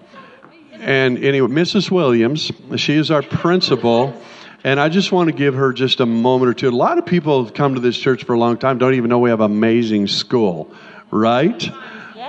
and 0.72 1.18
anyway, 1.22 1.48
Mrs. 1.48 1.90
Williams, 1.90 2.50
she 2.76 2.94
is 2.94 3.10
our 3.10 3.22
principal. 3.22 4.20
And 4.62 4.78
I 4.78 4.90
just 4.90 5.10
want 5.10 5.28
to 5.28 5.32
give 5.32 5.54
her 5.54 5.72
just 5.72 6.00
a 6.00 6.06
moment 6.06 6.50
or 6.50 6.54
two. 6.54 6.68
A 6.68 6.70
lot 6.70 6.98
of 6.98 7.06
people 7.06 7.44
have 7.44 7.54
come 7.54 7.76
to 7.76 7.80
this 7.80 7.96
church 7.96 8.24
for 8.24 8.34
a 8.34 8.38
long 8.38 8.58
time, 8.58 8.76
don't 8.76 8.92
even 8.92 9.08
know 9.08 9.18
we 9.18 9.30
have 9.30 9.40
amazing 9.40 10.06
school, 10.06 10.74
right? 11.10 11.70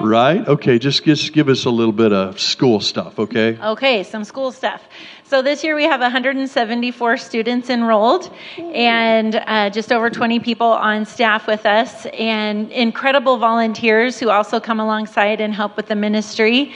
Right? 0.04 0.48
Okay, 0.48 0.80
just, 0.80 1.04
just 1.04 1.34
give 1.34 1.50
us 1.50 1.66
a 1.66 1.70
little 1.70 1.94
bit 1.94 2.12
of 2.12 2.40
school 2.40 2.80
stuff, 2.80 3.20
okay? 3.20 3.58
Okay, 3.62 4.04
some 4.04 4.24
school 4.24 4.52
stuff. 4.52 4.82
So 5.32 5.42
this 5.42 5.64
year 5.64 5.76
we 5.76 5.86
have 5.86 6.02
174 6.02 7.16
students 7.16 7.70
enrolled 7.70 8.30
and 8.58 9.36
uh, 9.36 9.70
just 9.70 9.94
over 9.94 10.10
20 10.10 10.42
people 10.42 10.68
on 10.68 11.06
staff 11.06 11.48
with 11.48 11.66
us 11.66 12.06
and 12.08 12.70
incredible 12.72 13.38
volunteers 13.38 14.20
who 14.20 14.30
also 14.30 14.60
come 14.60 14.82
alongside 14.82 15.40
and 15.40 15.54
help 15.54 15.78
with 15.78 15.88
the 15.88 15.96
ministry. 15.96 16.74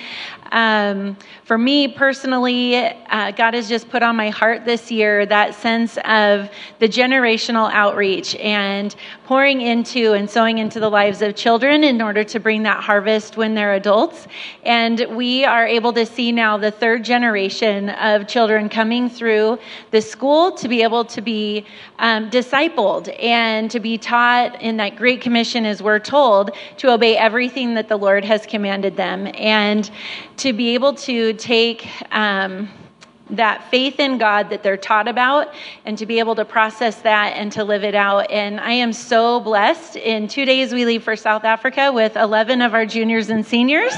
Um, 0.53 1.17
for 1.45 1.59
me 1.59 1.87
personally, 1.87 2.75
uh, 2.75 3.29
God 3.29 3.53
has 3.53 3.69
just 3.69 3.87
put 3.89 4.01
on 4.01 4.15
my 4.15 4.31
heart 4.31 4.65
this 4.65 4.89
year 4.89 5.27
that 5.27 5.53
sense 5.53 5.95
of 6.03 6.49
the 6.79 6.87
generational 6.87 7.71
outreach 7.71 8.35
and 8.37 8.95
pouring 9.25 9.61
into 9.61 10.13
and 10.13 10.27
sowing 10.27 10.57
into 10.57 10.79
the 10.79 10.89
lives 10.89 11.21
of 11.21 11.35
children 11.35 11.83
in 11.83 12.01
order 12.01 12.23
to 12.23 12.39
bring 12.39 12.63
that 12.63 12.83
harvest 12.83 13.37
when 13.37 13.53
they're 13.53 13.75
adults. 13.75 14.27
And 14.63 15.05
we 15.11 15.45
are 15.45 15.67
able 15.67 15.93
to 15.93 16.05
see 16.07 16.31
now 16.31 16.57
the 16.57 16.71
third 16.71 17.03
generation 17.03 17.89
of 17.89 18.27
children 18.27 18.67
coming 18.67 19.07
through 19.07 19.59
the 19.91 20.01
school 20.01 20.51
to 20.53 20.67
be 20.67 20.81
able 20.81 21.05
to 21.05 21.21
be 21.21 21.63
um, 21.99 22.31
discipled 22.31 23.15
and 23.21 23.69
to 23.69 23.79
be 23.79 23.99
taught 23.99 24.59
in 24.63 24.77
that 24.77 24.95
Great 24.95 25.21
Commission, 25.21 25.63
as 25.63 25.83
we're 25.83 25.99
told, 25.99 26.57
to 26.77 26.91
obey 26.91 27.15
everything 27.15 27.75
that 27.75 27.87
the 27.87 27.97
Lord 27.97 28.25
has 28.25 28.47
commanded 28.47 28.97
them. 28.97 29.29
And 29.35 29.91
to 30.37 30.51
be 30.51 30.73
able 30.73 30.93
to 30.93 31.34
take 31.35 31.87
um, 32.11 32.69
that 33.29 33.69
faith 33.71 33.99
in 33.99 34.17
God 34.17 34.49
that 34.49 34.63
they're 34.63 34.77
taught 34.77 35.07
about 35.07 35.53
and 35.85 35.97
to 35.97 36.05
be 36.05 36.19
able 36.19 36.35
to 36.35 36.45
process 36.45 37.01
that 37.01 37.33
and 37.35 37.51
to 37.53 37.63
live 37.63 37.83
it 37.83 37.95
out. 37.95 38.29
And 38.29 38.59
I 38.59 38.73
am 38.73 38.93
so 38.93 39.39
blessed. 39.39 39.95
In 39.95 40.27
two 40.27 40.45
days, 40.45 40.73
we 40.73 40.85
leave 40.85 41.03
for 41.03 41.15
South 41.15 41.43
Africa 41.43 41.91
with 41.91 42.15
11 42.15 42.61
of 42.61 42.73
our 42.73 42.85
juniors 42.85 43.29
and 43.29 43.45
seniors. 43.45 43.93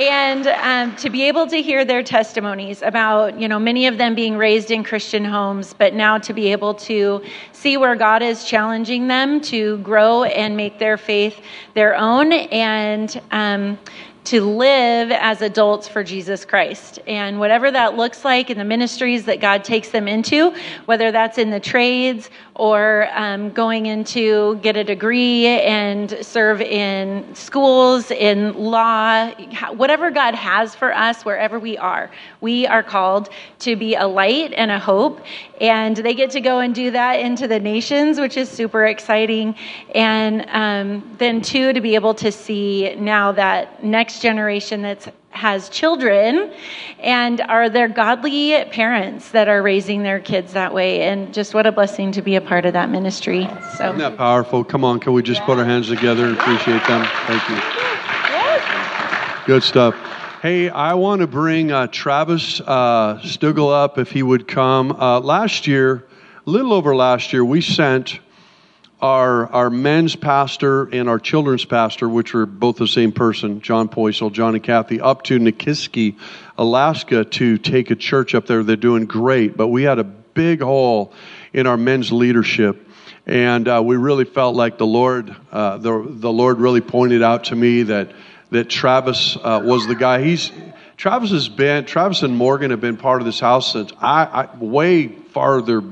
and 0.00 0.48
um, 0.48 0.96
to 0.96 1.08
be 1.08 1.22
able 1.22 1.46
to 1.46 1.62
hear 1.62 1.84
their 1.84 2.02
testimonies 2.02 2.82
about 2.82 3.38
you 3.38 3.46
know 3.46 3.60
many 3.60 3.86
of 3.86 3.96
them 3.96 4.14
being 4.14 4.36
raised 4.36 4.72
in 4.72 4.82
christian 4.82 5.24
homes 5.24 5.72
but 5.72 5.94
now 5.94 6.18
to 6.18 6.32
be 6.32 6.50
able 6.50 6.74
to 6.74 7.22
see 7.52 7.76
where 7.76 7.94
god 7.94 8.20
is 8.20 8.44
challenging 8.44 9.06
them 9.06 9.40
to 9.40 9.78
grow 9.78 10.24
and 10.24 10.56
make 10.56 10.80
their 10.80 10.96
faith 10.96 11.40
their 11.74 11.94
own 11.94 12.32
and 12.32 13.20
um, 13.30 13.78
to 14.24 14.42
live 14.42 15.10
as 15.10 15.42
adults 15.42 15.86
for 15.86 16.02
Jesus 16.02 16.44
Christ. 16.44 16.98
And 17.06 17.38
whatever 17.38 17.70
that 17.70 17.96
looks 17.96 18.24
like 18.24 18.50
in 18.50 18.58
the 18.58 18.64
ministries 18.64 19.26
that 19.26 19.40
God 19.40 19.64
takes 19.64 19.90
them 19.90 20.08
into, 20.08 20.54
whether 20.86 21.12
that's 21.12 21.38
in 21.38 21.50
the 21.50 21.60
trades 21.60 22.30
or 22.56 23.08
um, 23.12 23.50
going 23.50 23.86
into 23.86 24.56
get 24.56 24.76
a 24.76 24.84
degree 24.84 25.46
and 25.46 26.16
serve 26.20 26.60
in 26.60 27.34
schools, 27.34 28.10
in 28.10 28.54
law, 28.54 29.30
whatever 29.72 30.10
God 30.10 30.34
has 30.34 30.74
for 30.74 30.94
us, 30.94 31.24
wherever 31.24 31.58
we 31.58 31.76
are, 31.76 32.10
we 32.40 32.66
are 32.66 32.82
called 32.82 33.28
to 33.60 33.74
be 33.74 33.96
a 33.96 34.06
light 34.06 34.52
and 34.52 34.70
a 34.70 34.78
hope. 34.78 35.20
And 35.60 35.96
they 35.96 36.14
get 36.14 36.30
to 36.32 36.40
go 36.40 36.60
and 36.60 36.74
do 36.74 36.90
that 36.92 37.20
into 37.20 37.48
the 37.48 37.58
nations, 37.58 38.20
which 38.20 38.36
is 38.36 38.48
super 38.48 38.86
exciting. 38.86 39.56
And 39.94 40.46
um, 40.48 41.16
then, 41.18 41.42
two, 41.42 41.72
to 41.72 41.80
be 41.80 41.96
able 41.96 42.14
to 42.14 42.30
see 42.30 42.94
now 42.96 43.32
that 43.32 43.82
next 43.82 44.20
generation 44.20 44.82
that's 44.82 45.08
has 45.34 45.68
children 45.68 46.52
and 47.00 47.40
are 47.42 47.68
there 47.68 47.88
godly 47.88 48.64
parents 48.70 49.30
that 49.32 49.48
are 49.48 49.62
raising 49.62 50.02
their 50.02 50.20
kids 50.20 50.52
that 50.52 50.72
way 50.72 51.02
and 51.02 51.34
just 51.34 51.54
what 51.54 51.66
a 51.66 51.72
blessing 51.72 52.12
to 52.12 52.22
be 52.22 52.36
a 52.36 52.40
part 52.40 52.64
of 52.64 52.72
that 52.72 52.88
ministry 52.88 53.48
so 53.76 53.86
Isn't 53.86 53.98
that 53.98 54.16
powerful? 54.16 54.64
Come 54.64 54.84
on, 54.84 55.00
can 55.00 55.12
we 55.12 55.22
just 55.22 55.42
put 55.42 55.58
our 55.58 55.64
hands 55.64 55.88
together 55.88 56.26
and 56.26 56.38
appreciate 56.38 56.86
them? 56.86 57.04
Thank 57.26 57.48
you. 57.48 57.84
Good 59.46 59.62
stuff. 59.62 59.94
Hey, 60.40 60.70
I 60.70 60.94
want 60.94 61.20
to 61.20 61.26
bring 61.26 61.72
uh, 61.72 61.88
Travis 61.88 62.60
uh, 62.60 63.18
Stugel 63.22 63.72
up 63.72 63.98
if 63.98 64.10
he 64.10 64.22
would 64.22 64.46
come. 64.46 64.92
Uh, 64.92 65.20
last 65.20 65.66
year, 65.66 66.06
a 66.46 66.50
little 66.50 66.72
over 66.72 66.94
last 66.94 67.32
year, 67.32 67.44
we 67.44 67.60
sent 67.60 68.20
our, 69.04 69.52
our 69.52 69.68
men's 69.68 70.16
pastor 70.16 70.84
and 70.84 71.10
our 71.10 71.18
children's 71.18 71.66
pastor, 71.66 72.08
which 72.08 72.32
were 72.32 72.46
both 72.46 72.76
the 72.76 72.88
same 72.88 73.12
person, 73.12 73.60
John 73.60 73.86
Poisel, 73.86 74.32
John 74.32 74.54
and 74.54 74.64
Kathy, 74.64 74.98
up 74.98 75.24
to 75.24 75.38
Nikiski, 75.38 76.16
Alaska 76.56 77.26
to 77.26 77.58
take 77.58 77.90
a 77.90 77.96
church 77.96 78.34
up 78.34 78.46
there. 78.46 78.62
They're 78.62 78.76
doing 78.76 79.04
great, 79.04 79.58
but 79.58 79.68
we 79.68 79.82
had 79.82 79.98
a 79.98 80.04
big 80.04 80.62
hole 80.62 81.12
in 81.52 81.66
our 81.66 81.76
men's 81.76 82.12
leadership. 82.12 82.88
And 83.26 83.68
uh, 83.68 83.82
we 83.84 83.96
really 83.96 84.24
felt 84.24 84.56
like 84.56 84.78
the 84.78 84.86
Lord, 84.86 85.36
uh, 85.52 85.76
the, 85.76 86.06
the 86.08 86.32
Lord 86.32 86.58
really 86.58 86.80
pointed 86.80 87.22
out 87.22 87.44
to 87.44 87.56
me 87.56 87.82
that, 87.82 88.10
that 88.52 88.70
Travis 88.70 89.36
uh, 89.36 89.60
was 89.62 89.86
the 89.86 89.96
guy. 89.96 90.22
He's, 90.22 90.50
Travis 90.96 91.30
has 91.30 91.50
been, 91.50 91.84
Travis 91.84 92.22
and 92.22 92.34
Morgan 92.34 92.70
have 92.70 92.80
been 92.80 92.96
part 92.96 93.20
of 93.20 93.26
this 93.26 93.40
house 93.40 93.70
since 93.70 93.92
I, 94.00 94.24
I 94.24 94.56
way 94.56 95.08
farther 95.08 95.82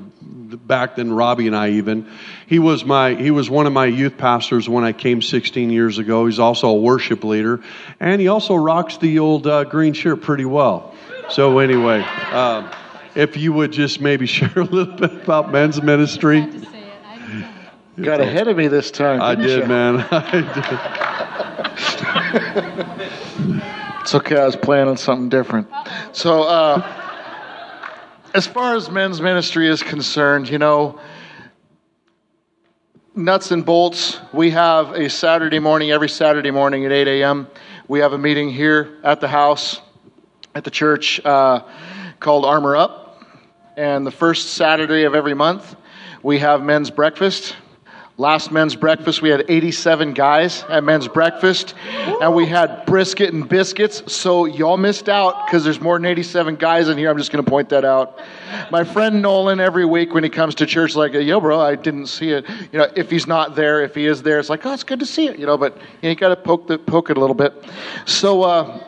back 0.56 0.96
than 0.96 1.12
Robbie 1.12 1.46
and 1.46 1.56
I 1.56 1.70
even. 1.70 2.08
He 2.46 2.58
was 2.58 2.84
my 2.84 3.14
he 3.14 3.30
was 3.30 3.48
one 3.50 3.66
of 3.66 3.72
my 3.72 3.86
youth 3.86 4.16
pastors 4.18 4.68
when 4.68 4.84
I 4.84 4.92
came 4.92 5.22
16 5.22 5.70
years 5.70 5.98
ago. 5.98 6.26
He's 6.26 6.38
also 6.38 6.68
a 6.68 6.74
worship 6.74 7.24
leader, 7.24 7.60
and 8.00 8.20
he 8.20 8.28
also 8.28 8.54
rocks 8.54 8.96
the 8.98 9.18
old 9.18 9.46
uh, 9.46 9.64
green 9.64 9.92
shirt 9.92 10.22
pretty 10.22 10.44
well. 10.44 10.94
So 11.30 11.58
anyway, 11.58 12.04
uh, 12.06 12.72
if 13.14 13.36
you 13.36 13.52
would 13.52 13.72
just 13.72 14.00
maybe 14.00 14.26
share 14.38 14.52
a 14.56 14.64
little 14.64 14.96
bit 14.96 15.22
about 15.22 15.50
men's 15.52 15.82
ministry. 15.82 16.46
Got 18.00 18.20
ahead 18.20 18.48
of 18.48 18.56
me 18.56 18.68
this 18.68 18.90
time. 18.90 19.20
I 19.20 19.34
did, 19.34 19.62
you? 19.62 19.68
man. 19.68 19.98
I 20.10 20.30
did. 23.44 23.52
It's 24.00 24.14
okay. 24.14 24.36
I 24.36 24.46
was 24.46 24.56
planning 24.56 24.96
something 24.96 25.28
different. 25.28 25.68
So, 26.12 26.42
uh, 26.42 27.01
as 28.34 28.46
far 28.46 28.76
as 28.76 28.90
men's 28.90 29.20
ministry 29.20 29.68
is 29.68 29.82
concerned, 29.82 30.48
you 30.48 30.58
know, 30.58 30.98
nuts 33.14 33.50
and 33.50 33.64
bolts, 33.64 34.18
we 34.32 34.50
have 34.50 34.92
a 34.92 35.10
Saturday 35.10 35.58
morning, 35.58 35.90
every 35.90 36.08
Saturday 36.08 36.50
morning 36.50 36.86
at 36.86 36.92
8 36.92 37.08
a.m. 37.08 37.46
We 37.88 38.00
have 38.00 38.14
a 38.14 38.18
meeting 38.18 38.48
here 38.48 38.96
at 39.04 39.20
the 39.20 39.28
house, 39.28 39.82
at 40.54 40.64
the 40.64 40.70
church, 40.70 41.20
uh, 41.24 41.60
called 42.20 42.46
Armor 42.46 42.76
Up. 42.76 43.22
And 43.76 44.06
the 44.06 44.10
first 44.10 44.54
Saturday 44.54 45.04
of 45.04 45.14
every 45.14 45.34
month, 45.34 45.76
we 46.22 46.38
have 46.38 46.62
men's 46.62 46.90
breakfast. 46.90 47.54
Last 48.22 48.52
men's 48.52 48.76
breakfast, 48.76 49.20
we 49.20 49.30
had 49.30 49.44
87 49.48 50.12
guys 50.12 50.62
at 50.68 50.84
men's 50.84 51.08
breakfast, 51.08 51.74
and 52.20 52.32
we 52.36 52.46
had 52.46 52.86
brisket 52.86 53.34
and 53.34 53.48
biscuits. 53.48 54.12
So 54.12 54.44
y'all 54.44 54.76
missed 54.76 55.08
out 55.08 55.44
because 55.44 55.64
there's 55.64 55.80
more 55.80 55.98
than 55.98 56.06
87 56.06 56.54
guys 56.54 56.88
in 56.88 56.96
here. 56.96 57.10
I'm 57.10 57.18
just 57.18 57.32
going 57.32 57.44
to 57.44 57.50
point 57.50 57.70
that 57.70 57.84
out. 57.84 58.20
My 58.70 58.84
friend 58.84 59.22
Nolan, 59.22 59.58
every 59.58 59.84
week 59.84 60.14
when 60.14 60.22
he 60.22 60.30
comes 60.30 60.54
to 60.54 60.66
church, 60.66 60.94
like, 60.94 61.14
yo, 61.14 61.40
bro, 61.40 61.58
I 61.58 61.74
didn't 61.74 62.06
see 62.06 62.30
it. 62.30 62.48
You 62.70 62.78
know, 62.78 62.92
if 62.94 63.10
he's 63.10 63.26
not 63.26 63.56
there, 63.56 63.82
if 63.82 63.96
he 63.96 64.06
is 64.06 64.22
there, 64.22 64.38
it's 64.38 64.48
like, 64.48 64.64
oh, 64.66 64.72
it's 64.72 64.84
good 64.84 65.00
to 65.00 65.06
see 65.06 65.26
it. 65.26 65.36
You 65.36 65.46
know, 65.46 65.58
but 65.58 65.76
you, 65.76 65.82
know, 66.04 66.08
you 66.10 66.14
got 66.14 66.28
to 66.28 66.36
poke 66.36 66.68
the 66.68 66.78
poke 66.78 67.10
it 67.10 67.16
a 67.16 67.20
little 67.20 67.34
bit. 67.34 67.52
So, 68.06 68.44
uh, 68.44 68.84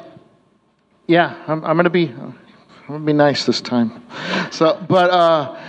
yeah, 1.08 1.42
I'm, 1.48 1.64
I'm 1.64 1.74
going 1.74 1.82
to 1.82 1.90
be, 1.90 2.06
I'm 2.06 2.38
going 2.86 3.00
to 3.00 3.06
be 3.06 3.12
nice 3.12 3.46
this 3.46 3.60
time. 3.60 4.00
So, 4.52 4.80
but 4.88 5.10
uh, 5.10 5.60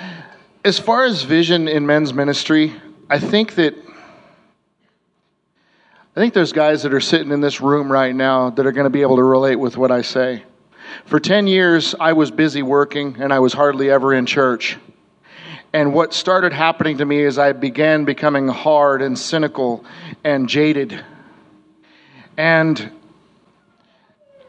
as 0.64 0.78
far 0.78 1.06
as 1.06 1.24
vision 1.24 1.68
in 1.68 1.88
men's 1.88 2.14
ministry. 2.14 2.80
I 3.08 3.20
think 3.20 3.54
that 3.56 3.76
I 6.16 6.20
think 6.20 6.34
there's 6.34 6.54
guys 6.54 6.84
that 6.84 6.94
are 6.94 7.02
sitting 7.02 7.32
in 7.32 7.40
this 7.40 7.62
room 7.62 7.92
right 7.92 8.16
now 8.16 8.50
that 8.52 8.66
are 8.66 8.72
going 8.72 8.86
to 8.86 8.90
be 8.90 9.04
able 9.04 9.18
to 9.18 9.24
relate 9.24 9.58
with 9.58 9.78
what 9.78 9.92
I 9.92 10.02
say. 10.02 10.44
For 11.06 11.20
10 11.20 11.46
years, 11.46 11.94
I 12.00 12.14
was 12.14 12.32
busy 12.32 12.64
working 12.64 13.18
and 13.20 13.32
I 13.32 13.40
was 13.40 13.54
hardly 13.54 13.92
ever 13.92 14.14
in 14.14 14.26
church. 14.26 14.78
And 15.74 15.94
what 15.94 16.14
started 16.14 16.54
happening 16.54 16.98
to 17.00 17.06
me 17.06 17.20
is 17.20 17.38
I 17.38 17.52
began 17.52 18.06
becoming 18.06 18.48
hard 18.48 19.02
and 19.02 19.20
cynical 19.20 19.86
and 20.24 20.48
jaded. 20.50 21.04
And 22.38 22.92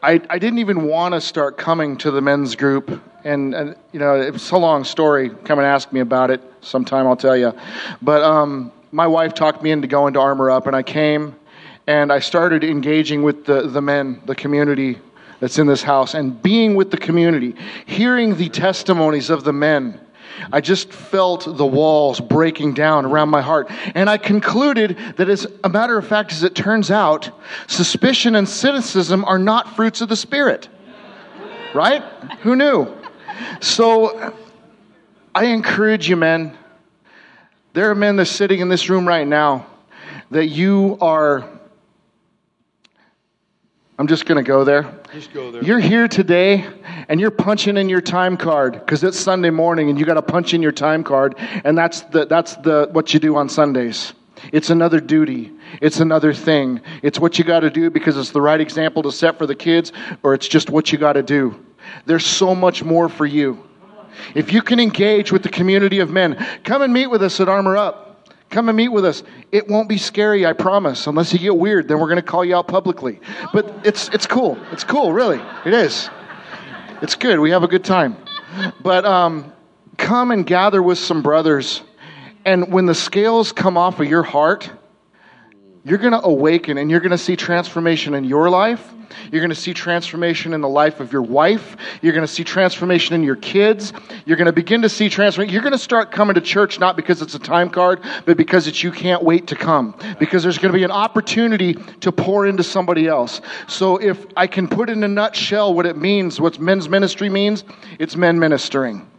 I, 0.03 0.21
I 0.29 0.37
didn't 0.37 0.59
even 0.59 0.83
want 0.83 1.13
to 1.15 1.21
start 1.21 1.57
coming 1.57 1.97
to 1.97 2.11
the 2.11 2.21
men's 2.21 2.55
group. 2.55 3.01
And, 3.23 3.53
and, 3.53 3.75
you 3.91 3.99
know, 3.99 4.15
it's 4.15 4.51
a 4.51 4.57
long 4.57 4.83
story. 4.83 5.29
Come 5.29 5.59
and 5.59 5.65
ask 5.65 5.91
me 5.91 5.99
about 5.99 6.29
it 6.29 6.41
sometime, 6.61 7.07
I'll 7.07 7.15
tell 7.15 7.35
you. 7.35 7.53
But 8.01 8.21
um, 8.23 8.71
my 8.91 9.07
wife 9.07 9.33
talked 9.33 9.63
me 9.63 9.71
into 9.71 9.87
going 9.87 10.13
to 10.13 10.19
Armor 10.19 10.51
Up, 10.51 10.67
and 10.67 10.75
I 10.75 10.83
came 10.83 11.35
and 11.87 12.11
I 12.11 12.19
started 12.19 12.63
engaging 12.63 13.23
with 13.23 13.45
the, 13.45 13.61
the 13.63 13.81
men, 13.81 14.21
the 14.25 14.35
community 14.35 14.99
that's 15.39 15.57
in 15.57 15.67
this 15.67 15.83
house, 15.83 16.13
and 16.13 16.41
being 16.41 16.75
with 16.75 16.91
the 16.91 16.97
community, 16.97 17.55
hearing 17.85 18.35
the 18.35 18.49
testimonies 18.49 19.29
of 19.29 19.43
the 19.43 19.53
men 19.53 19.99
I 20.51 20.61
just 20.61 20.91
felt 20.91 21.57
the 21.57 21.65
walls 21.65 22.19
breaking 22.19 22.73
down 22.73 23.05
around 23.05 23.29
my 23.29 23.41
heart. 23.41 23.69
And 23.95 24.09
I 24.09 24.17
concluded 24.17 24.97
that, 25.17 25.29
as 25.29 25.47
a 25.63 25.69
matter 25.69 25.97
of 25.97 26.07
fact, 26.07 26.31
as 26.31 26.43
it 26.43 26.55
turns 26.55 26.91
out, 26.91 27.29
suspicion 27.67 28.35
and 28.35 28.47
cynicism 28.47 29.25
are 29.25 29.39
not 29.39 29.75
fruits 29.75 30.01
of 30.01 30.09
the 30.09 30.15
Spirit. 30.15 30.69
Right? 31.73 32.03
Who 32.41 32.55
knew? 32.55 32.95
So 33.61 34.33
I 35.33 35.45
encourage 35.45 36.09
you, 36.09 36.15
men. 36.15 36.57
There 37.73 37.89
are 37.91 37.95
men 37.95 38.15
that 38.15 38.23
are 38.23 38.25
sitting 38.25 38.59
in 38.59 38.69
this 38.69 38.89
room 38.89 39.07
right 39.07 39.27
now 39.27 39.67
that 40.31 40.47
you 40.47 40.97
are 40.99 41.56
I'm 43.99 44.05
just 44.05 44.27
going 44.27 44.43
to 44.43 44.47
go 44.47 44.63
there. 44.63 44.93
Just 45.11 45.33
go 45.33 45.49
there. 45.51 45.63
You're 45.63 45.79
here 45.79 46.07
today 46.07 46.67
and 47.07 47.19
you're 47.19 47.31
punching 47.31 47.77
in 47.77 47.89
your 47.89 48.01
time 48.01 48.37
card 48.37 48.73
because 48.73 49.03
it's 49.03 49.19
Sunday 49.19 49.49
morning 49.49 49.89
and 49.89 49.99
you 49.99 50.05
got 50.05 50.15
to 50.15 50.21
punch 50.21 50.53
in 50.53 50.61
your 50.61 50.71
time 50.71 51.03
card 51.03 51.33
and 51.63 51.75
that's 51.75 52.01
the 52.01 52.25
that's 52.25 52.55
the 52.57 52.89
what 52.91 53.13
you 53.15 53.19
do 53.19 53.35
on 53.35 53.49
Sundays. 53.49 54.13
It's 54.53 54.69
another 54.69 54.99
duty. 54.99 55.51
It's 55.81 55.99
another 55.99 56.31
thing. 56.31 56.79
It's 57.01 57.19
what 57.19 57.39
you 57.39 57.43
got 57.43 57.61
to 57.61 57.71
do 57.71 57.89
because 57.89 58.17
it's 58.17 58.29
the 58.29 58.41
right 58.41 58.61
example 58.61 59.01
to 59.01 59.11
set 59.11 59.39
for 59.39 59.47
the 59.47 59.55
kids 59.55 59.91
or 60.21 60.35
it's 60.35 60.47
just 60.47 60.69
what 60.69 60.91
you 60.91 60.99
got 60.99 61.13
to 61.13 61.23
do. 61.23 61.59
There's 62.05 62.25
so 62.25 62.53
much 62.53 62.83
more 62.83 63.09
for 63.09 63.25
you. 63.25 63.67
If 64.35 64.53
you 64.53 64.61
can 64.61 64.79
engage 64.79 65.31
with 65.31 65.41
the 65.41 65.49
community 65.49 65.99
of 65.99 66.11
men, 66.11 66.35
come 66.63 66.83
and 66.83 66.93
meet 66.93 67.07
with 67.07 67.23
us 67.23 67.39
at 67.39 67.49
Armor 67.49 67.77
Up. 67.77 68.06
Come 68.49 68.69
and 68.69 68.77
meet 68.77 68.89
with 68.89 69.05
us. 69.05 69.23
It 69.51 69.67
won't 69.67 69.89
be 69.89 69.97
scary, 69.97 70.45
I 70.45 70.53
promise. 70.53 71.05
Unless 71.07 71.33
you 71.33 71.39
get 71.39 71.57
weird, 71.57 71.87
then 71.87 71.99
we're 71.99 72.07
going 72.07 72.15
to 72.15 72.21
call 72.21 72.45
you 72.45 72.55
out 72.55 72.67
publicly. 72.67 73.19
But 73.51 73.85
it's, 73.85 74.09
it's 74.09 74.25
cool. 74.25 74.57
It's 74.71 74.83
cool, 74.83 75.11
really. 75.11 75.41
It 75.65 75.73
is. 75.73 76.09
It's 77.01 77.15
good. 77.15 77.39
We 77.39 77.51
have 77.51 77.63
a 77.63 77.67
good 77.67 77.83
time. 77.83 78.15
But 78.81 79.05
um, 79.05 79.51
come 79.97 80.31
and 80.31 80.45
gather 80.45 80.81
with 80.81 80.97
some 80.97 81.21
brothers. 81.21 81.81
And 82.45 82.71
when 82.71 82.85
the 82.85 82.95
scales 82.95 83.51
come 83.51 83.77
off 83.77 83.99
of 83.99 84.07
your 84.07 84.23
heart, 84.23 84.71
you're 85.87 85.97
going 85.97 86.13
to 86.13 86.23
awaken 86.23 86.77
and 86.77 86.91
you're 86.91 86.99
going 86.99 87.11
to 87.11 87.17
see 87.17 87.35
transformation 87.35 88.13
in 88.13 88.23
your 88.23 88.49
life 88.49 88.93
you're 89.31 89.41
going 89.41 89.49
to 89.49 89.55
see 89.55 89.73
transformation 89.73 90.53
in 90.53 90.61
the 90.61 90.69
life 90.69 90.99
of 90.99 91.11
your 91.11 91.21
wife. 91.21 91.77
You're 92.01 92.13
going 92.13 92.25
to 92.25 92.31
see 92.31 92.43
transformation 92.43 93.15
in 93.15 93.23
your 93.23 93.35
kids. 93.35 93.93
You're 94.25 94.37
going 94.37 94.47
to 94.47 94.53
begin 94.53 94.81
to 94.83 94.89
see 94.89 95.09
transformation. 95.09 95.53
You're 95.53 95.63
going 95.63 95.73
to 95.73 95.77
start 95.77 96.11
coming 96.11 96.35
to 96.35 96.41
church 96.41 96.79
not 96.79 96.95
because 96.95 97.21
it's 97.21 97.35
a 97.35 97.39
time 97.39 97.69
card, 97.69 98.01
but 98.25 98.37
because 98.37 98.67
it's 98.67 98.83
you 98.83 98.91
can't 98.91 99.23
wait 99.23 99.47
to 99.47 99.55
come. 99.55 99.97
Because 100.19 100.43
there's 100.43 100.57
going 100.57 100.71
to 100.71 100.77
be 100.77 100.83
an 100.83 100.91
opportunity 100.91 101.73
to 102.01 102.11
pour 102.11 102.45
into 102.45 102.63
somebody 102.63 103.07
else. 103.07 103.41
So 103.67 103.97
if 103.97 104.25
I 104.35 104.47
can 104.47 104.67
put 104.67 104.89
in 104.89 105.03
a 105.03 105.07
nutshell 105.07 105.73
what 105.73 105.85
it 105.85 105.97
means, 105.97 106.39
what 106.39 106.59
men's 106.59 106.89
ministry 106.89 107.29
means, 107.29 107.63
it's 107.99 108.15
men 108.15 108.39
ministering. 108.39 109.09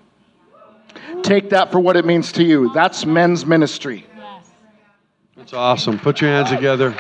Take 1.23 1.51
that 1.51 1.73
for 1.73 1.81
what 1.81 1.97
it 1.97 2.05
means 2.05 2.33
to 2.33 2.45
you. 2.45 2.73
That's 2.73 3.05
men's 3.05 3.45
ministry. 3.45 4.08
That's 5.49 5.57
awesome. 5.57 5.99
Put 5.99 6.21
your 6.21 6.29
hands 6.29 6.51
together. 6.51 6.95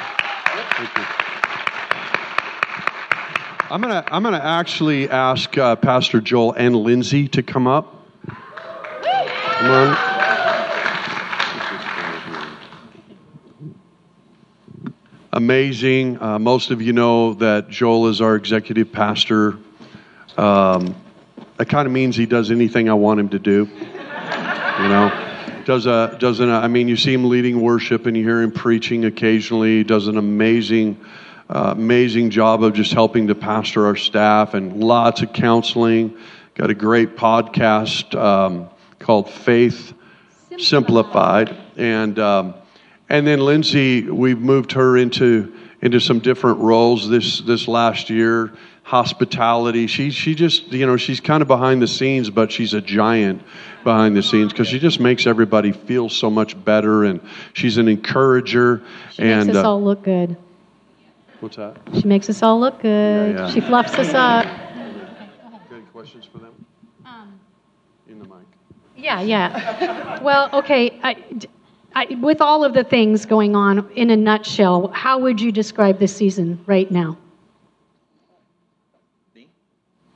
I'm 3.70 3.82
gonna 3.82 4.02
I'm 4.10 4.22
gonna 4.22 4.40
actually 4.42 5.10
ask 5.10 5.58
uh, 5.58 5.76
Pastor 5.76 6.22
Joel 6.22 6.54
and 6.54 6.74
Lindsay 6.74 7.28
to 7.28 7.42
come 7.42 7.66
up. 7.66 8.06
Come 8.24 9.70
on. 9.70 9.98
Amazing. 15.34 16.22
Uh, 16.22 16.38
most 16.38 16.70
of 16.70 16.80
you 16.80 16.94
know 16.94 17.34
that 17.34 17.68
Joel 17.68 18.08
is 18.08 18.22
our 18.22 18.34
executive 18.34 18.90
pastor. 18.90 19.58
Um, 20.38 20.96
that 21.58 21.68
kind 21.68 21.84
of 21.84 21.92
means 21.92 22.16
he 22.16 22.24
does 22.24 22.50
anything 22.50 22.88
I 22.88 22.94
want 22.94 23.20
him 23.20 23.28
to 23.28 23.38
do. 23.38 23.68
You 23.68 24.88
know, 24.88 25.27
does 25.68 25.84
a 25.84 26.16
doesn't 26.18 26.48
I 26.48 26.66
mean 26.66 26.88
you 26.88 26.96
see 26.96 27.12
him 27.12 27.28
leading 27.28 27.60
worship 27.60 28.06
and 28.06 28.16
you 28.16 28.22
hear 28.22 28.40
him 28.40 28.52
preaching 28.52 29.04
occasionally. 29.04 29.76
He 29.76 29.84
does 29.84 30.08
an 30.08 30.16
amazing 30.16 30.98
uh, 31.50 31.74
amazing 31.76 32.30
job 32.30 32.64
of 32.64 32.72
just 32.72 32.94
helping 32.94 33.26
to 33.26 33.34
pastor 33.34 33.84
our 33.84 33.94
staff 33.94 34.54
and 34.54 34.82
lots 34.82 35.20
of 35.20 35.34
counseling. 35.34 36.16
Got 36.54 36.70
a 36.70 36.74
great 36.74 37.16
podcast 37.16 38.18
um, 38.18 38.70
called 38.98 39.28
Faith 39.28 39.92
Simplified, 40.56 41.54
and 41.76 42.18
um, 42.18 42.54
and 43.10 43.26
then 43.26 43.40
Lindsay, 43.40 44.08
we've 44.08 44.40
moved 44.40 44.72
her 44.72 44.96
into 44.96 45.54
into 45.80 46.00
some 46.00 46.18
different 46.18 46.58
roles 46.58 47.08
this 47.08 47.40
this 47.40 47.68
last 47.68 48.10
year. 48.10 48.52
Hospitality. 48.82 49.86
She 49.86 50.10
she 50.10 50.34
just 50.34 50.72
you 50.72 50.86
know 50.86 50.96
she's 50.96 51.20
kind 51.20 51.42
of 51.42 51.48
behind 51.48 51.82
the 51.82 51.86
scenes, 51.86 52.30
but 52.30 52.50
she's 52.50 52.72
a 52.72 52.80
giant 52.80 53.42
behind 53.84 54.16
the 54.16 54.22
scenes 54.22 54.52
because 54.52 54.68
she 54.68 54.78
just 54.78 54.98
makes 54.98 55.26
everybody 55.26 55.72
feel 55.72 56.08
so 56.08 56.30
much 56.30 56.62
better, 56.64 57.04
and 57.04 57.20
she's 57.52 57.76
an 57.76 57.86
encourager. 57.86 58.82
She 59.12 59.22
and 59.22 59.46
makes 59.46 59.58
us 59.58 59.64
uh, 59.64 59.68
all 59.68 59.82
look 59.82 60.02
good. 60.02 60.36
what's 61.40 61.56
that? 61.56 61.76
She 61.94 62.04
makes 62.04 62.30
us 62.30 62.42
all 62.42 62.58
look 62.58 62.80
good. 62.80 63.34
Yeah, 63.34 63.46
yeah. 63.46 63.52
She 63.52 63.60
fluffs 63.60 63.94
us 63.94 64.14
up. 64.14 64.46
Any 64.46 65.82
questions 65.92 66.24
for 66.24 66.38
them? 66.38 66.54
In 68.08 68.18
the 68.18 68.24
mic. 68.24 68.46
Yeah, 68.96 69.20
yeah. 69.20 70.22
Well, 70.22 70.48
okay. 70.54 70.98
I, 71.02 71.22
I, 71.94 72.16
with 72.20 72.40
all 72.40 72.64
of 72.64 72.74
the 72.74 72.84
things 72.84 73.26
going 73.26 73.56
on, 73.56 73.90
in 73.92 74.10
a 74.10 74.16
nutshell, 74.16 74.88
how 74.88 75.18
would 75.18 75.40
you 75.40 75.50
describe 75.50 75.98
this 75.98 76.14
season 76.14 76.60
right 76.66 76.90
now? 76.90 77.16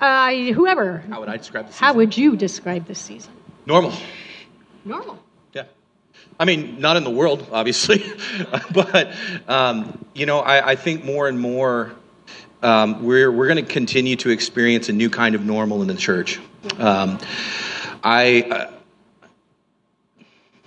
Uh, 0.00 0.32
whoever. 0.52 0.98
How 1.08 1.20
would 1.20 1.28
I 1.28 1.36
describe 1.36 1.68
this? 1.68 1.78
How 1.78 1.94
would 1.94 2.16
you 2.16 2.36
describe 2.36 2.86
this 2.86 2.98
season? 2.98 3.32
Normal. 3.66 3.92
Normal. 4.84 5.16
Yeah. 5.52 5.64
I 6.40 6.44
mean, 6.44 6.80
not 6.80 6.96
in 6.96 7.04
the 7.04 7.10
world, 7.10 7.46
obviously, 7.52 8.04
but 8.72 9.14
um, 9.46 10.04
you 10.12 10.26
know, 10.26 10.40
I, 10.40 10.70
I 10.70 10.74
think 10.74 11.04
more 11.04 11.28
and 11.28 11.38
more 11.38 11.92
um, 12.64 13.04
we're 13.04 13.30
we're 13.30 13.46
going 13.46 13.64
to 13.64 13.72
continue 13.72 14.16
to 14.16 14.30
experience 14.30 14.88
a 14.88 14.92
new 14.92 15.08
kind 15.08 15.36
of 15.36 15.44
normal 15.44 15.82
in 15.82 15.88
the 15.88 15.94
church. 15.94 16.40
Um, 16.78 17.20
I. 18.02 18.42
Uh, 18.42 18.71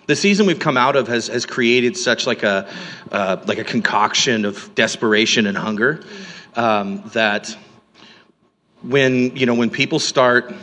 the 0.08 0.16
season 0.16 0.46
we've 0.46 0.60
come 0.60 0.78
out 0.78 0.96
of 0.96 1.08
has, 1.08 1.28
has 1.28 1.46
created 1.46 1.98
such 1.98 2.28
like 2.28 2.44
a 2.44 2.70
uh, 3.12 3.38
like 3.46 3.58
a 3.58 3.64
concoction 3.64 4.46
of 4.46 4.74
desperation 4.76 5.48
and 5.48 5.58
hunger 5.58 6.02
um, 6.56 7.02
that 7.14 7.56
when 8.82 9.36
you 9.36 9.46
know 9.46 9.56
when 9.56 9.70
people 9.70 10.00
start, 10.00 10.54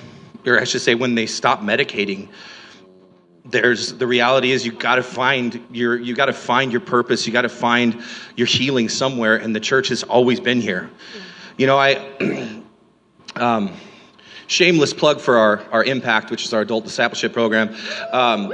or 0.47 0.61
I 0.61 0.64
should 0.64 0.80
say, 0.80 0.95
when 0.95 1.14
they 1.14 1.26
stop 1.26 1.61
medicating, 1.61 2.28
there's 3.45 3.95
the 3.95 4.07
reality 4.07 4.53
is 4.53 4.64
you 4.64 4.72
got 4.72 4.97
to 4.97 5.03
find 5.03 5.61
your 5.72 5.99
you 5.99 6.14
got 6.14 6.26
to 6.26 6.32
find 6.32 6.70
your 6.70 6.80
purpose. 6.80 7.26
You 7.26 7.32
got 7.32 7.43
to 7.43 7.49
find 7.49 8.03
your 8.36 8.47
healing 8.47 8.88
somewhere, 8.88 9.36
and 9.36 9.55
the 9.55 9.61
church 9.61 9.88
has 9.88 10.03
always 10.03 10.40
been 10.40 10.61
here. 10.61 10.90
You 11.57 11.66
know, 11.66 11.78
I. 11.78 12.59
um, 13.36 13.72
shameless 14.47 14.93
plug 14.93 15.20
for 15.20 15.38
our, 15.38 15.62
our 15.70 15.84
impact 15.84 16.30
which 16.30 16.45
is 16.45 16.53
our 16.53 16.61
adult 16.61 16.84
discipleship 16.84 17.32
program 17.32 17.74
um, 18.12 18.53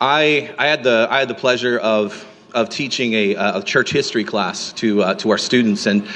I, 0.00 0.54
I 0.56 0.66
had 0.66 0.82
the 0.82 1.06
I 1.10 1.18
had 1.18 1.28
the 1.28 1.34
pleasure 1.34 1.78
of 1.78 2.26
of 2.54 2.70
teaching 2.70 3.12
a, 3.12 3.34
a 3.34 3.62
church 3.62 3.92
history 3.92 4.24
class 4.24 4.72
to 4.74 5.02
uh, 5.02 5.14
to 5.16 5.30
our 5.30 5.38
students 5.38 5.84
and 5.86 6.08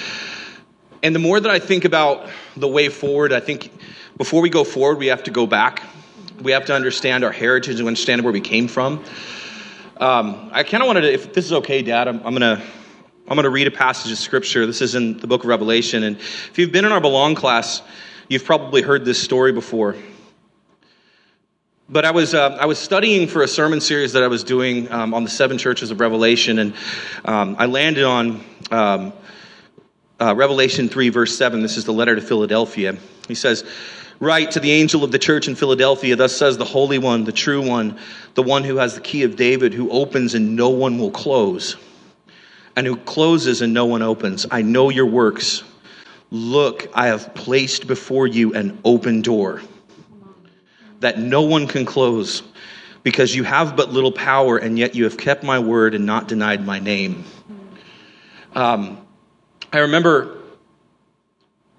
and 1.03 1.15
the 1.15 1.19
more 1.19 1.39
that 1.39 1.51
I 1.51 1.59
think 1.59 1.85
about 1.85 2.29
the 2.57 2.67
way 2.67 2.89
forward 2.89 3.33
I 3.33 3.41
think 3.41 3.71
before 4.17 4.41
we 4.41 4.49
go 4.49 4.65
forward 4.65 4.99
we 4.99 5.09
have 5.09 5.25
to 5.25 5.31
go 5.31 5.47
back 5.47 5.83
we 6.41 6.53
have 6.53 6.65
to 6.67 6.75
understand 6.75 7.25
our 7.25 7.33
heritage 7.33 7.79
and 7.79 7.87
understand 7.87 8.23
where 8.23 8.33
we 8.33 8.41
came 8.41 8.69
from 8.69 9.05
um, 9.99 10.49
I 10.53 10.63
kind 10.63 10.83
of 10.83 10.87
wanted 10.87 11.03
to 11.03 11.13
if 11.13 11.35
this 11.35 11.45
is 11.45 11.53
okay 11.53 11.83
Dad 11.83 12.09
I'm, 12.09 12.27
I'm 12.27 12.33
gonna 12.33 12.63
I'm 13.27 13.37
going 13.37 13.45
to 13.45 13.51
read 13.51 13.67
a 13.67 13.71
passage 13.71 14.13
of 14.13 14.19
scripture. 14.19 14.67
This 14.67 14.83
is 14.83 14.95
in 14.95 15.17
the 15.17 15.27
book 15.27 15.45
of 15.45 15.49
Revelation. 15.49 16.03
And 16.03 16.19
if 16.19 16.59
you've 16.59 16.73
been 16.73 16.85
in 16.85 16.93
our 16.93 17.01
Belong 17.01 17.35
class, 17.35 17.81
you've 18.29 18.45
probably 18.45 18.83
heard 18.83 19.07
this 19.07 19.19
story 19.19 19.51
before. 19.51 19.97
But 21.87 22.07
I 22.07 22.13
was, 22.13 22.33
uh, 22.33 22.57
I 22.59 22.65
was 22.65 22.79
studying 22.79 23.29
for 23.29 23.43
a 23.43 23.49
sermon 23.49 23.79
series 23.79 24.15
that 24.15 24.23
I 24.23 24.27
was 24.27 24.43
doing 24.43 24.91
um, 24.91 25.13
on 25.13 25.23
the 25.23 25.29
seven 25.29 25.59
churches 25.59 25.91
of 25.91 26.01
Revelation, 26.01 26.59
and 26.59 26.75
um, 27.27 27.57
I 27.59 27.67
landed 27.67 28.05
on 28.05 28.43
um, 28.71 29.13
uh, 30.19 30.35
Revelation 30.35 30.89
3, 30.89 31.11
verse 31.11 31.37
7. 31.37 31.61
This 31.61 31.77
is 31.77 31.85
the 31.85 31.93
letter 31.93 32.15
to 32.15 32.23
Philadelphia. 32.23 32.97
He 33.29 33.35
says, 33.35 33.65
Write 34.19 34.53
to 34.53 34.61
the 34.61 34.71
angel 34.71 35.05
of 35.05 35.13
the 35.13 35.19
church 35.19 35.47
in 35.47 35.55
Philadelphia, 35.55 36.17
thus 36.17 36.35
says 36.35 36.57
the 36.57 36.65
Holy 36.65 36.97
One, 36.97 37.25
the 37.25 37.33
true 37.33 37.61
one, 37.61 37.99
the 38.33 38.43
one 38.43 38.65
who 38.65 38.77
has 38.77 38.95
the 38.95 39.03
key 39.03 39.23
of 39.23 39.37
David, 39.37 39.75
who 39.75 39.91
opens 39.91 40.35
and 40.35 40.57
no 40.57 40.71
one 40.71 40.99
will 40.99 41.11
close 41.11 41.77
and 42.77 42.87
who 42.87 42.97
closes 42.97 43.61
and 43.61 43.75
no 43.75 43.85
one 43.85 44.01
opens. 44.01 44.47
I 44.51 44.63
know 44.63 44.89
your 44.89 45.07
works. 45.07 45.63
Look, 46.31 46.89
I 46.95 47.09
have 47.09 47.35
placed 47.35 47.87
before 47.87 48.27
you 48.27 48.55
an 48.55 48.81
open 48.85 49.21
door 49.21 49.61
that 51.05 51.19
no 51.19 51.43
one 51.43 51.67
can 51.67 51.85
close 51.85 52.43
because 53.03 53.35
you 53.35 53.45
have 53.45 53.77
but 53.77 53.93
little 53.93 54.11
power 54.11 54.57
and 54.57 54.79
yet 54.79 54.95
you 54.95 55.05
have 55.05 55.19
kept 55.19 55.45
my 55.45 55.59
word 55.59 55.95
and 55.95 56.07
not 56.07 56.29
denied 56.29 56.65
my 56.65 56.79
name. 56.79 57.25
Um, 58.55 59.07
I 59.71 59.81
remember 59.81 60.39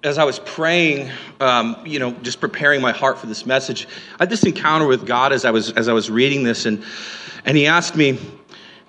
as 0.04 0.18
I 0.18 0.24
was 0.24 0.38
praying, 0.38 1.10
um, 1.40 1.76
you 1.84 1.98
know, 1.98 2.12
just 2.22 2.40
preparing 2.40 2.80
my 2.80 2.92
heart 2.92 3.18
for 3.18 3.26
this 3.26 3.44
message, 3.44 3.88
I 4.12 4.22
had 4.22 4.30
this 4.30 4.44
encounter 4.44 4.86
with 4.86 5.04
God 5.04 5.32
as 5.32 5.44
I 5.44 5.50
was 5.50 5.72
as 5.72 5.88
I 5.88 5.92
was 5.92 6.08
reading 6.08 6.44
this, 6.44 6.64
and 6.64 6.84
and 7.44 7.56
He 7.56 7.66
asked 7.66 7.96
me, 7.96 8.20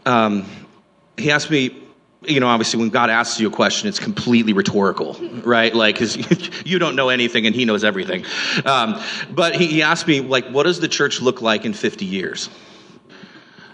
um, 0.06 0.46
He 1.18 1.32
asked 1.32 1.50
me, 1.50 1.87
you 2.28 2.40
know, 2.40 2.48
obviously 2.48 2.80
when 2.80 2.90
God 2.90 3.10
asks 3.10 3.40
you 3.40 3.48
a 3.48 3.52
question, 3.52 3.88
it's 3.88 4.00
completely 4.00 4.54
rhetorical, 4.54 5.14
right? 5.44 5.74
Like, 5.74 5.96
because 5.96 6.18
you 6.66 6.78
don't 6.78 6.96
know 6.96 7.10
anything 7.10 7.46
and 7.46 7.56
he 7.56 7.66
knows 7.66 7.84
everything. 7.84 8.26
Um, 8.66 9.02
but 9.32 9.56
he, 9.56 9.68
he 9.68 9.82
asked 9.82 10.08
me, 10.08 10.22
like, 10.22 10.50
what 10.50 10.64
does 10.64 10.80
the 10.80 10.88
church 10.88 11.22
look 11.22 11.42
like 11.42 11.66
in 11.66 11.74
50 11.74 12.06
years? 12.06 12.50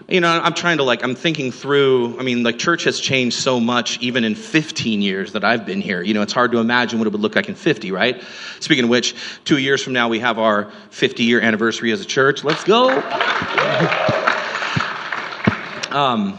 You 0.06 0.20
know, 0.20 0.28
I'm 0.28 0.52
trying 0.52 0.76
to 0.76 0.84
like, 0.84 1.02
I'm 1.02 1.14
thinking 1.14 1.50
through, 1.50 2.20
I 2.20 2.22
mean, 2.22 2.42
like, 2.42 2.58
church 2.58 2.84
has 2.84 3.00
changed 3.00 3.38
so 3.38 3.58
much 3.58 3.98
even 4.00 4.22
in 4.22 4.34
15 4.34 5.00
years 5.00 5.32
that 5.32 5.44
I've 5.44 5.64
been 5.64 5.80
here. 5.80 6.02
You 6.02 6.12
know, 6.12 6.22
it's 6.22 6.34
hard 6.34 6.52
to 6.52 6.58
imagine 6.58 6.98
what 6.98 7.08
it 7.08 7.12
would 7.12 7.22
look 7.22 7.36
like 7.36 7.48
in 7.48 7.54
50, 7.54 7.90
right? 7.90 8.22
Speaking 8.60 8.84
of 8.84 8.90
which, 8.90 9.14
two 9.44 9.56
years 9.56 9.82
from 9.82 9.94
now, 9.94 10.08
we 10.08 10.20
have 10.20 10.38
our 10.38 10.70
50 10.90 11.24
year 11.24 11.40
anniversary 11.40 11.90
as 11.90 12.02
a 12.02 12.04
church. 12.04 12.44
Let's 12.44 12.64
go. 12.64 12.90
um, 15.90 16.36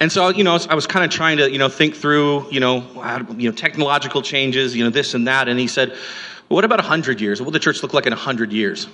and 0.00 0.12
so, 0.12 0.28
you 0.28 0.44
know, 0.44 0.56
I 0.68 0.74
was 0.74 0.86
kind 0.86 1.04
of 1.04 1.10
trying 1.10 1.38
to, 1.38 1.50
you 1.50 1.58
know, 1.58 1.68
think 1.68 1.96
through, 1.96 2.50
you 2.50 2.60
know, 2.60 2.84
you 3.36 3.50
know, 3.50 3.56
technological 3.56 4.22
changes, 4.22 4.76
you 4.76 4.84
know, 4.84 4.90
this 4.90 5.14
and 5.14 5.26
that. 5.26 5.48
And 5.48 5.58
he 5.58 5.66
said, 5.66 5.90
well, 6.48 6.56
"What 6.56 6.64
about 6.64 6.80
hundred 6.80 7.20
years? 7.20 7.40
What 7.40 7.46
will 7.46 7.52
the 7.52 7.58
church 7.58 7.82
look 7.82 7.94
like 7.94 8.06
in 8.06 8.12
hundred 8.12 8.52
years?" 8.52 8.86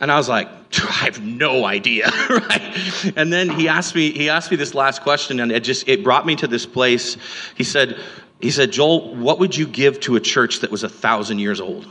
And 0.00 0.10
I 0.10 0.16
was 0.16 0.30
like, 0.30 0.48
"I 0.78 1.04
have 1.04 1.22
no 1.22 1.66
idea." 1.66 2.10
right? 2.30 3.12
And 3.14 3.30
then 3.30 3.50
he 3.50 3.68
asked 3.68 3.94
me, 3.94 4.10
he 4.10 4.30
asked 4.30 4.50
me 4.50 4.56
this 4.56 4.74
last 4.74 5.02
question, 5.02 5.38
and 5.38 5.52
it 5.52 5.64
just 5.64 5.86
it 5.86 6.02
brought 6.02 6.24
me 6.24 6.34
to 6.36 6.46
this 6.46 6.64
place. 6.64 7.18
He 7.54 7.64
said, 7.64 8.00
he 8.40 8.50
said, 8.50 8.72
"Joel, 8.72 9.14
what 9.14 9.38
would 9.38 9.54
you 9.54 9.66
give 9.66 10.00
to 10.00 10.16
a 10.16 10.20
church 10.20 10.60
that 10.60 10.70
was 10.70 10.82
a 10.82 10.88
thousand 10.88 11.40
years 11.40 11.60
old? 11.60 11.86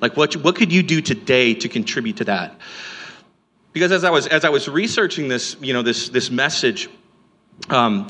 Like, 0.00 0.16
what 0.16 0.36
what 0.36 0.54
could 0.54 0.72
you 0.72 0.84
do 0.84 1.00
today 1.00 1.54
to 1.54 1.68
contribute 1.68 2.18
to 2.18 2.24
that?" 2.24 2.54
Because 3.72 3.90
as 3.90 4.04
I 4.04 4.10
was 4.10 4.28
as 4.28 4.44
I 4.44 4.50
was 4.50 4.68
researching 4.68 5.26
this, 5.26 5.56
you 5.60 5.72
know, 5.72 5.82
this 5.82 6.08
this 6.10 6.30
message 6.30 6.88
um, 7.70 8.08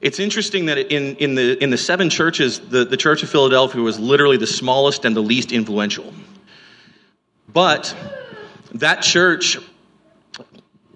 it's 0.00 0.20
interesting 0.20 0.66
that 0.66 0.78
in, 0.78 1.16
in, 1.16 1.34
the, 1.34 1.62
in 1.62 1.70
the 1.70 1.78
seven 1.78 2.10
churches, 2.10 2.60
the, 2.60 2.84
the 2.84 2.96
Church 2.96 3.22
of 3.22 3.30
Philadelphia 3.30 3.80
was 3.80 3.98
literally 3.98 4.36
the 4.36 4.46
smallest 4.46 5.04
and 5.04 5.16
the 5.16 5.20
least 5.20 5.52
influential. 5.52 6.12
But 7.52 7.96
that 8.74 9.02
church, 9.02 9.58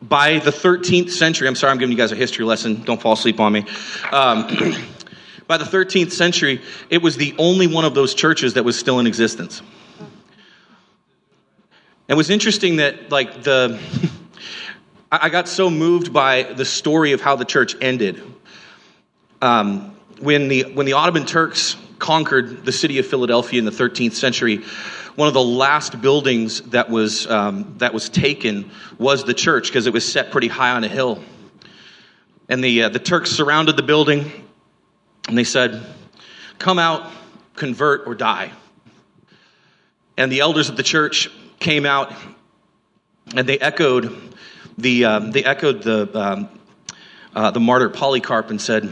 by 0.03 0.39
the 0.39 0.51
13th 0.51 1.11
century, 1.11 1.49
I'm 1.49 1.55
sorry, 1.55 1.73
I'm 1.73 1.79
giving 1.79 1.93
you 1.93 1.99
guys 1.99 2.13
a 2.13 2.17
history 2.17 2.45
lesson. 2.45 2.83
Don't 2.83 3.01
fall 3.01 3.15
asleep 3.15 3.41
on 3.41 3.53
me. 3.53 3.65
Um, 4.13 4.47
by 5.47 5.57
the 5.57 5.65
13th 5.65 6.13
century, 6.13 6.61
it 6.91 7.03
was 7.03 7.17
the 7.17 7.35
only 7.39 7.67
one 7.67 7.85
of 7.85 7.95
those 7.95 8.15
churches 8.15 8.55
that 8.55 8.65
was 8.65 8.79
still 8.79 9.01
in 9.01 9.07
existence. 9.07 9.63
It 12.07 12.15
was 12.15 12.29
interesting 12.29 12.77
that, 12.77 13.11
like, 13.11 13.43
the. 13.43 13.81
I 15.13 15.29
got 15.29 15.49
so 15.49 15.71
moved 15.71 16.13
by 16.13 16.45
the 16.45 16.65
story 16.65 17.11
of 17.11 17.21
how 17.21 17.35
the 17.35 17.45
church 17.45 17.75
ended. 17.81 18.23
Um, 19.43 19.97
when, 20.21 20.47
the, 20.47 20.73
when 20.73 20.87
the 20.87 20.93
Ottoman 20.93 21.27
Turks 21.27 21.77
conquered 21.99 22.65
the 22.65 22.71
city 22.71 23.01
of 23.01 23.07
Philadelphia 23.07 23.59
in 23.59 23.65
the 23.65 23.73
13th 23.73 24.13
century, 24.13 24.59
one 25.17 25.27
of 25.27 25.35
the 25.35 25.43
last 25.43 26.01
buildings 26.01 26.61
that 26.71 26.91
was, 26.91 27.27
um, 27.27 27.75
that 27.79 27.93
was 27.93 28.09
taken 28.09 28.71
was 28.99 29.25
the 29.25 29.35
church 29.35 29.67
because 29.67 29.89
it 29.89 29.93
was 29.93 30.11
set 30.11 30.31
pretty 30.31 30.47
high 30.47 30.71
on 30.71 30.85
a 30.85 30.89
hill. 30.89 31.21
And 32.49 32.63
the, 32.63 32.85
uh, 32.85 32.89
the 32.91 33.01
Turks 33.01 33.33
surrounded 33.33 33.77
the 33.77 33.83
building 33.83 34.31
and 35.27 35.37
they 35.37 35.43
said, 35.43 35.85
Come 36.59 36.79
out, 36.79 37.11
convert, 37.57 38.07
or 38.07 38.15
die. 38.15 38.53
And 40.17 40.31
the 40.31 40.39
elders 40.39 40.69
of 40.69 40.77
the 40.77 40.85
church 40.85 41.29
came 41.59 41.85
out 41.85 42.15
and 43.35 43.49
they 43.49 43.59
echoed 43.59 44.31
the, 44.81 45.05
um, 45.05 45.31
they 45.31 45.45
echoed 45.45 45.83
the, 45.83 46.11
um, 46.19 46.49
uh, 47.35 47.51
the 47.51 47.61
martyr 47.61 47.89
Polycarp 47.89 48.51
and 48.51 48.61
said, 48.61 48.91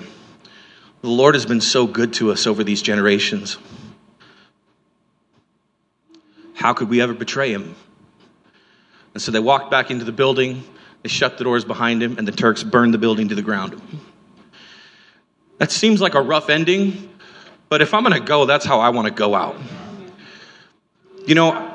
The 1.02 1.08
Lord 1.08 1.34
has 1.34 1.46
been 1.46 1.60
so 1.60 1.86
good 1.86 2.12
to 2.14 2.30
us 2.30 2.46
over 2.46 2.64
these 2.64 2.82
generations. 2.82 3.58
How 6.54 6.72
could 6.72 6.88
we 6.88 7.00
ever 7.00 7.14
betray 7.14 7.52
him? 7.52 7.76
And 9.14 9.22
so 9.22 9.30
they 9.32 9.40
walked 9.40 9.70
back 9.70 9.90
into 9.90 10.04
the 10.04 10.12
building, 10.12 10.62
they 11.02 11.08
shut 11.08 11.38
the 11.38 11.44
doors 11.44 11.64
behind 11.64 12.02
him, 12.02 12.18
and 12.18 12.26
the 12.26 12.32
Turks 12.32 12.62
burned 12.62 12.94
the 12.94 12.98
building 12.98 13.28
to 13.28 13.34
the 13.34 13.42
ground. 13.42 13.80
That 15.58 15.72
seems 15.72 16.00
like 16.00 16.14
a 16.14 16.20
rough 16.20 16.50
ending, 16.50 17.08
but 17.68 17.82
if 17.82 17.94
I'm 17.94 18.02
going 18.02 18.14
to 18.14 18.20
go, 18.20 18.46
that's 18.46 18.64
how 18.64 18.80
I 18.80 18.90
want 18.90 19.08
to 19.08 19.14
go 19.14 19.34
out. 19.34 19.56
You 21.26 21.34
know, 21.34 21.74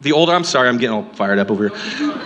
the 0.00 0.12
older, 0.12 0.32
I'm 0.32 0.44
sorry, 0.44 0.68
I'm 0.68 0.78
getting 0.78 0.94
all 0.94 1.14
fired 1.14 1.38
up 1.38 1.50
over 1.50 1.68
here. 1.68 2.22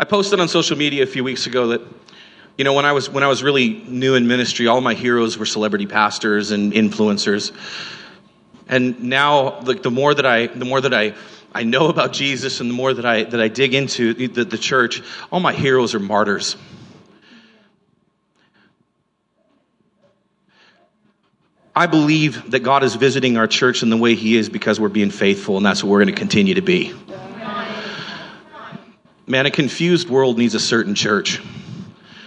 I 0.00 0.04
posted 0.04 0.40
on 0.40 0.48
social 0.48 0.78
media 0.78 1.02
a 1.02 1.06
few 1.06 1.22
weeks 1.22 1.46
ago 1.46 1.66
that 1.68 1.82
you 2.56 2.64
know 2.64 2.72
when 2.72 2.86
I 2.86 2.92
was 2.92 3.10
when 3.10 3.22
I 3.22 3.26
was 3.26 3.42
really 3.42 3.84
new 3.86 4.14
in 4.14 4.26
ministry, 4.26 4.66
all 4.66 4.80
my 4.80 4.94
heroes 4.94 5.36
were 5.36 5.44
celebrity 5.44 5.84
pastors 5.84 6.52
and 6.52 6.72
influencers. 6.72 7.52
And 8.66 9.02
now, 9.02 9.60
like 9.60 9.82
the 9.82 9.90
more 9.90 10.14
that 10.14 10.24
I 10.24 10.46
the 10.46 10.64
more 10.64 10.80
that 10.80 10.94
I 10.94 11.12
I 11.54 11.64
know 11.64 11.88
about 11.88 12.14
Jesus 12.14 12.60
and 12.60 12.70
the 12.70 12.74
more 12.74 12.94
that 12.94 13.04
I 13.04 13.24
that 13.24 13.42
I 13.42 13.48
dig 13.48 13.74
into 13.74 14.14
the, 14.14 14.44
the 14.46 14.56
church, 14.56 15.02
all 15.30 15.40
my 15.40 15.52
heroes 15.52 15.94
are 15.94 16.00
martyrs. 16.00 16.56
I 21.76 21.84
believe 21.84 22.52
that 22.52 22.60
God 22.60 22.84
is 22.84 22.94
visiting 22.94 23.36
our 23.36 23.46
church 23.46 23.82
in 23.82 23.90
the 23.90 23.98
way 23.98 24.14
He 24.14 24.38
is 24.38 24.48
because 24.48 24.80
we're 24.80 24.88
being 24.88 25.10
faithful, 25.10 25.58
and 25.58 25.66
that's 25.66 25.84
what 25.84 25.90
we're 25.90 26.02
going 26.02 26.14
to 26.14 26.18
continue 26.18 26.54
to 26.54 26.62
be. 26.62 26.94
Man, 29.30 29.46
a 29.46 29.50
confused 29.52 30.10
world 30.10 30.38
needs 30.38 30.56
a 30.56 30.58
certain 30.58 30.96
church. 30.96 31.40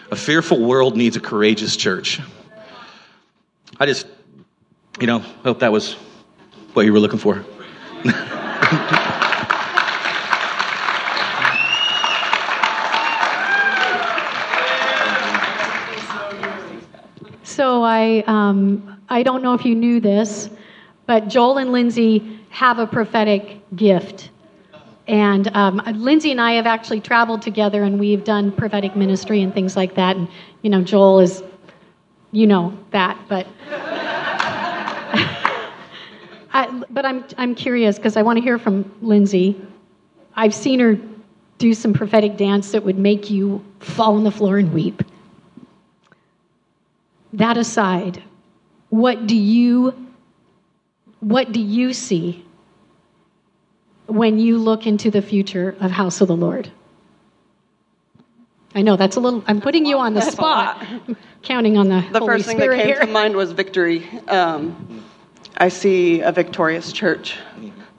A 0.09 0.15
fearful 0.15 0.63
world 0.63 0.95
needs 0.95 1.17
a 1.17 1.19
courageous 1.19 1.75
church. 1.75 2.21
I 3.77 3.85
just, 3.85 4.07
you 5.01 5.07
know, 5.07 5.19
hope 5.19 5.59
that 5.59 5.73
was 5.73 5.95
what 6.71 6.85
you 6.85 6.93
were 6.93 7.01
looking 7.01 7.19
for. 7.19 7.43
So 17.43 17.83
I, 17.83 18.23
um, 18.27 18.97
I 19.09 19.23
don't 19.23 19.43
know 19.43 19.53
if 19.53 19.65
you 19.65 19.75
knew 19.75 19.99
this, 19.99 20.49
but 21.05 21.27
Joel 21.27 21.57
and 21.57 21.73
Lindsay 21.73 22.39
have 22.49 22.79
a 22.79 22.87
prophetic 22.87 23.59
gift. 23.75 24.29
And 25.07 25.49
um, 25.55 25.81
Lindsay 25.95 26.31
and 26.31 26.39
I 26.39 26.53
have 26.53 26.65
actually 26.65 27.01
traveled 27.01 27.41
together 27.41 27.83
and 27.83 27.99
we've 27.99 28.23
done 28.23 28.51
prophetic 28.51 28.95
ministry 28.95 29.41
and 29.41 29.53
things 29.53 29.75
like 29.75 29.95
that. 29.95 30.15
And, 30.15 30.29
you 30.61 30.69
know, 30.69 30.81
Joel 30.81 31.19
is, 31.19 31.43
you 32.31 32.47
know, 32.47 32.77
that. 32.91 33.17
But, 33.27 33.45
I, 36.53 36.83
but 36.89 37.05
I'm, 37.05 37.25
I'm 37.37 37.53
curious 37.53 37.97
because 37.97 38.15
I 38.15 38.21
want 38.21 38.37
to 38.37 38.43
hear 38.43 38.57
from 38.57 38.89
Lindsay. 39.01 39.59
I've 40.35 40.55
seen 40.55 40.79
her 40.79 40.97
do 41.57 41.73
some 41.73 41.93
prophetic 41.93 42.37
dance 42.37 42.71
that 42.71 42.83
would 42.83 42.97
make 42.97 43.29
you 43.29 43.63
fall 43.79 44.15
on 44.15 44.23
the 44.23 44.31
floor 44.31 44.57
and 44.57 44.73
weep. 44.73 45.03
That 47.33 47.57
aside, 47.57 48.23
what 48.89 49.27
do 49.27 49.35
you 49.35 49.99
what 51.19 51.53
do 51.53 51.61
you 51.61 51.93
see 51.93 52.45
when 54.13 54.37
you 54.37 54.57
look 54.59 54.85
into 54.85 55.09
the 55.09 55.21
future 55.21 55.75
of 55.79 55.91
House 55.91 56.21
of 56.21 56.27
the 56.27 56.35
Lord? 56.35 56.71
I 58.75 58.81
know 58.81 58.95
that's 58.95 59.15
a 59.15 59.19
little. 59.19 59.43
I'm 59.47 59.59
putting 59.59 59.85
you 59.85 59.97
on 59.97 60.13
the 60.13 60.19
That's 60.19 60.33
spot. 60.33 60.85
counting 61.41 61.77
on 61.77 61.89
the 61.89 62.05
The 62.11 62.19
Holy 62.19 62.33
first 62.33 62.45
thing 62.45 62.57
that 62.57 62.69
came 62.69 62.85
here. 62.87 62.99
to 62.99 63.07
mind 63.07 63.35
was 63.35 63.51
victory. 63.51 64.07
Um, 64.27 65.03
I 65.57 65.69
see 65.69 66.21
a 66.21 66.31
victorious 66.31 66.91
church, 66.91 67.37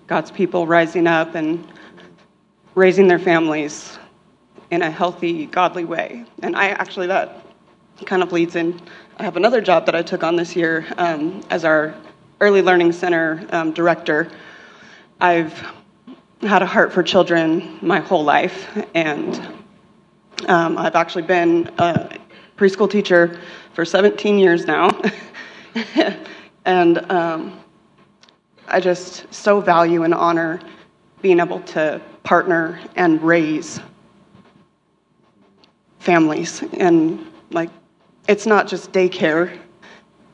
God's 0.06 0.30
people 0.30 0.66
rising 0.66 1.06
up 1.06 1.34
and 1.34 1.66
raising 2.74 3.06
their 3.06 3.20
families 3.20 3.98
in 4.70 4.82
a 4.82 4.90
healthy, 4.90 5.46
godly 5.46 5.84
way. 5.84 6.24
And 6.42 6.56
I 6.56 6.68
actually, 6.68 7.06
that 7.08 7.44
kind 8.06 8.22
of 8.22 8.32
leads 8.32 8.56
in. 8.56 8.80
I 9.18 9.22
have 9.22 9.36
another 9.36 9.60
job 9.60 9.86
that 9.86 9.94
I 9.94 10.02
took 10.02 10.24
on 10.24 10.34
this 10.34 10.56
year 10.56 10.84
um, 10.98 11.42
as 11.50 11.64
our 11.64 11.94
Early 12.40 12.62
Learning 12.62 12.90
Center 12.90 13.46
um, 13.52 13.72
director. 13.72 14.28
I've 15.20 15.64
had 16.44 16.62
a 16.62 16.66
heart 16.66 16.92
for 16.92 17.02
children 17.02 17.78
my 17.80 18.00
whole 18.00 18.24
life, 18.24 18.68
and 18.94 19.40
um, 20.46 20.76
I've 20.76 20.94
actually 20.94 21.22
been 21.22 21.70
a 21.78 22.18
preschool 22.56 22.90
teacher 22.90 23.40
for 23.72 23.84
17 23.84 24.38
years 24.38 24.66
now. 24.66 24.90
and 26.64 27.10
um, 27.10 27.58
I 28.68 28.80
just 28.80 29.32
so 29.32 29.60
value 29.60 30.04
and 30.04 30.14
honor 30.14 30.60
being 31.22 31.40
able 31.40 31.60
to 31.60 32.00
partner 32.22 32.78
and 32.96 33.22
raise 33.22 33.80
families. 35.98 36.62
And 36.74 37.26
like, 37.50 37.70
it's 38.28 38.46
not 38.46 38.68
just 38.68 38.92
daycare, 38.92 39.58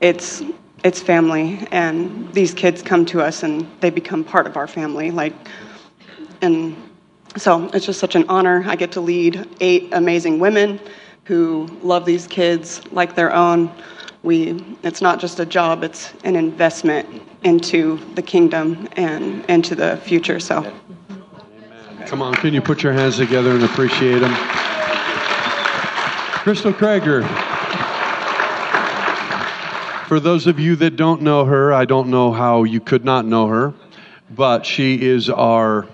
it's 0.01 0.43
it's 0.83 1.01
family 1.01 1.59
and 1.73 2.33
these 2.33 2.55
kids 2.55 2.81
come 2.81 3.05
to 3.05 3.21
us 3.21 3.43
and 3.43 3.67
they 3.81 3.91
become 3.91 4.25
part 4.25 4.47
of 4.47 4.57
our 4.57 4.67
family 4.67 5.11
like 5.11 5.35
and 6.43 6.77
so 7.37 7.71
it's 7.73 7.87
just 7.87 8.01
such 8.01 8.17
an 8.17 8.25
honor. 8.29 8.65
I 8.67 8.77
get 8.77 8.93
to 8.93 9.01
lead 9.01 9.49
eight 9.61 9.89
amazing 9.93 10.39
women 10.39 10.81
who 11.25 11.67
love 11.83 12.05
these 12.05 12.27
kids 12.27 12.83
like 12.93 13.15
their 13.15 13.33
own. 13.33 13.71
We, 14.23 14.65
it's 14.83 15.01
not 15.01 15.21
just 15.21 15.41
a 15.41 15.47
job, 15.47 15.83
it's 15.83 16.13
an 16.25 16.37
investment 16.37 17.23
into 17.45 17.99
the 18.15 18.23
kingdom 18.23 18.89
and 18.97 19.45
into 19.47 19.75
the 19.75 19.97
future. 19.99 20.41
So, 20.41 20.71
Come 22.07 22.23
on, 22.23 22.35
can 22.35 22.53
you 22.53 22.61
put 22.61 22.83
your 22.83 22.93
hands 22.93 23.19
together 23.19 23.51
and 23.53 23.63
appreciate 23.63 24.19
them? 24.19 24.35
Crystal 26.43 26.73
Krager. 26.73 27.23
For 30.09 30.19
those 30.19 30.49
of 30.49 30.59
you 30.59 30.75
that 30.77 30.97
don't 30.97 31.23
know 31.23 31.45
her, 31.45 31.73
I 31.73 31.85
don't 31.85 32.09
know 32.09 32.33
how 32.33 32.65
you 32.65 32.81
could 32.81 33.05
not 33.05 33.27
know 33.27 33.47
her, 33.47 33.73
but 34.31 34.67
she 34.67 35.01
is 35.01 35.31
our 35.31 35.87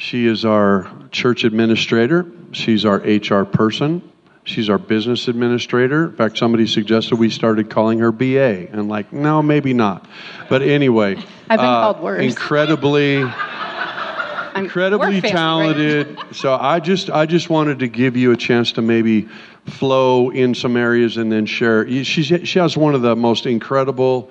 she 0.00 0.26
is 0.26 0.46
our 0.46 0.90
church 1.10 1.44
administrator. 1.44 2.24
She's 2.52 2.86
our 2.86 2.96
HR 2.96 3.44
person. 3.44 4.00
She's 4.44 4.70
our 4.70 4.78
business 4.78 5.28
administrator. 5.28 6.06
In 6.06 6.16
fact, 6.16 6.38
somebody 6.38 6.66
suggested 6.66 7.16
we 7.16 7.28
started 7.28 7.68
calling 7.68 7.98
her 7.98 8.10
BA, 8.10 8.70
and 8.72 8.88
like, 8.88 9.12
no, 9.12 9.42
maybe 9.42 9.74
not. 9.74 10.08
But 10.48 10.62
anyway, 10.62 11.16
I've 11.50 11.58
been 11.58 11.66
uh, 11.66 11.92
called 11.92 12.00
worse. 12.00 12.24
Incredibly, 12.24 13.16
incredibly 14.56 15.20
right? 15.20 15.22
talented. 15.22 16.18
So 16.32 16.54
I 16.54 16.80
just 16.80 17.10
I 17.10 17.26
just 17.26 17.50
wanted 17.50 17.80
to 17.80 17.88
give 17.88 18.16
you 18.16 18.32
a 18.32 18.38
chance 18.38 18.72
to 18.72 18.82
maybe 18.82 19.28
flow 19.66 20.30
in 20.30 20.54
some 20.54 20.78
areas 20.78 21.18
and 21.18 21.30
then 21.30 21.44
share. 21.44 21.86
She's, 22.04 22.48
she 22.48 22.58
has 22.58 22.74
one 22.74 22.94
of 22.94 23.02
the 23.02 23.14
most 23.14 23.44
incredible 23.44 24.30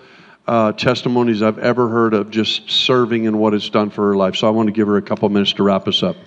uh, 0.50 0.72
testimonies 0.72 1.44
I've 1.44 1.60
ever 1.60 1.88
heard 1.88 2.16
of 2.16 2.32
just 2.32 2.72
serving 2.72 3.28
and 3.28 3.40
what 3.40 3.54
it's 3.54 3.70
done 3.70 3.92
for 3.92 4.08
her 4.08 4.16
life. 4.16 4.36
So 4.36 4.48
I 4.48 4.50
want 4.50 4.66
to 4.66 4.72
give 4.72 4.88
her 4.88 4.98
a 4.98 5.02
couple 5.02 5.30
minutes 5.30 5.54
to 5.54 5.64
wrap 5.64 5.88
us 5.88 6.02
up. 6.02 6.18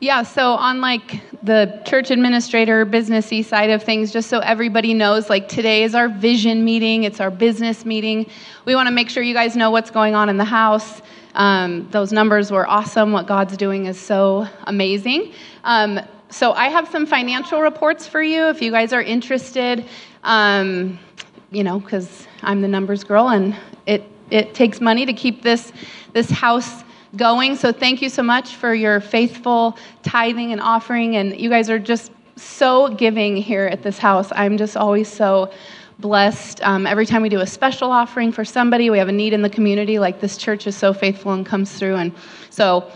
Yeah, 0.00 0.22
so 0.22 0.52
on 0.52 0.80
like 0.80 1.20
the 1.42 1.82
church 1.84 2.10
administrator 2.10 2.86
businessy 2.86 3.44
side 3.44 3.68
of 3.68 3.82
things, 3.82 4.14
just 4.14 4.30
so 4.30 4.38
everybody 4.38 4.94
knows, 4.94 5.28
like 5.28 5.46
today 5.46 5.82
is 5.82 5.94
our 5.94 6.08
vision 6.08 6.64
meeting, 6.64 7.04
it's 7.04 7.20
our 7.20 7.30
business 7.30 7.84
meeting. 7.84 8.30
We 8.64 8.74
want 8.74 8.86
to 8.86 8.94
make 8.94 9.10
sure 9.10 9.22
you 9.22 9.34
guys 9.34 9.56
know 9.56 9.70
what's 9.70 9.90
going 9.90 10.14
on 10.14 10.30
in 10.30 10.38
the 10.38 10.44
house. 10.44 11.02
Um, 11.34 11.86
those 11.90 12.12
numbers 12.12 12.50
were 12.50 12.66
awesome. 12.66 13.12
What 13.12 13.26
God's 13.26 13.58
doing 13.58 13.84
is 13.84 14.00
so 14.00 14.48
amazing. 14.64 15.34
Um, 15.64 16.00
so 16.30 16.52
I 16.52 16.68
have 16.68 16.88
some 16.88 17.04
financial 17.04 17.60
reports 17.60 18.08
for 18.08 18.22
you 18.22 18.48
if 18.48 18.62
you 18.62 18.70
guys 18.70 18.94
are 18.94 19.02
interested. 19.02 19.84
Um, 20.22 20.98
you 21.54 21.62
know, 21.62 21.78
because 21.78 22.26
I'm 22.42 22.60
the 22.60 22.68
numbers 22.68 23.04
girl, 23.04 23.28
and 23.28 23.56
it 23.86 24.04
it 24.30 24.54
takes 24.54 24.80
money 24.80 25.06
to 25.06 25.12
keep 25.12 25.42
this 25.42 25.72
this 26.12 26.30
house 26.30 26.82
going. 27.16 27.56
So 27.56 27.72
thank 27.72 28.02
you 28.02 28.08
so 28.08 28.22
much 28.22 28.56
for 28.56 28.74
your 28.74 29.00
faithful 29.00 29.78
tithing 30.02 30.52
and 30.52 30.60
offering, 30.60 31.16
and 31.16 31.38
you 31.38 31.48
guys 31.48 31.70
are 31.70 31.78
just 31.78 32.10
so 32.36 32.88
giving 32.88 33.36
here 33.36 33.66
at 33.66 33.82
this 33.82 33.98
house. 33.98 34.32
I'm 34.34 34.58
just 34.58 34.76
always 34.76 35.08
so 35.08 35.52
blessed. 36.00 36.60
Um, 36.62 36.86
every 36.86 37.06
time 37.06 37.22
we 37.22 37.28
do 37.28 37.40
a 37.40 37.46
special 37.46 37.92
offering 37.92 38.32
for 38.32 38.44
somebody, 38.44 38.90
we 38.90 38.98
have 38.98 39.08
a 39.08 39.12
need 39.12 39.32
in 39.32 39.42
the 39.42 39.50
community. 39.50 40.00
Like 40.00 40.20
this 40.20 40.36
church 40.36 40.66
is 40.66 40.76
so 40.76 40.92
faithful 40.92 41.32
and 41.32 41.46
comes 41.46 41.72
through, 41.78 41.96
and 41.96 42.12
so 42.50 42.90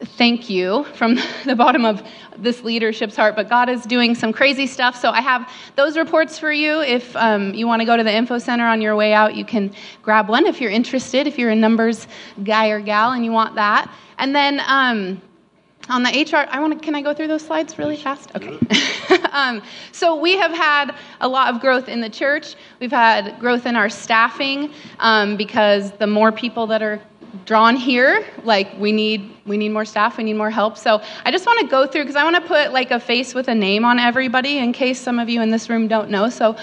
thank 0.00 0.50
you 0.50 0.84
from 0.94 1.16
the 1.46 1.56
bottom 1.56 1.84
of 1.84 2.02
this 2.36 2.62
leadership's 2.62 3.16
heart. 3.16 3.36
But 3.36 3.48
God 3.48 3.68
is 3.68 3.82
doing 3.82 4.14
some 4.14 4.32
crazy 4.32 4.66
stuff. 4.66 4.96
So 4.96 5.10
I 5.10 5.20
have 5.20 5.50
those 5.76 5.96
reports 5.96 6.38
for 6.38 6.52
you. 6.52 6.80
If 6.80 7.14
um, 7.16 7.54
you 7.54 7.66
want 7.66 7.80
to 7.80 7.86
go 7.86 7.96
to 7.96 8.04
the 8.04 8.14
info 8.14 8.38
center 8.38 8.66
on 8.66 8.80
your 8.80 8.96
way 8.96 9.12
out, 9.12 9.34
you 9.34 9.44
can 9.44 9.72
grab 10.02 10.28
one 10.28 10.46
if 10.46 10.60
you're 10.60 10.70
interested, 10.70 11.26
if 11.26 11.38
you're 11.38 11.50
a 11.50 11.56
numbers 11.56 12.06
guy 12.44 12.68
or 12.68 12.80
gal 12.80 13.12
and 13.12 13.24
you 13.24 13.32
want 13.32 13.54
that. 13.56 13.92
And 14.18 14.34
then 14.34 14.60
um, 14.66 15.20
on 15.88 16.02
the 16.02 16.10
HR, 16.10 16.46
I 16.48 16.60
want 16.60 16.78
to, 16.78 16.84
can 16.84 16.94
I 16.94 17.02
go 17.02 17.12
through 17.12 17.28
those 17.28 17.42
slides 17.42 17.78
really 17.78 17.96
fast? 17.96 18.30
Okay. 18.34 18.58
um, 19.32 19.62
so 19.90 20.16
we 20.16 20.36
have 20.36 20.52
had 20.52 20.94
a 21.20 21.28
lot 21.28 21.52
of 21.52 21.60
growth 21.60 21.88
in 21.88 22.00
the 22.00 22.10
church. 22.10 22.54
We've 22.80 22.92
had 22.92 23.38
growth 23.40 23.66
in 23.66 23.76
our 23.76 23.88
staffing 23.88 24.72
um, 25.00 25.36
because 25.36 25.92
the 25.92 26.06
more 26.06 26.30
people 26.30 26.66
that 26.68 26.82
are 26.82 27.00
drawn 27.44 27.76
here 27.76 28.26
like 28.44 28.68
we 28.78 28.92
need 28.92 29.34
we 29.46 29.56
need 29.56 29.70
more 29.70 29.84
staff 29.84 30.16
we 30.16 30.24
need 30.24 30.34
more 30.34 30.50
help. 30.50 30.76
So 30.76 31.00
i 31.24 31.30
just 31.30 31.46
want 31.46 31.60
to 31.60 31.66
go 31.66 31.86
through 31.86 32.02
because 32.02 32.16
i 32.16 32.24
want 32.24 32.36
to 32.36 32.42
put 32.42 32.72
like 32.72 32.90
a 32.90 33.00
face 33.00 33.34
with 33.34 33.48
a 33.48 33.54
name 33.54 33.84
on 33.84 33.98
everybody 33.98 34.58
in 34.58 34.72
case 34.72 35.00
some 35.00 35.18
of 35.18 35.28
you 35.28 35.40
in 35.40 35.50
this 35.50 35.68
room 35.68 35.88
don't 35.88 36.10
know. 36.10 36.28
So 36.28 36.56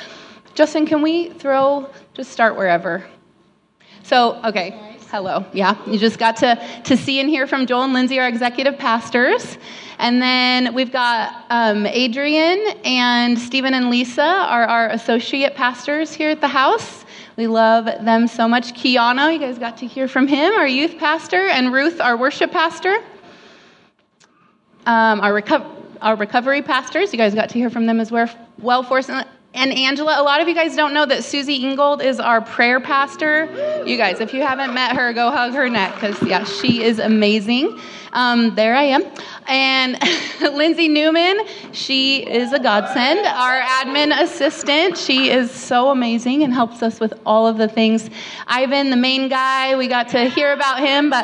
justin 0.53 0.85
can 0.85 1.01
we 1.01 1.29
throw 1.29 1.89
just 2.13 2.31
start 2.31 2.55
wherever? 2.55 3.05
So 4.03 4.41
okay 4.43 4.97
hello 5.09 5.43
yeah 5.53 5.75
you 5.87 5.97
just 5.97 6.19
got 6.19 6.35
to 6.37 6.55
to 6.83 6.95
see 6.95 7.19
and 7.19 7.29
hear 7.29 7.47
from 7.47 7.65
joel 7.65 7.81
and 7.81 7.93
lindsay 7.93 8.19
our 8.19 8.27
executive 8.27 8.77
pastors. 8.77 9.57
And 9.97 10.21
then 10.21 10.73
we've 10.75 10.91
got 10.91 11.45
um, 11.49 11.87
adrian 11.87 12.63
and 12.85 13.39
stephen 13.39 13.73
and 13.73 13.89
lisa 13.89 14.21
are 14.21 14.65
our 14.65 14.89
associate 14.89 15.55
pastors 15.55 16.13
here 16.13 16.29
at 16.29 16.41
the 16.41 16.47
house 16.47 16.98
we 17.39 17.47
love 17.47 17.85
them 17.85 18.27
so 18.27 18.49
much. 18.49 18.73
Kiana, 18.73 19.31
you 19.31 19.39
guys 19.39 19.57
got 19.57 19.77
to 19.77 19.87
hear 19.87 20.09
from 20.09 20.27
him, 20.27 20.53
our 20.55 20.67
youth 20.67 20.97
pastor, 20.97 21.47
and 21.47 21.71
Ruth, 21.71 22.01
our 22.01 22.17
worship 22.17 22.51
pastor. 22.51 22.97
Um, 24.85 25.21
our, 25.21 25.41
reco- 25.41 25.65
our 26.01 26.17
recovery 26.17 26.61
pastors, 26.61 27.13
you 27.13 27.17
guys 27.17 27.33
got 27.33 27.47
to 27.51 27.57
hear 27.57 27.69
from 27.69 27.85
them 27.85 28.01
as 28.01 28.11
well. 28.11 28.29
well. 28.57 28.83
And 29.53 29.73
Angela, 29.73 30.21
a 30.21 30.23
lot 30.23 30.41
of 30.41 30.47
you 30.47 30.53
guys 30.53 30.75
don't 30.75 30.93
know 30.93 31.07
that 31.07 31.23
Susie 31.23 31.55
Ingold 31.65 32.03
is 32.03 32.19
our 32.19 32.39
prayer 32.39 32.79
pastor. 32.79 33.83
You 33.85 33.97
guys, 33.97 34.19
if 34.19 34.31
you 34.33 34.41
haven't 34.41 34.75
met 34.75 34.95
her, 34.95 35.11
go 35.11 35.31
hug 35.31 35.53
her 35.53 35.67
neck 35.67 35.95
because, 35.95 36.21
yeah, 36.21 36.43
she 36.43 36.83
is 36.83 36.99
amazing. 36.99 37.79
Um, 38.13 38.55
there 38.55 38.75
I 38.75 38.83
am. 38.83 39.03
And 39.47 39.97
Lindsay 40.41 40.87
Newman, 40.87 41.39
she 41.71 42.17
is 42.27 42.53
a 42.53 42.59
godsend, 42.59 43.25
our 43.25 43.59
admin 43.61 44.19
assistant. 44.21 44.97
She 44.97 45.29
is 45.31 45.51
so 45.51 45.89
amazing 45.89 46.43
and 46.43 46.53
helps 46.53 46.83
us 46.83 46.99
with 46.99 47.13
all 47.25 47.47
of 47.47 47.57
the 47.57 47.67
things. 47.67 48.09
Ivan, 48.47 48.91
the 48.91 48.97
main 48.97 49.29
guy, 49.29 49.75
we 49.75 49.87
got 49.87 50.09
to 50.09 50.25
hear 50.29 50.53
about 50.53 50.79
him, 50.79 51.09
but 51.09 51.23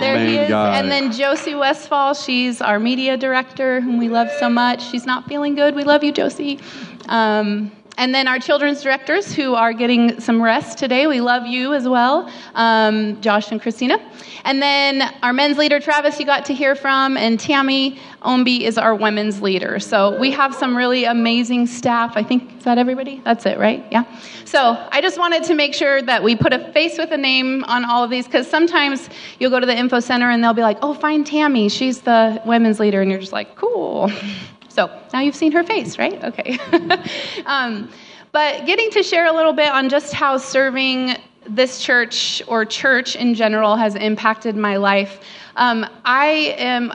there 0.00 0.18
he 0.24 0.36
is. 0.36 0.48
guy. 0.48 0.78
And 0.78 0.90
then 0.90 1.10
Josie 1.12 1.54
Westfall, 1.54 2.14
she's 2.14 2.60
our 2.60 2.78
media 2.78 3.16
director, 3.16 3.80
whom 3.80 3.98
we 3.98 4.08
love 4.08 4.28
so 4.38 4.48
much. 4.48 4.82
She's 4.90 5.06
not 5.06 5.26
feeling 5.26 5.54
good. 5.54 5.74
We 5.74 5.84
love 5.84 6.02
you, 6.04 6.12
Josie. 6.12 6.60
Um, 7.08 7.72
and 7.96 8.14
then 8.14 8.26
our 8.26 8.38
children's 8.38 8.82
directors 8.82 9.32
who 9.32 9.54
are 9.54 9.72
getting 9.72 10.20
some 10.20 10.42
rest 10.42 10.78
today. 10.78 11.06
We 11.06 11.20
love 11.20 11.46
you 11.46 11.74
as 11.74 11.88
well, 11.88 12.30
um, 12.54 13.20
Josh 13.20 13.52
and 13.52 13.62
Christina. 13.62 13.98
And 14.44 14.60
then 14.60 15.02
our 15.22 15.32
men's 15.32 15.56
leader, 15.56 15.80
Travis, 15.80 16.18
you 16.18 16.26
got 16.26 16.44
to 16.46 16.54
hear 16.54 16.74
from, 16.74 17.16
and 17.16 17.38
Tammy 17.38 17.98
Ombi 18.22 18.62
is 18.62 18.78
our 18.78 18.94
women's 18.94 19.40
leader. 19.40 19.78
So 19.78 20.18
we 20.18 20.30
have 20.32 20.54
some 20.54 20.76
really 20.76 21.04
amazing 21.04 21.66
staff. 21.66 22.16
I 22.16 22.22
think, 22.22 22.58
is 22.58 22.64
that 22.64 22.78
everybody? 22.78 23.22
That's 23.24 23.46
it, 23.46 23.58
right? 23.58 23.84
Yeah. 23.90 24.04
So 24.44 24.76
I 24.90 25.00
just 25.00 25.18
wanted 25.18 25.44
to 25.44 25.54
make 25.54 25.72
sure 25.72 26.02
that 26.02 26.22
we 26.22 26.36
put 26.36 26.52
a 26.52 26.72
face 26.72 26.98
with 26.98 27.12
a 27.12 27.16
name 27.16 27.64
on 27.64 27.84
all 27.84 28.04
of 28.04 28.10
these 28.10 28.26
because 28.26 28.48
sometimes 28.48 29.08
you'll 29.38 29.50
go 29.50 29.60
to 29.60 29.66
the 29.66 29.76
info 29.76 30.00
center 30.00 30.30
and 30.30 30.42
they'll 30.42 30.52
be 30.52 30.62
like, 30.62 30.78
oh, 30.82 30.94
find 30.94 31.26
Tammy. 31.26 31.68
She's 31.68 32.00
the 32.02 32.42
women's 32.44 32.80
leader. 32.80 33.00
And 33.00 33.10
you're 33.10 33.20
just 33.20 33.32
like, 33.32 33.56
cool. 33.56 34.10
So 34.74 34.90
now 35.12 35.20
you've 35.20 35.36
seen 35.36 35.52
her 35.52 35.62
face, 35.62 35.98
right? 35.98 36.22
Okay. 36.24 36.58
um, 37.46 37.88
but 38.32 38.66
getting 38.66 38.90
to 38.90 39.04
share 39.04 39.26
a 39.26 39.32
little 39.32 39.52
bit 39.52 39.68
on 39.68 39.88
just 39.88 40.12
how 40.12 40.36
serving 40.36 41.16
this 41.48 41.80
church 41.80 42.42
or 42.48 42.64
church 42.64 43.14
in 43.14 43.34
general 43.34 43.76
has 43.76 43.94
impacted 43.94 44.56
my 44.56 44.76
life. 44.76 45.20
Um, 45.54 45.86
I 46.04 46.56
am, 46.58 46.92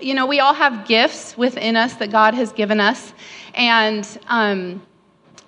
you 0.00 0.14
know, 0.14 0.26
we 0.26 0.40
all 0.40 0.54
have 0.54 0.88
gifts 0.88 1.38
within 1.38 1.76
us 1.76 1.94
that 1.94 2.10
God 2.10 2.34
has 2.34 2.50
given 2.50 2.80
us. 2.80 3.12
And 3.54 4.04
um, 4.26 4.82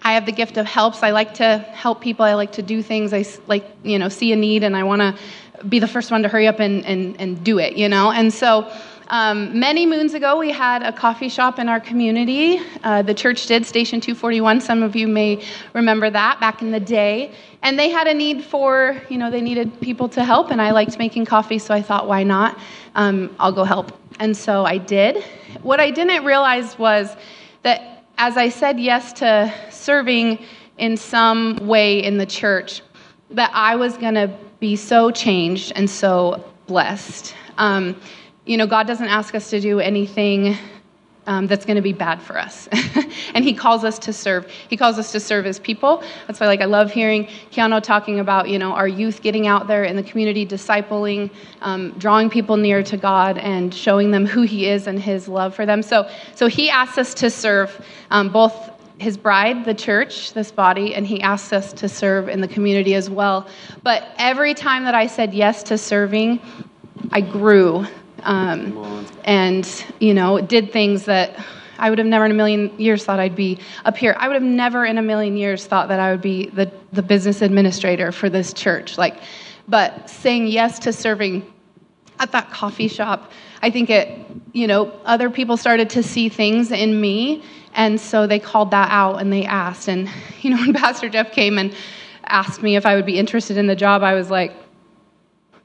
I 0.03 0.13
have 0.13 0.25
the 0.25 0.33
gift 0.33 0.59
of 0.59 0.67
helps. 0.67 1.03
I 1.03 1.11
like 1.11 1.35
to 1.35 1.59
help 1.59 2.01
people. 2.01 2.25
I 2.25 2.35
like 2.35 2.53
to 2.53 2.63
do 2.63 2.81
things. 2.81 3.13
I 3.13 3.25
like, 3.49 3.65
you 3.83 3.99
know, 3.99 4.09
see 4.09 4.33
a 4.33 4.37
need 4.37 4.63
and 4.63 4.77
I 4.77 4.85
want 4.85 5.03
to 5.03 5.65
be 5.65 5.81
the 5.81 5.89
first 5.89 6.13
one 6.13 6.23
to 6.23 6.29
hurry 6.29 6.47
up 6.47 6.61
and, 6.61 6.87
and, 6.87 7.21
and 7.21 7.43
do 7.43 7.59
it, 7.59 7.77
you 7.77 7.89
know? 7.89 8.13
And 8.13 8.33
so, 8.33 8.73
um, 9.09 9.59
many 9.59 9.87
moons 9.87 10.15
ago, 10.15 10.39
we 10.39 10.51
had 10.51 10.83
a 10.83 10.93
coffee 10.93 11.29
shop 11.29 11.59
in 11.59 11.69
our 11.69 11.81
community. 11.81 12.61
Uh, 12.83 13.03
the 13.03 13.15
church 13.15 13.47
did, 13.47 13.67
Station 13.67 14.01
241. 14.01 14.61
Some 14.61 14.83
of 14.83 14.97
you 14.97 15.09
may 15.09 15.45
remember 15.73 16.11
that 16.11 16.41
back 16.41 16.63
in 16.63 16.71
the 16.71 16.81
day. 16.81 17.35
And 17.63 17.79
they 17.79 17.91
had 17.91 18.07
a 18.07 18.15
need 18.15 18.45
for, 18.45 19.01
you 19.09 19.19
know, 19.19 19.31
they 19.31 19.41
needed 19.41 19.81
people 19.81 20.09
to 20.11 20.25
help, 20.25 20.51
and 20.51 20.61
I 20.61 20.73
liked 20.73 20.99
making 20.99 21.27
coffee, 21.27 21.59
so 21.59 21.73
I 21.75 21.83
thought, 21.83 22.09
why 22.09 22.23
not? 22.23 22.59
Um, 22.95 23.35
I'll 23.39 23.53
go 23.53 23.65
help. 23.65 23.93
And 24.19 24.37
so 24.37 24.65
I 24.65 24.79
did. 24.79 25.23
What 25.63 25.81
I 25.81 25.91
didn't 25.91 26.25
realize 26.25 26.79
was 26.79 27.15
that 27.63 28.05
as 28.19 28.37
I 28.37 28.49
said 28.49 28.79
yes 28.79 29.13
to 29.15 29.53
serving 29.71 30.45
in 30.79 30.97
some 30.97 31.57
way 31.67 32.03
in 32.03 32.19
the 32.19 32.27
church, 32.27 32.83
that 33.31 33.51
I 33.55 33.77
was 33.77 33.97
going 33.97 34.15
to 34.15 34.31
be 34.61 34.77
so 34.77 35.11
changed 35.11 35.73
and 35.75 35.89
so 35.89 36.45
blessed. 36.67 37.35
Um, 37.59 38.01
you 38.45 38.57
know, 38.57 38.67
God 38.67 38.87
doesn't 38.87 39.07
ask 39.07 39.35
us 39.35 39.51
to 39.51 39.61
do 39.61 39.81
anything 39.81 40.57
um, 41.27 41.47
that's 41.47 41.65
going 41.65 41.77
to 41.77 41.83
be 41.83 41.93
bad 41.93 42.21
for 42.21 42.37
us. 42.37 42.69
and 43.35 43.45
he 43.45 43.53
calls 43.53 43.85
us 43.85 43.99
to 44.01 44.13
serve. 44.13 44.51
He 44.69 44.77
calls 44.77 44.99
us 44.99 45.13
to 45.13 45.21
serve 45.21 45.47
as 45.47 45.61
people. 45.61 46.03
That's 46.27 46.41
why, 46.41 46.47
like, 46.47 46.61
I 46.61 46.65
love 46.65 46.91
hearing 46.91 47.27
Keanu 47.53 47.81
talking 47.83 48.19
about, 48.19 48.49
you 48.49 48.59
know, 48.59 48.73
our 48.73 48.89
youth 48.89 49.23
getting 49.23 49.47
out 49.47 49.69
there 49.69 49.85
in 49.85 49.95
the 49.95 50.03
community, 50.03 50.45
discipling, 50.45 51.31
um, 51.61 51.93
drawing 51.93 52.29
people 52.29 52.57
near 52.57 52.83
to 52.83 52.97
God, 52.97 53.39
and 53.39 53.73
showing 53.73 54.11
them 54.11 54.27
who 54.27 54.43
He 54.43 54.67
is 54.67 54.87
and 54.87 54.99
His 54.99 55.29
love 55.29 55.55
for 55.55 55.65
them. 55.65 55.83
So, 55.83 56.11
so 56.35 56.49
He 56.49 56.71
asks 56.71 56.99
us 56.99 57.15
to 57.15 57.31
serve 57.31 57.85
um, 58.11 58.31
both 58.31 58.71
His 58.99 59.17
bride, 59.17 59.65
the 59.65 59.75
church, 59.75 60.33
this 60.33 60.51
body, 60.51 60.97
and 60.97 61.07
He 61.07 61.21
asks 61.21 61.53
us 61.53 61.73
to 61.75 61.89
serve 61.89 62.29
in 62.29 62.41
the 62.41 62.49
community 62.49 62.97
as 62.97 63.09
well. 63.09 63.47
But 63.85 64.09
every 64.19 64.55
time 64.55 64.85
that 64.85 64.97
I 64.97 65.07
said 65.07 65.33
yes 65.33 65.63
to 65.65 65.79
serving, 65.79 66.41
I 67.13 67.21
grew 67.21 67.87
um, 68.23 69.07
and 69.25 69.85
you 69.99 70.15
know 70.15 70.41
did 70.41 70.73
things 70.73 71.05
that 71.05 71.39
I 71.83 71.91
would 71.91 71.99
have 71.99 72.07
never 72.07 72.25
in 72.25 72.31
a 72.31 72.35
million 72.35 72.79
years 72.79 73.05
thought 73.05 73.19
I'd 73.19 73.35
be 73.35 73.59
up 73.85 73.97
here. 73.97 74.15
I 74.17 74.29
would 74.29 74.35
have 74.35 74.43
never 74.43 74.85
in 74.85 74.99
a 74.99 75.03
million 75.03 75.37
years 75.37 75.67
thought 75.67 75.89
that 75.89 75.99
I 75.99 76.13
would 76.13 76.23
be 76.23 76.47
the, 76.51 76.71
the 76.93 77.03
business 77.03 77.43
administrator 77.43 78.13
for 78.13 78.31
this 78.31 78.53
church. 78.53 78.97
Like, 78.97 79.17
but 79.67 80.09
saying 80.09 80.47
yes 80.47 80.79
to 80.81 80.93
serving 80.93 81.45
at 82.21 82.31
that 82.31 82.51
coffee 82.51 82.87
shop, 82.87 83.33
I 83.63 83.71
think 83.71 83.91
it, 83.91 84.17
you 84.53 84.69
know, 84.69 84.93
other 85.05 85.29
people 85.29 85.57
started 85.57 85.91
to 85.91 86.05
see 86.05 86.29
things 86.29 86.71
in 86.71 87.01
me, 87.01 87.43
and 87.75 88.01
so 88.01 88.29
they 88.29 88.39
called 88.39 88.71
that 88.71 88.91
out 88.93 89.17
and 89.17 89.33
they 89.33 89.45
asked. 89.45 89.89
And 89.89 90.09
you 90.41 90.51
know, 90.51 90.59
when 90.59 90.75
Pastor 90.75 91.09
Jeff 91.09 91.33
came 91.33 91.59
and 91.59 91.75
asked 92.27 92.63
me 92.63 92.77
if 92.77 92.87
I 92.87 92.95
would 92.95 93.07
be 93.07 93.19
interested 93.19 93.57
in 93.57 93.67
the 93.67 93.77
job, 93.77 94.05
I 94.05 94.15
was 94.15 94.31
like, 94.31 94.55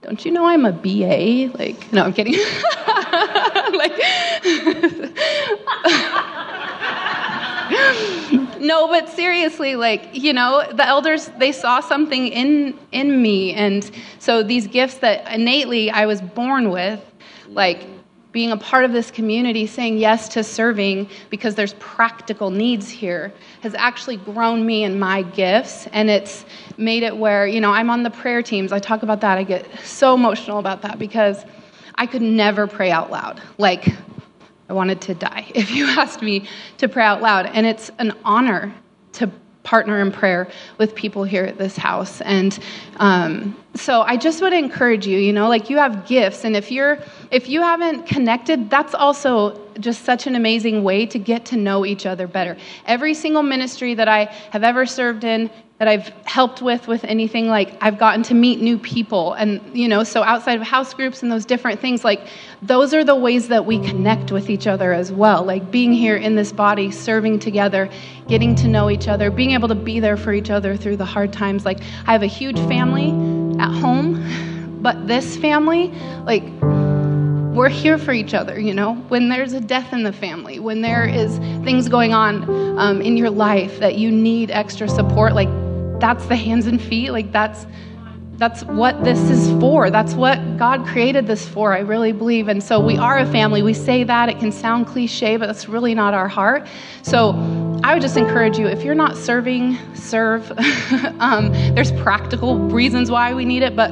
don't 0.08 0.24
you 0.24 0.32
know 0.32 0.47
I'm 0.47 0.66
a 0.66 0.72
BA? 0.72 1.51
Like, 1.58 1.91
no, 1.91 2.03
I'm 2.03 2.14
kidding. 2.14 2.32
like, 3.74 3.91
no, 8.62 8.88
but 8.88 9.10
seriously, 9.10 9.76
like, 9.76 10.08
you 10.14 10.32
know, 10.32 10.66
the 10.72 10.88
elders, 10.88 11.30
they 11.39 11.51
saw 11.51 11.82
something 11.82 12.30
in, 12.30 12.80
in 12.93 13.22
me. 13.22 13.53
And 13.53 13.91
so 14.20 14.43
these 14.43 14.66
gifts 14.68 14.99
that 14.99 15.30
innately 15.30 15.91
I 15.91 16.05
was 16.05 16.22
born 16.22 16.70
with, 16.70 17.01
like, 17.49 17.86
being 18.32 18.51
a 18.53 18.58
part 18.58 18.86
of 18.86 18.93
this 18.93 19.12
community, 19.12 19.68
saying 19.68 19.97
yes 19.97 20.30
to 20.30 20.41
serving 20.41 21.10
because 21.30 21.55
there's 21.55 21.74
practical 21.80 22.49
needs 22.49 22.88
here, 22.88 23.34
has 23.62 23.74
actually 23.74 24.18
grown 24.18 24.66
me 24.66 24.84
in 24.84 24.99
my 24.99 25.22
gifts. 25.22 25.88
And 25.88 26.10
it's 26.10 26.45
made 26.78 27.03
it 27.03 27.16
where, 27.16 27.47
you 27.47 27.62
know, 27.62 27.72
I'm 27.72 27.89
on 27.89 28.03
the 28.03 28.10
prayer 28.10 28.41
teams. 28.41 28.72
I 28.72 28.80
talk 28.80 29.03
about 29.03 29.22
that. 29.22 29.38
I 29.38 29.43
get 29.43 29.66
so 29.84 30.14
emotional 30.14 30.60
about 30.60 30.82
that 30.84 30.99
because 30.99 31.45
I 31.95 32.05
could 32.05 32.22
never 32.22 32.68
pray 32.68 32.91
out 32.91 33.10
loud. 33.10 33.41
Like, 33.58 33.88
I 34.70 34.74
wanted 34.74 35.01
to 35.01 35.16
die 35.16 35.51
if 35.55 35.72
you 35.72 35.88
asked 35.88 36.22
me 36.22 36.47
to 36.78 36.88
pray 36.88 37.03
out 37.03 37.22
loud. 37.22 37.47
And 37.47 37.66
it's 37.66 37.89
an 37.99 38.14
honor 38.24 38.74
to 39.14 39.32
partner 39.68 39.99
in 39.99 40.13
prayer 40.13 40.49
with 40.78 40.95
people 40.95 41.26
here 41.26 41.43
at 41.43 41.57
this 41.57 41.76
house. 41.76 42.22
And 42.22 42.57
um, 42.97 43.53
so 43.76 44.01
I 44.01 44.15
just 44.15 44.41
would 44.41 44.53
encourage 44.53 45.05
you, 45.05 45.20
you 45.20 45.34
know, 45.34 45.49
like 45.49 45.70
you 45.70 45.78
have 45.78 46.07
gifts, 46.07 46.45
and 46.45 46.55
if 46.55 46.72
you're 46.72 46.97
if 47.32 47.49
you 47.49 47.61
haven't 47.61 48.07
connected, 48.07 48.70
that's 48.70 48.95
also 48.95 49.59
just 49.80 50.05
such 50.05 50.26
an 50.26 50.36
amazing 50.36 50.84
way 50.84 51.05
to 51.05 51.20
get 51.20 51.45
to 51.47 51.57
know 51.57 51.86
each 51.86 52.05
other 52.05 52.28
better. 52.28 52.55
Every 52.86 53.13
single 53.13 53.43
ministry 53.43 53.93
that 53.93 54.07
I 54.07 54.26
have 54.51 54.63
ever 54.63 54.86
served 54.86 55.26
in 55.26 55.51
that 55.80 55.88
I've 55.88 56.07
helped 56.25 56.61
with 56.61 56.88
with 56.88 57.03
anything 57.03 57.47
like 57.47 57.78
I've 57.82 57.99
gotten 57.99 58.23
to 58.23 58.34
meet 58.34 58.61
new 58.61 58.80
people 58.80 59.34
and 59.34 59.61
you 59.78 59.88
know 59.88 60.03
so 60.03 60.23
outside 60.23 60.59
of 60.59 60.65
house 60.65 60.93
groups 60.93 61.21
and 61.21 61.32
those 61.32 61.45
different 61.45 61.80
things 61.80 62.03
like 62.03 62.28
those 62.63 62.93
are 62.95 63.03
the 63.03 63.15
ways 63.15 63.47
that 63.49 63.65
we 63.65 63.80
connect 63.80 64.32
with 64.32 64.49
each 64.49 64.65
other 64.65 64.91
as 64.91 65.11
well 65.11 65.43
like 65.43 65.69
being 65.69 65.93
here 65.93 66.15
in 66.15 66.36
this 66.36 66.51
body 66.51 66.89
serving 66.89 67.38
together 67.38 67.89
getting 68.28 68.55
to 68.55 68.67
know 68.67 68.89
each 68.89 69.07
other 69.07 69.30
being 69.30 69.51
able 69.51 69.67
to 69.67 69.75
be 69.75 69.99
there 69.99 70.17
for 70.17 70.34
each 70.34 70.49
other 70.49 70.75
through 70.75 70.97
the 70.97 71.05
hard 71.05 71.32
times 71.32 71.63
like 71.63 71.80
I 72.07 72.11
have 72.11 72.23
a 72.23 72.28
huge 72.28 72.57
family 72.61 73.09
at 73.61 73.71
home 73.71 74.80
but 74.82 75.07
this 75.07 75.38
family 75.38 75.89
like 76.25 76.43
we're 77.53 77.69
here 77.69 77.97
for 77.97 78.13
each 78.13 78.36
other, 78.36 78.59
you 78.59 78.71
know? 78.71 78.93
When 79.07 79.30
there's 79.30 79.53
a 79.53 79.59
death 79.59 79.91
in 79.91 80.03
the 80.03 80.13
family, 80.13 80.59
when 80.59 80.82
there 80.82 81.07
is 81.07 81.39
things 81.65 81.89
going 81.89 82.13
on 82.13 82.47
um, 82.78 83.01
in 83.01 83.17
your 83.17 83.32
life 83.32 83.80
that 83.80 83.95
you 83.95 84.11
need 84.11 84.51
extra 84.51 84.88
support, 84.88 85.34
like 85.34 85.49
that's 85.99 86.25
the 86.27 86.35
hands 86.35 86.67
and 86.67 86.81
feet. 86.81 87.11
Like 87.11 87.31
that's 87.31 87.65
that's 88.37 88.63
what 88.65 89.03
this 89.03 89.17
is 89.31 89.49
for. 89.59 89.89
That's 89.89 90.13
what 90.13 90.57
God 90.57 90.85
created 90.85 91.25
this 91.25 91.47
for, 91.47 91.73
I 91.73 91.79
really 91.79 92.11
believe. 92.11 92.47
And 92.47 92.63
so 92.63 92.79
we 92.79 92.95
are 92.95 93.17
a 93.17 93.25
family. 93.25 93.63
We 93.63 93.73
say 93.73 94.03
that. 94.03 94.29
It 94.29 94.37
can 94.37 94.51
sound 94.51 94.85
cliche, 94.85 95.37
but 95.37 95.47
that's 95.47 95.67
really 95.67 95.95
not 95.95 96.13
our 96.13 96.27
heart. 96.27 96.67
So 97.01 97.33
I 97.84 97.93
would 97.93 98.01
just 98.01 98.17
encourage 98.17 98.57
you 98.57 98.67
if 98.67 98.84
you're 98.84 98.95
not 98.95 99.15
serving, 99.15 99.78
serve. 99.93 100.51
um, 101.19 101.51
there's 101.75 101.91
practical 101.93 102.57
reasons 102.57 103.11
why 103.11 103.34
we 103.34 103.45
need 103.45 103.61
it, 103.63 103.75
but, 103.75 103.91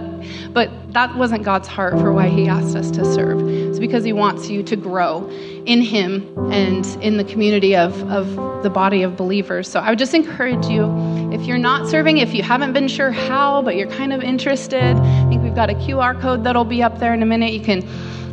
but 0.53 0.71
that 0.93 1.15
wasn't 1.15 1.43
God's 1.43 1.67
heart 1.67 1.93
for 1.99 2.11
why 2.11 2.27
He 2.27 2.47
asked 2.47 2.75
us 2.75 2.89
to 2.91 3.05
serve. 3.05 3.47
It's 3.47 3.79
because 3.79 4.03
He 4.03 4.13
wants 4.13 4.49
you 4.49 4.63
to 4.63 4.75
grow 4.75 5.29
in 5.65 5.81
Him 5.81 6.51
and 6.51 6.85
in 7.01 7.17
the 7.17 7.23
community 7.23 7.75
of, 7.75 8.01
of 8.09 8.63
the 8.63 8.69
body 8.69 9.03
of 9.03 9.15
believers. 9.15 9.69
So 9.69 9.79
I 9.79 9.89
would 9.89 9.99
just 9.99 10.13
encourage 10.13 10.65
you 10.65 10.85
if 11.31 11.41
you're 11.45 11.57
not 11.57 11.87
serving, 11.87 12.17
if 12.17 12.33
you 12.33 12.43
haven't 12.43 12.73
been 12.73 12.87
sure 12.87 13.11
how, 13.11 13.61
but 13.61 13.75
you're 13.75 13.89
kind 13.89 14.13
of 14.13 14.21
interested, 14.23 14.95
I 14.97 15.29
think 15.29 15.43
we've 15.43 15.55
got 15.55 15.69
a 15.69 15.75
QR 15.75 16.19
code 16.19 16.43
that'll 16.43 16.65
be 16.65 16.81
up 16.81 16.99
there 16.99 17.13
in 17.13 17.21
a 17.21 17.25
minute. 17.25 17.53
You 17.53 17.61
can 17.61 17.87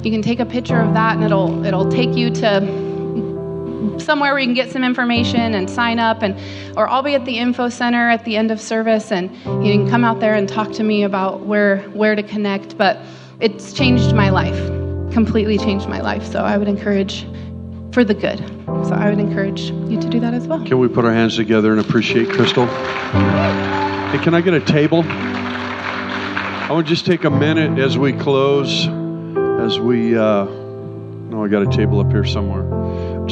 you 0.04 0.10
can 0.10 0.22
take 0.22 0.40
a 0.40 0.46
picture 0.46 0.80
of 0.80 0.94
that 0.94 1.14
and 1.14 1.24
it'll 1.24 1.64
it'll 1.64 1.88
take 1.88 2.16
you 2.16 2.30
to 2.30 2.91
somewhere 4.00 4.32
where 4.32 4.40
you 4.40 4.46
can 4.46 4.54
get 4.54 4.70
some 4.70 4.84
information 4.84 5.54
and 5.54 5.68
sign 5.68 5.98
up 5.98 6.22
and 6.22 6.38
or 6.76 6.88
I'll 6.88 7.02
be 7.02 7.14
at 7.14 7.24
the 7.24 7.38
info 7.38 7.68
center 7.68 8.10
at 8.10 8.24
the 8.24 8.36
end 8.36 8.50
of 8.50 8.60
service 8.60 9.12
and 9.12 9.30
you 9.64 9.72
can 9.72 9.88
come 9.88 10.04
out 10.04 10.20
there 10.20 10.34
and 10.34 10.48
talk 10.48 10.72
to 10.72 10.82
me 10.82 11.02
about 11.02 11.40
where 11.40 11.78
where 11.90 12.14
to 12.14 12.22
connect 12.22 12.78
but 12.78 12.98
it's 13.40 13.72
changed 13.72 14.14
my 14.14 14.30
life 14.30 14.56
completely 15.12 15.58
changed 15.58 15.88
my 15.88 16.00
life 16.00 16.24
so 16.24 16.40
I 16.44 16.56
would 16.56 16.68
encourage 16.68 17.26
for 17.92 18.04
the 18.04 18.14
good. 18.14 18.38
So 18.66 18.94
I 18.94 19.10
would 19.10 19.18
encourage 19.18 19.60
you 19.60 20.00
to 20.00 20.08
do 20.08 20.18
that 20.20 20.34
as 20.34 20.46
well. 20.46 20.64
Can 20.64 20.78
we 20.78 20.88
put 20.88 21.04
our 21.04 21.12
hands 21.12 21.36
together 21.36 21.72
and 21.72 21.80
appreciate 21.80 22.30
Crystal? 22.30 22.66
Hey, 22.66 24.18
can 24.22 24.34
I 24.34 24.40
get 24.40 24.54
a 24.54 24.60
table? 24.60 25.04
I 25.04 26.68
want 26.70 26.86
to 26.86 26.92
just 26.92 27.04
take 27.04 27.24
a 27.24 27.30
minute 27.30 27.78
as 27.78 27.98
we 27.98 28.14
close, 28.14 28.86
as 29.60 29.78
we, 29.78 30.16
uh, 30.16 30.44
no, 30.44 31.44
I 31.44 31.48
got 31.48 31.62
a 31.62 31.76
table 31.76 32.00
up 32.00 32.10
here 32.10 32.24
somewhere. 32.24 32.62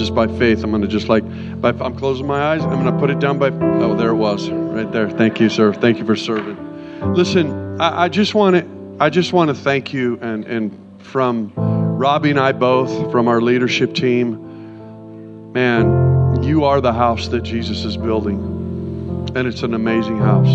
Just 0.00 0.14
by 0.14 0.28
faith. 0.38 0.64
I'm 0.64 0.70
going 0.70 0.80
to 0.80 0.88
just 0.88 1.10
like, 1.10 1.22
by, 1.60 1.68
I'm 1.72 1.94
closing 1.94 2.26
my 2.26 2.54
eyes. 2.54 2.62
I'm 2.62 2.82
going 2.82 2.86
to 2.86 2.98
put 2.98 3.10
it 3.10 3.18
down 3.18 3.38
by, 3.38 3.48
oh, 3.50 3.94
there 3.94 4.08
it 4.08 4.14
was, 4.14 4.48
right 4.48 4.90
there. 4.90 5.10
Thank 5.10 5.40
you, 5.40 5.50
sir. 5.50 5.74
Thank 5.74 5.98
you 5.98 6.06
for 6.06 6.16
serving. 6.16 6.56
Listen, 7.12 7.78
I, 7.78 8.04
I 8.04 8.08
just 8.08 8.34
want 8.34 8.56
to, 8.56 8.66
I 8.98 9.10
just 9.10 9.34
want 9.34 9.48
to 9.48 9.54
thank 9.54 9.92
you 9.92 10.18
and, 10.22 10.46
and 10.46 11.02
from 11.02 11.52
Robbie 11.54 12.30
and 12.30 12.40
I 12.40 12.52
both, 12.52 13.12
from 13.12 13.28
our 13.28 13.42
leadership 13.42 13.92
team, 13.94 15.52
man, 15.52 16.42
you 16.42 16.64
are 16.64 16.80
the 16.80 16.94
house 16.94 17.28
that 17.28 17.42
Jesus 17.42 17.84
is 17.84 17.98
building. 17.98 18.38
And 19.34 19.46
it's 19.46 19.62
an 19.62 19.74
amazing 19.74 20.16
house. 20.16 20.48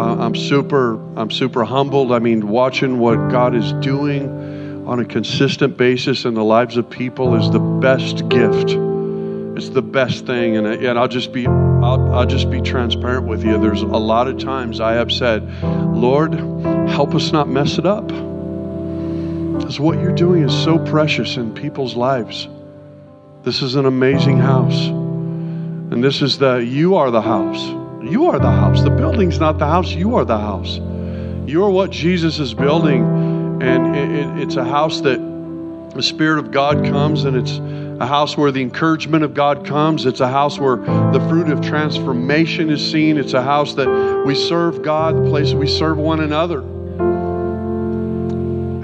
I'm 0.00 0.34
super, 0.34 0.94
I'm 1.18 1.30
super 1.30 1.62
humbled. 1.62 2.10
I 2.10 2.20
mean, 2.20 2.48
watching 2.48 3.00
what 3.00 3.16
God 3.30 3.54
is 3.54 3.70
doing 3.74 4.55
on 4.86 5.00
a 5.00 5.04
consistent 5.04 5.76
basis 5.76 6.24
in 6.24 6.34
the 6.34 6.44
lives 6.44 6.76
of 6.76 6.88
people 6.88 7.34
is 7.34 7.50
the 7.50 7.58
best 7.58 8.28
gift. 8.28 8.70
It's 9.56 9.68
the 9.70 9.82
best 9.82 10.26
thing, 10.26 10.56
and, 10.56 10.66
and 10.66 10.98
I'll 10.98 11.08
just 11.08 11.32
be, 11.32 11.46
I'll, 11.46 12.14
I'll 12.14 12.26
just 12.26 12.50
be 12.50 12.60
transparent 12.60 13.26
with 13.26 13.44
you. 13.44 13.58
There's 13.58 13.82
a 13.82 13.86
lot 13.86 14.28
of 14.28 14.38
times 14.38 14.80
I 14.80 14.92
have 14.92 15.10
said, 15.10 15.42
"Lord, 15.62 16.34
help 16.88 17.14
us 17.14 17.32
not 17.32 17.48
mess 17.48 17.78
it 17.78 17.86
up," 17.86 18.06
because 18.06 19.80
what 19.80 19.98
you're 19.98 20.14
doing 20.14 20.44
is 20.44 20.54
so 20.62 20.78
precious 20.78 21.36
in 21.36 21.52
people's 21.52 21.96
lives. 21.96 22.46
This 23.42 23.62
is 23.62 23.74
an 23.74 23.86
amazing 23.86 24.38
house, 24.38 24.86
and 24.86 26.04
this 26.04 26.22
is 26.22 26.38
the, 26.38 26.58
you 26.58 26.96
are 26.96 27.10
the 27.10 27.22
house. 27.22 27.66
You 28.08 28.26
are 28.26 28.38
the 28.38 28.52
house. 28.52 28.82
The 28.82 28.90
building's 28.90 29.40
not 29.40 29.58
the 29.58 29.66
house. 29.66 29.90
You 29.90 30.14
are 30.14 30.24
the 30.24 30.38
house. 30.38 30.78
You 31.48 31.64
are 31.64 31.70
what 31.70 31.90
Jesus 31.90 32.38
is 32.38 32.54
building. 32.54 33.25
And 33.60 33.96
it, 33.96 34.10
it, 34.10 34.38
it's 34.42 34.56
a 34.56 34.64
house 34.64 35.00
that 35.02 35.18
the 35.94 36.02
Spirit 36.02 36.38
of 36.38 36.50
God 36.50 36.84
comes, 36.84 37.24
and 37.24 37.36
it's 37.36 37.58
a 38.00 38.06
house 38.06 38.36
where 38.36 38.52
the 38.52 38.60
encouragement 38.60 39.24
of 39.24 39.32
God 39.32 39.64
comes. 39.64 40.04
It's 40.04 40.20
a 40.20 40.28
house 40.28 40.58
where 40.58 40.76
the 40.76 41.26
fruit 41.30 41.48
of 41.48 41.62
transformation 41.62 42.68
is 42.68 42.90
seen. 42.90 43.16
It's 43.16 43.32
a 43.32 43.42
house 43.42 43.72
that 43.74 44.24
we 44.26 44.34
serve 44.34 44.82
God, 44.82 45.16
the 45.16 45.30
place 45.30 45.54
we 45.54 45.66
serve 45.66 45.96
one 45.96 46.20
another. 46.20 46.60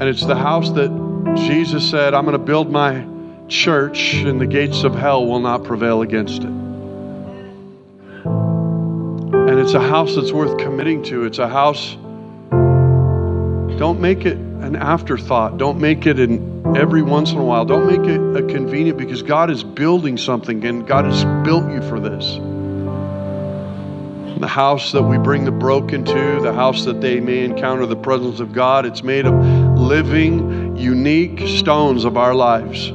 And 0.01 0.09
it's 0.09 0.25
the 0.25 0.37
house 0.37 0.71
that 0.71 0.91
Jesus 1.37 1.89
said, 1.91 2.15
I'm 2.15 2.25
going 2.25 2.33
to 2.33 2.39
build 2.39 2.71
my 2.71 3.07
church, 3.49 4.15
and 4.15 4.41
the 4.41 4.47
gates 4.47 4.85
of 4.85 4.95
hell 4.95 5.27
will 5.27 5.41
not 5.41 5.65
prevail 5.65 6.01
against 6.01 6.43
it. 6.43 6.49
And 9.51 9.61
it's 9.61 9.75
a 9.75 9.81
house 9.81 10.15
that's 10.17 10.33
worth 10.33 10.57
committing 10.59 11.03
to. 11.05 11.27
It's 11.27 11.39
a 11.39 11.49
house, 11.49 11.97
don't 13.79 14.01
make 14.01 14.25
it 14.25 14.39
an 14.75 14.83
afterthought. 14.83 15.59
Don't 15.59 15.79
make 15.81 16.07
it 16.07 16.19
an 16.19 16.77
every 16.77 17.03
once 17.03 17.33
in 17.33 17.39
a 17.39 17.45
while. 17.45 17.67
Don't 17.67 17.87
make 17.87 18.09
it 18.09 18.21
a 18.37 18.47
convenient 18.47 18.97
because 18.97 19.23
God 19.23 19.51
is 19.51 19.63
building 19.63 20.17
something 20.17 20.65
and 20.65 20.87
God 20.87 21.05
has 21.05 21.25
built 21.45 21.71
you 21.71 21.83
for 21.83 22.01
this. 22.01 22.37
The 24.41 24.49
house 24.49 24.93
that 24.93 25.03
we 25.03 25.19
bring 25.19 25.45
the 25.45 25.53
broken 25.53 26.05
to, 26.05 26.41
the 26.41 26.55
house 26.55 26.87
that 26.87 27.03
they 27.03 27.21
may 27.21 27.45
encounter 27.45 27.85
the 27.85 27.97
presence 27.97 28.41
of 28.41 28.53
God, 28.53 28.87
it's 28.87 29.03
made 29.03 29.27
of 29.27 29.35
living, 29.79 30.77
unique 30.77 31.47
stones 31.47 32.05
of 32.05 32.17
our 32.17 32.35
lives. 32.35 32.89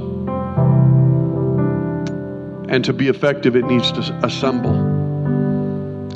And 2.70 2.84
to 2.86 2.92
be 2.92 3.08
effective, 3.08 3.56
it 3.56 3.66
needs 3.66 3.92
to 3.94 4.02
assemble. 4.24 4.98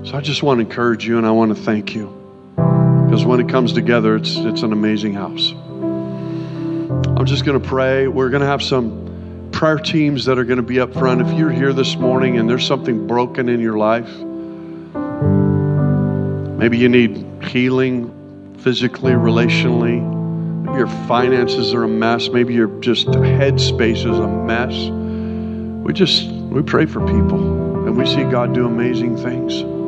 So 0.06 0.18
I 0.18 0.22
just 0.22 0.42
want 0.42 0.58
to 0.58 0.62
encourage 0.62 1.08
you 1.08 1.18
and 1.20 1.28
I 1.28 1.32
want 1.32 1.56
to 1.56 1.64
thank 1.64 1.94
you. 1.94 2.21
Because 3.12 3.26
when 3.26 3.42
it 3.42 3.50
comes 3.50 3.74
together, 3.74 4.16
it's, 4.16 4.38
it's 4.38 4.62
an 4.62 4.72
amazing 4.72 5.14
house. 5.14 5.52
I'm 5.52 7.26
just 7.26 7.44
going 7.44 7.62
to 7.62 7.68
pray. 7.68 8.08
We're 8.08 8.30
going 8.30 8.40
to 8.40 8.48
have 8.48 8.64
some 8.64 9.50
prayer 9.52 9.80
teams 9.80 10.24
that 10.24 10.40
are 10.40 10.46
going 10.46 10.56
to 10.56 10.64
be 10.64 10.80
up 10.80 10.94
front. 10.94 11.20
If 11.20 11.38
you're 11.38 11.52
here 11.52 11.74
this 11.74 11.98
morning 11.98 12.38
and 12.38 12.50
there's 12.50 12.66
something 12.66 13.08
broken 13.08 13.50
in 13.50 13.60
your 13.60 13.78
life, 13.78 14.08
maybe 16.58 16.78
you 16.78 16.88
need 16.88 17.26
healing 17.44 18.56
physically, 18.60 19.12
relationally. 19.12 20.02
Maybe 20.64 20.78
your 20.78 20.88
finances 20.88 21.74
are 21.74 21.84
a 21.84 21.90
mess. 21.90 22.30
Maybe 22.30 22.54
your 22.54 22.70
just 22.80 23.08
headspace 23.08 24.10
is 24.10 24.20
a 24.20 24.28
mess. 24.30 24.90
We 25.86 25.92
just 25.92 26.30
we 26.30 26.62
pray 26.62 26.86
for 26.86 27.06
people 27.06 27.86
and 27.86 27.98
we 27.98 28.06
see 28.06 28.24
God 28.24 28.54
do 28.54 28.66
amazing 28.66 29.18
things. 29.18 29.81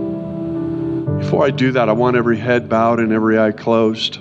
Before 1.06 1.46
I 1.46 1.52
do 1.52 1.72
that, 1.74 1.90
I 1.90 1.92
want 1.92 2.16
every 2.16 2.38
head 2.38 2.70
bowed 2.70 3.00
and 3.00 3.12
every 3.12 3.38
eye 3.38 3.52
closed. 3.52 4.20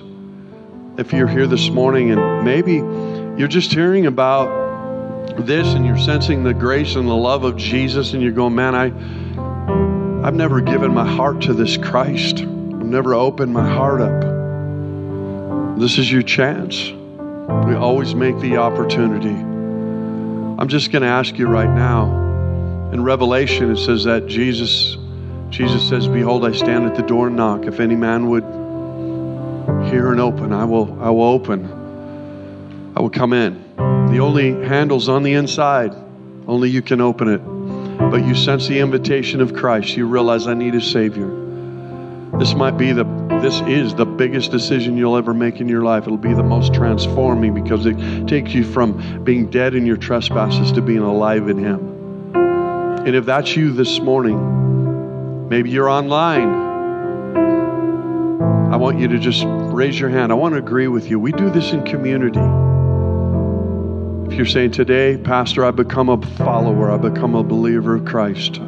If 0.97 1.13
you're 1.13 1.27
here 1.27 1.47
this 1.47 1.69
morning 1.69 2.11
and 2.11 2.43
maybe 2.43 2.75
you're 3.39 3.47
just 3.47 3.71
hearing 3.71 4.05
about 4.05 4.47
this 5.37 5.73
and 5.73 5.85
you're 5.85 5.97
sensing 5.97 6.43
the 6.43 6.53
grace 6.53 6.95
and 6.95 7.07
the 7.07 7.15
love 7.15 7.45
of 7.45 7.55
Jesus 7.57 8.13
and 8.13 8.21
you're 8.21 8.31
going, 8.31 8.53
man, 8.53 8.75
I, 8.75 10.27
I've 10.27 10.35
never 10.35 10.61
given 10.61 10.93
my 10.93 11.07
heart 11.07 11.41
to 11.43 11.53
this 11.53 11.77
Christ. 11.77 12.39
I've 12.39 12.85
never 12.85 13.13
opened 13.13 13.53
my 13.53 13.67
heart 13.67 14.01
up. 14.01 15.79
This 15.79 15.97
is 15.97 16.11
your 16.11 16.21
chance. 16.21 16.91
We 16.91 17.75
always 17.75 18.13
make 18.13 18.37
the 18.39 18.57
opportunity. 18.57 19.35
I'm 20.59 20.67
just 20.67 20.91
going 20.91 21.01
to 21.01 21.07
ask 21.07 21.37
you 21.37 21.47
right 21.47 21.73
now. 21.73 22.21
In 22.91 23.03
Revelation, 23.03 23.71
it 23.71 23.77
says 23.77 24.03
that 24.03 24.27
Jesus 24.27 24.97
Jesus 25.53 25.87
says, 25.87 26.07
Behold, 26.07 26.45
I 26.45 26.51
stand 26.51 26.87
at 26.87 26.95
the 26.95 27.03
door 27.03 27.27
and 27.27 27.35
knock. 27.35 27.65
If 27.65 27.79
any 27.79 27.95
man 27.95 28.27
would 28.29 28.43
hear 29.85 30.11
and 30.11 30.19
open, 30.19 30.51
I 30.51 30.65
will, 30.65 30.99
I 30.99 31.11
will 31.11 31.25
open. 31.25 32.91
I 32.97 32.99
will 32.99 33.11
come 33.11 33.33
in. 33.33 33.63
The 33.77 34.17
only 34.17 34.49
handle's 34.65 35.07
on 35.09 35.21
the 35.21 35.33
inside. 35.33 35.93
Only 36.47 36.71
you 36.71 36.81
can 36.81 37.01
open 37.01 37.27
it. 37.27 37.37
But 37.99 38.25
you 38.25 38.33
sense 38.33 38.67
the 38.67 38.79
invitation 38.79 39.41
of 39.41 39.53
Christ. 39.53 39.95
You 39.95 40.07
realize 40.07 40.47
I 40.47 40.55
need 40.55 40.73
a 40.73 40.81
Savior. 40.81 41.27
This 42.39 42.55
might 42.55 42.75
be 42.75 42.91
the 42.91 43.03
this 43.43 43.61
is 43.67 43.93
the 43.93 44.05
biggest 44.05 44.49
decision 44.49 44.97
you'll 44.97 45.17
ever 45.17 45.35
make 45.35 45.61
in 45.61 45.69
your 45.69 45.83
life. 45.83 46.05
It'll 46.05 46.17
be 46.17 46.33
the 46.33 46.41
most 46.41 46.73
transforming 46.73 47.53
because 47.53 47.85
it 47.85 48.27
takes 48.27 48.53
you 48.53 48.63
from 48.63 49.23
being 49.23 49.51
dead 49.51 49.75
in 49.75 49.85
your 49.85 49.97
trespasses 49.97 50.71
to 50.71 50.81
being 50.81 50.99
alive 50.99 51.47
in 51.47 51.59
Him. 51.59 52.35
And 53.05 53.15
if 53.15 53.25
that's 53.25 53.55
you 53.55 53.71
this 53.71 53.99
morning, 53.99 54.62
Maybe 55.53 55.69
you're 55.69 55.87
online. 55.87 56.49
I 58.73 58.75
want 58.75 58.97
you 58.97 59.07
to 59.09 59.19
just 59.19 59.43
raise 59.47 59.99
your 59.99 60.09
hand. 60.09 60.31
I 60.31 60.35
want 60.35 60.55
to 60.55 60.57
agree 60.57 60.87
with 60.87 61.07
you. 61.11 61.19
We 61.19 61.31
do 61.31 61.51
this 61.51 61.73
in 61.73 61.83
community. 61.85 62.39
If 64.31 64.35
you're 64.35 64.47
saying 64.47 64.71
today, 64.71 65.15
Pastor, 65.15 65.63
I 65.63 65.69
become 65.69 66.09
a 66.09 66.19
follower, 66.37 66.89
I 66.89 66.97
become 66.97 67.35
a 67.35 67.43
believer 67.43 67.93
of 67.93 68.05
Christ, 68.05 68.59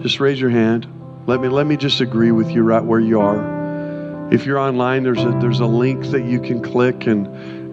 just 0.00 0.18
raise 0.18 0.40
your 0.40 0.48
hand. 0.48 0.86
Let 1.26 1.42
me 1.42 1.48
let 1.48 1.66
me 1.66 1.76
just 1.76 2.00
agree 2.00 2.32
with 2.32 2.50
you 2.50 2.62
right 2.62 2.82
where 2.82 2.98
you 2.98 3.20
are. 3.20 4.32
If 4.32 4.46
you're 4.46 4.58
online, 4.58 5.02
there's 5.02 5.22
a 5.22 5.38
there's 5.38 5.60
a 5.60 5.66
link 5.66 6.06
that 6.12 6.24
you 6.24 6.40
can 6.40 6.62
click 6.62 7.06
and 7.06 7.26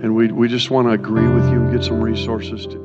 and 0.04 0.16
we, 0.18 0.34
we 0.34 0.50
just 0.50 0.70
want 0.70 0.90
to 0.90 0.92
agree 0.92 1.30
with 1.30 1.46
you 1.46 1.62
and 1.62 1.72
get 1.72 1.86
some 1.86 2.02
resources 2.02 2.66
to 2.66 2.84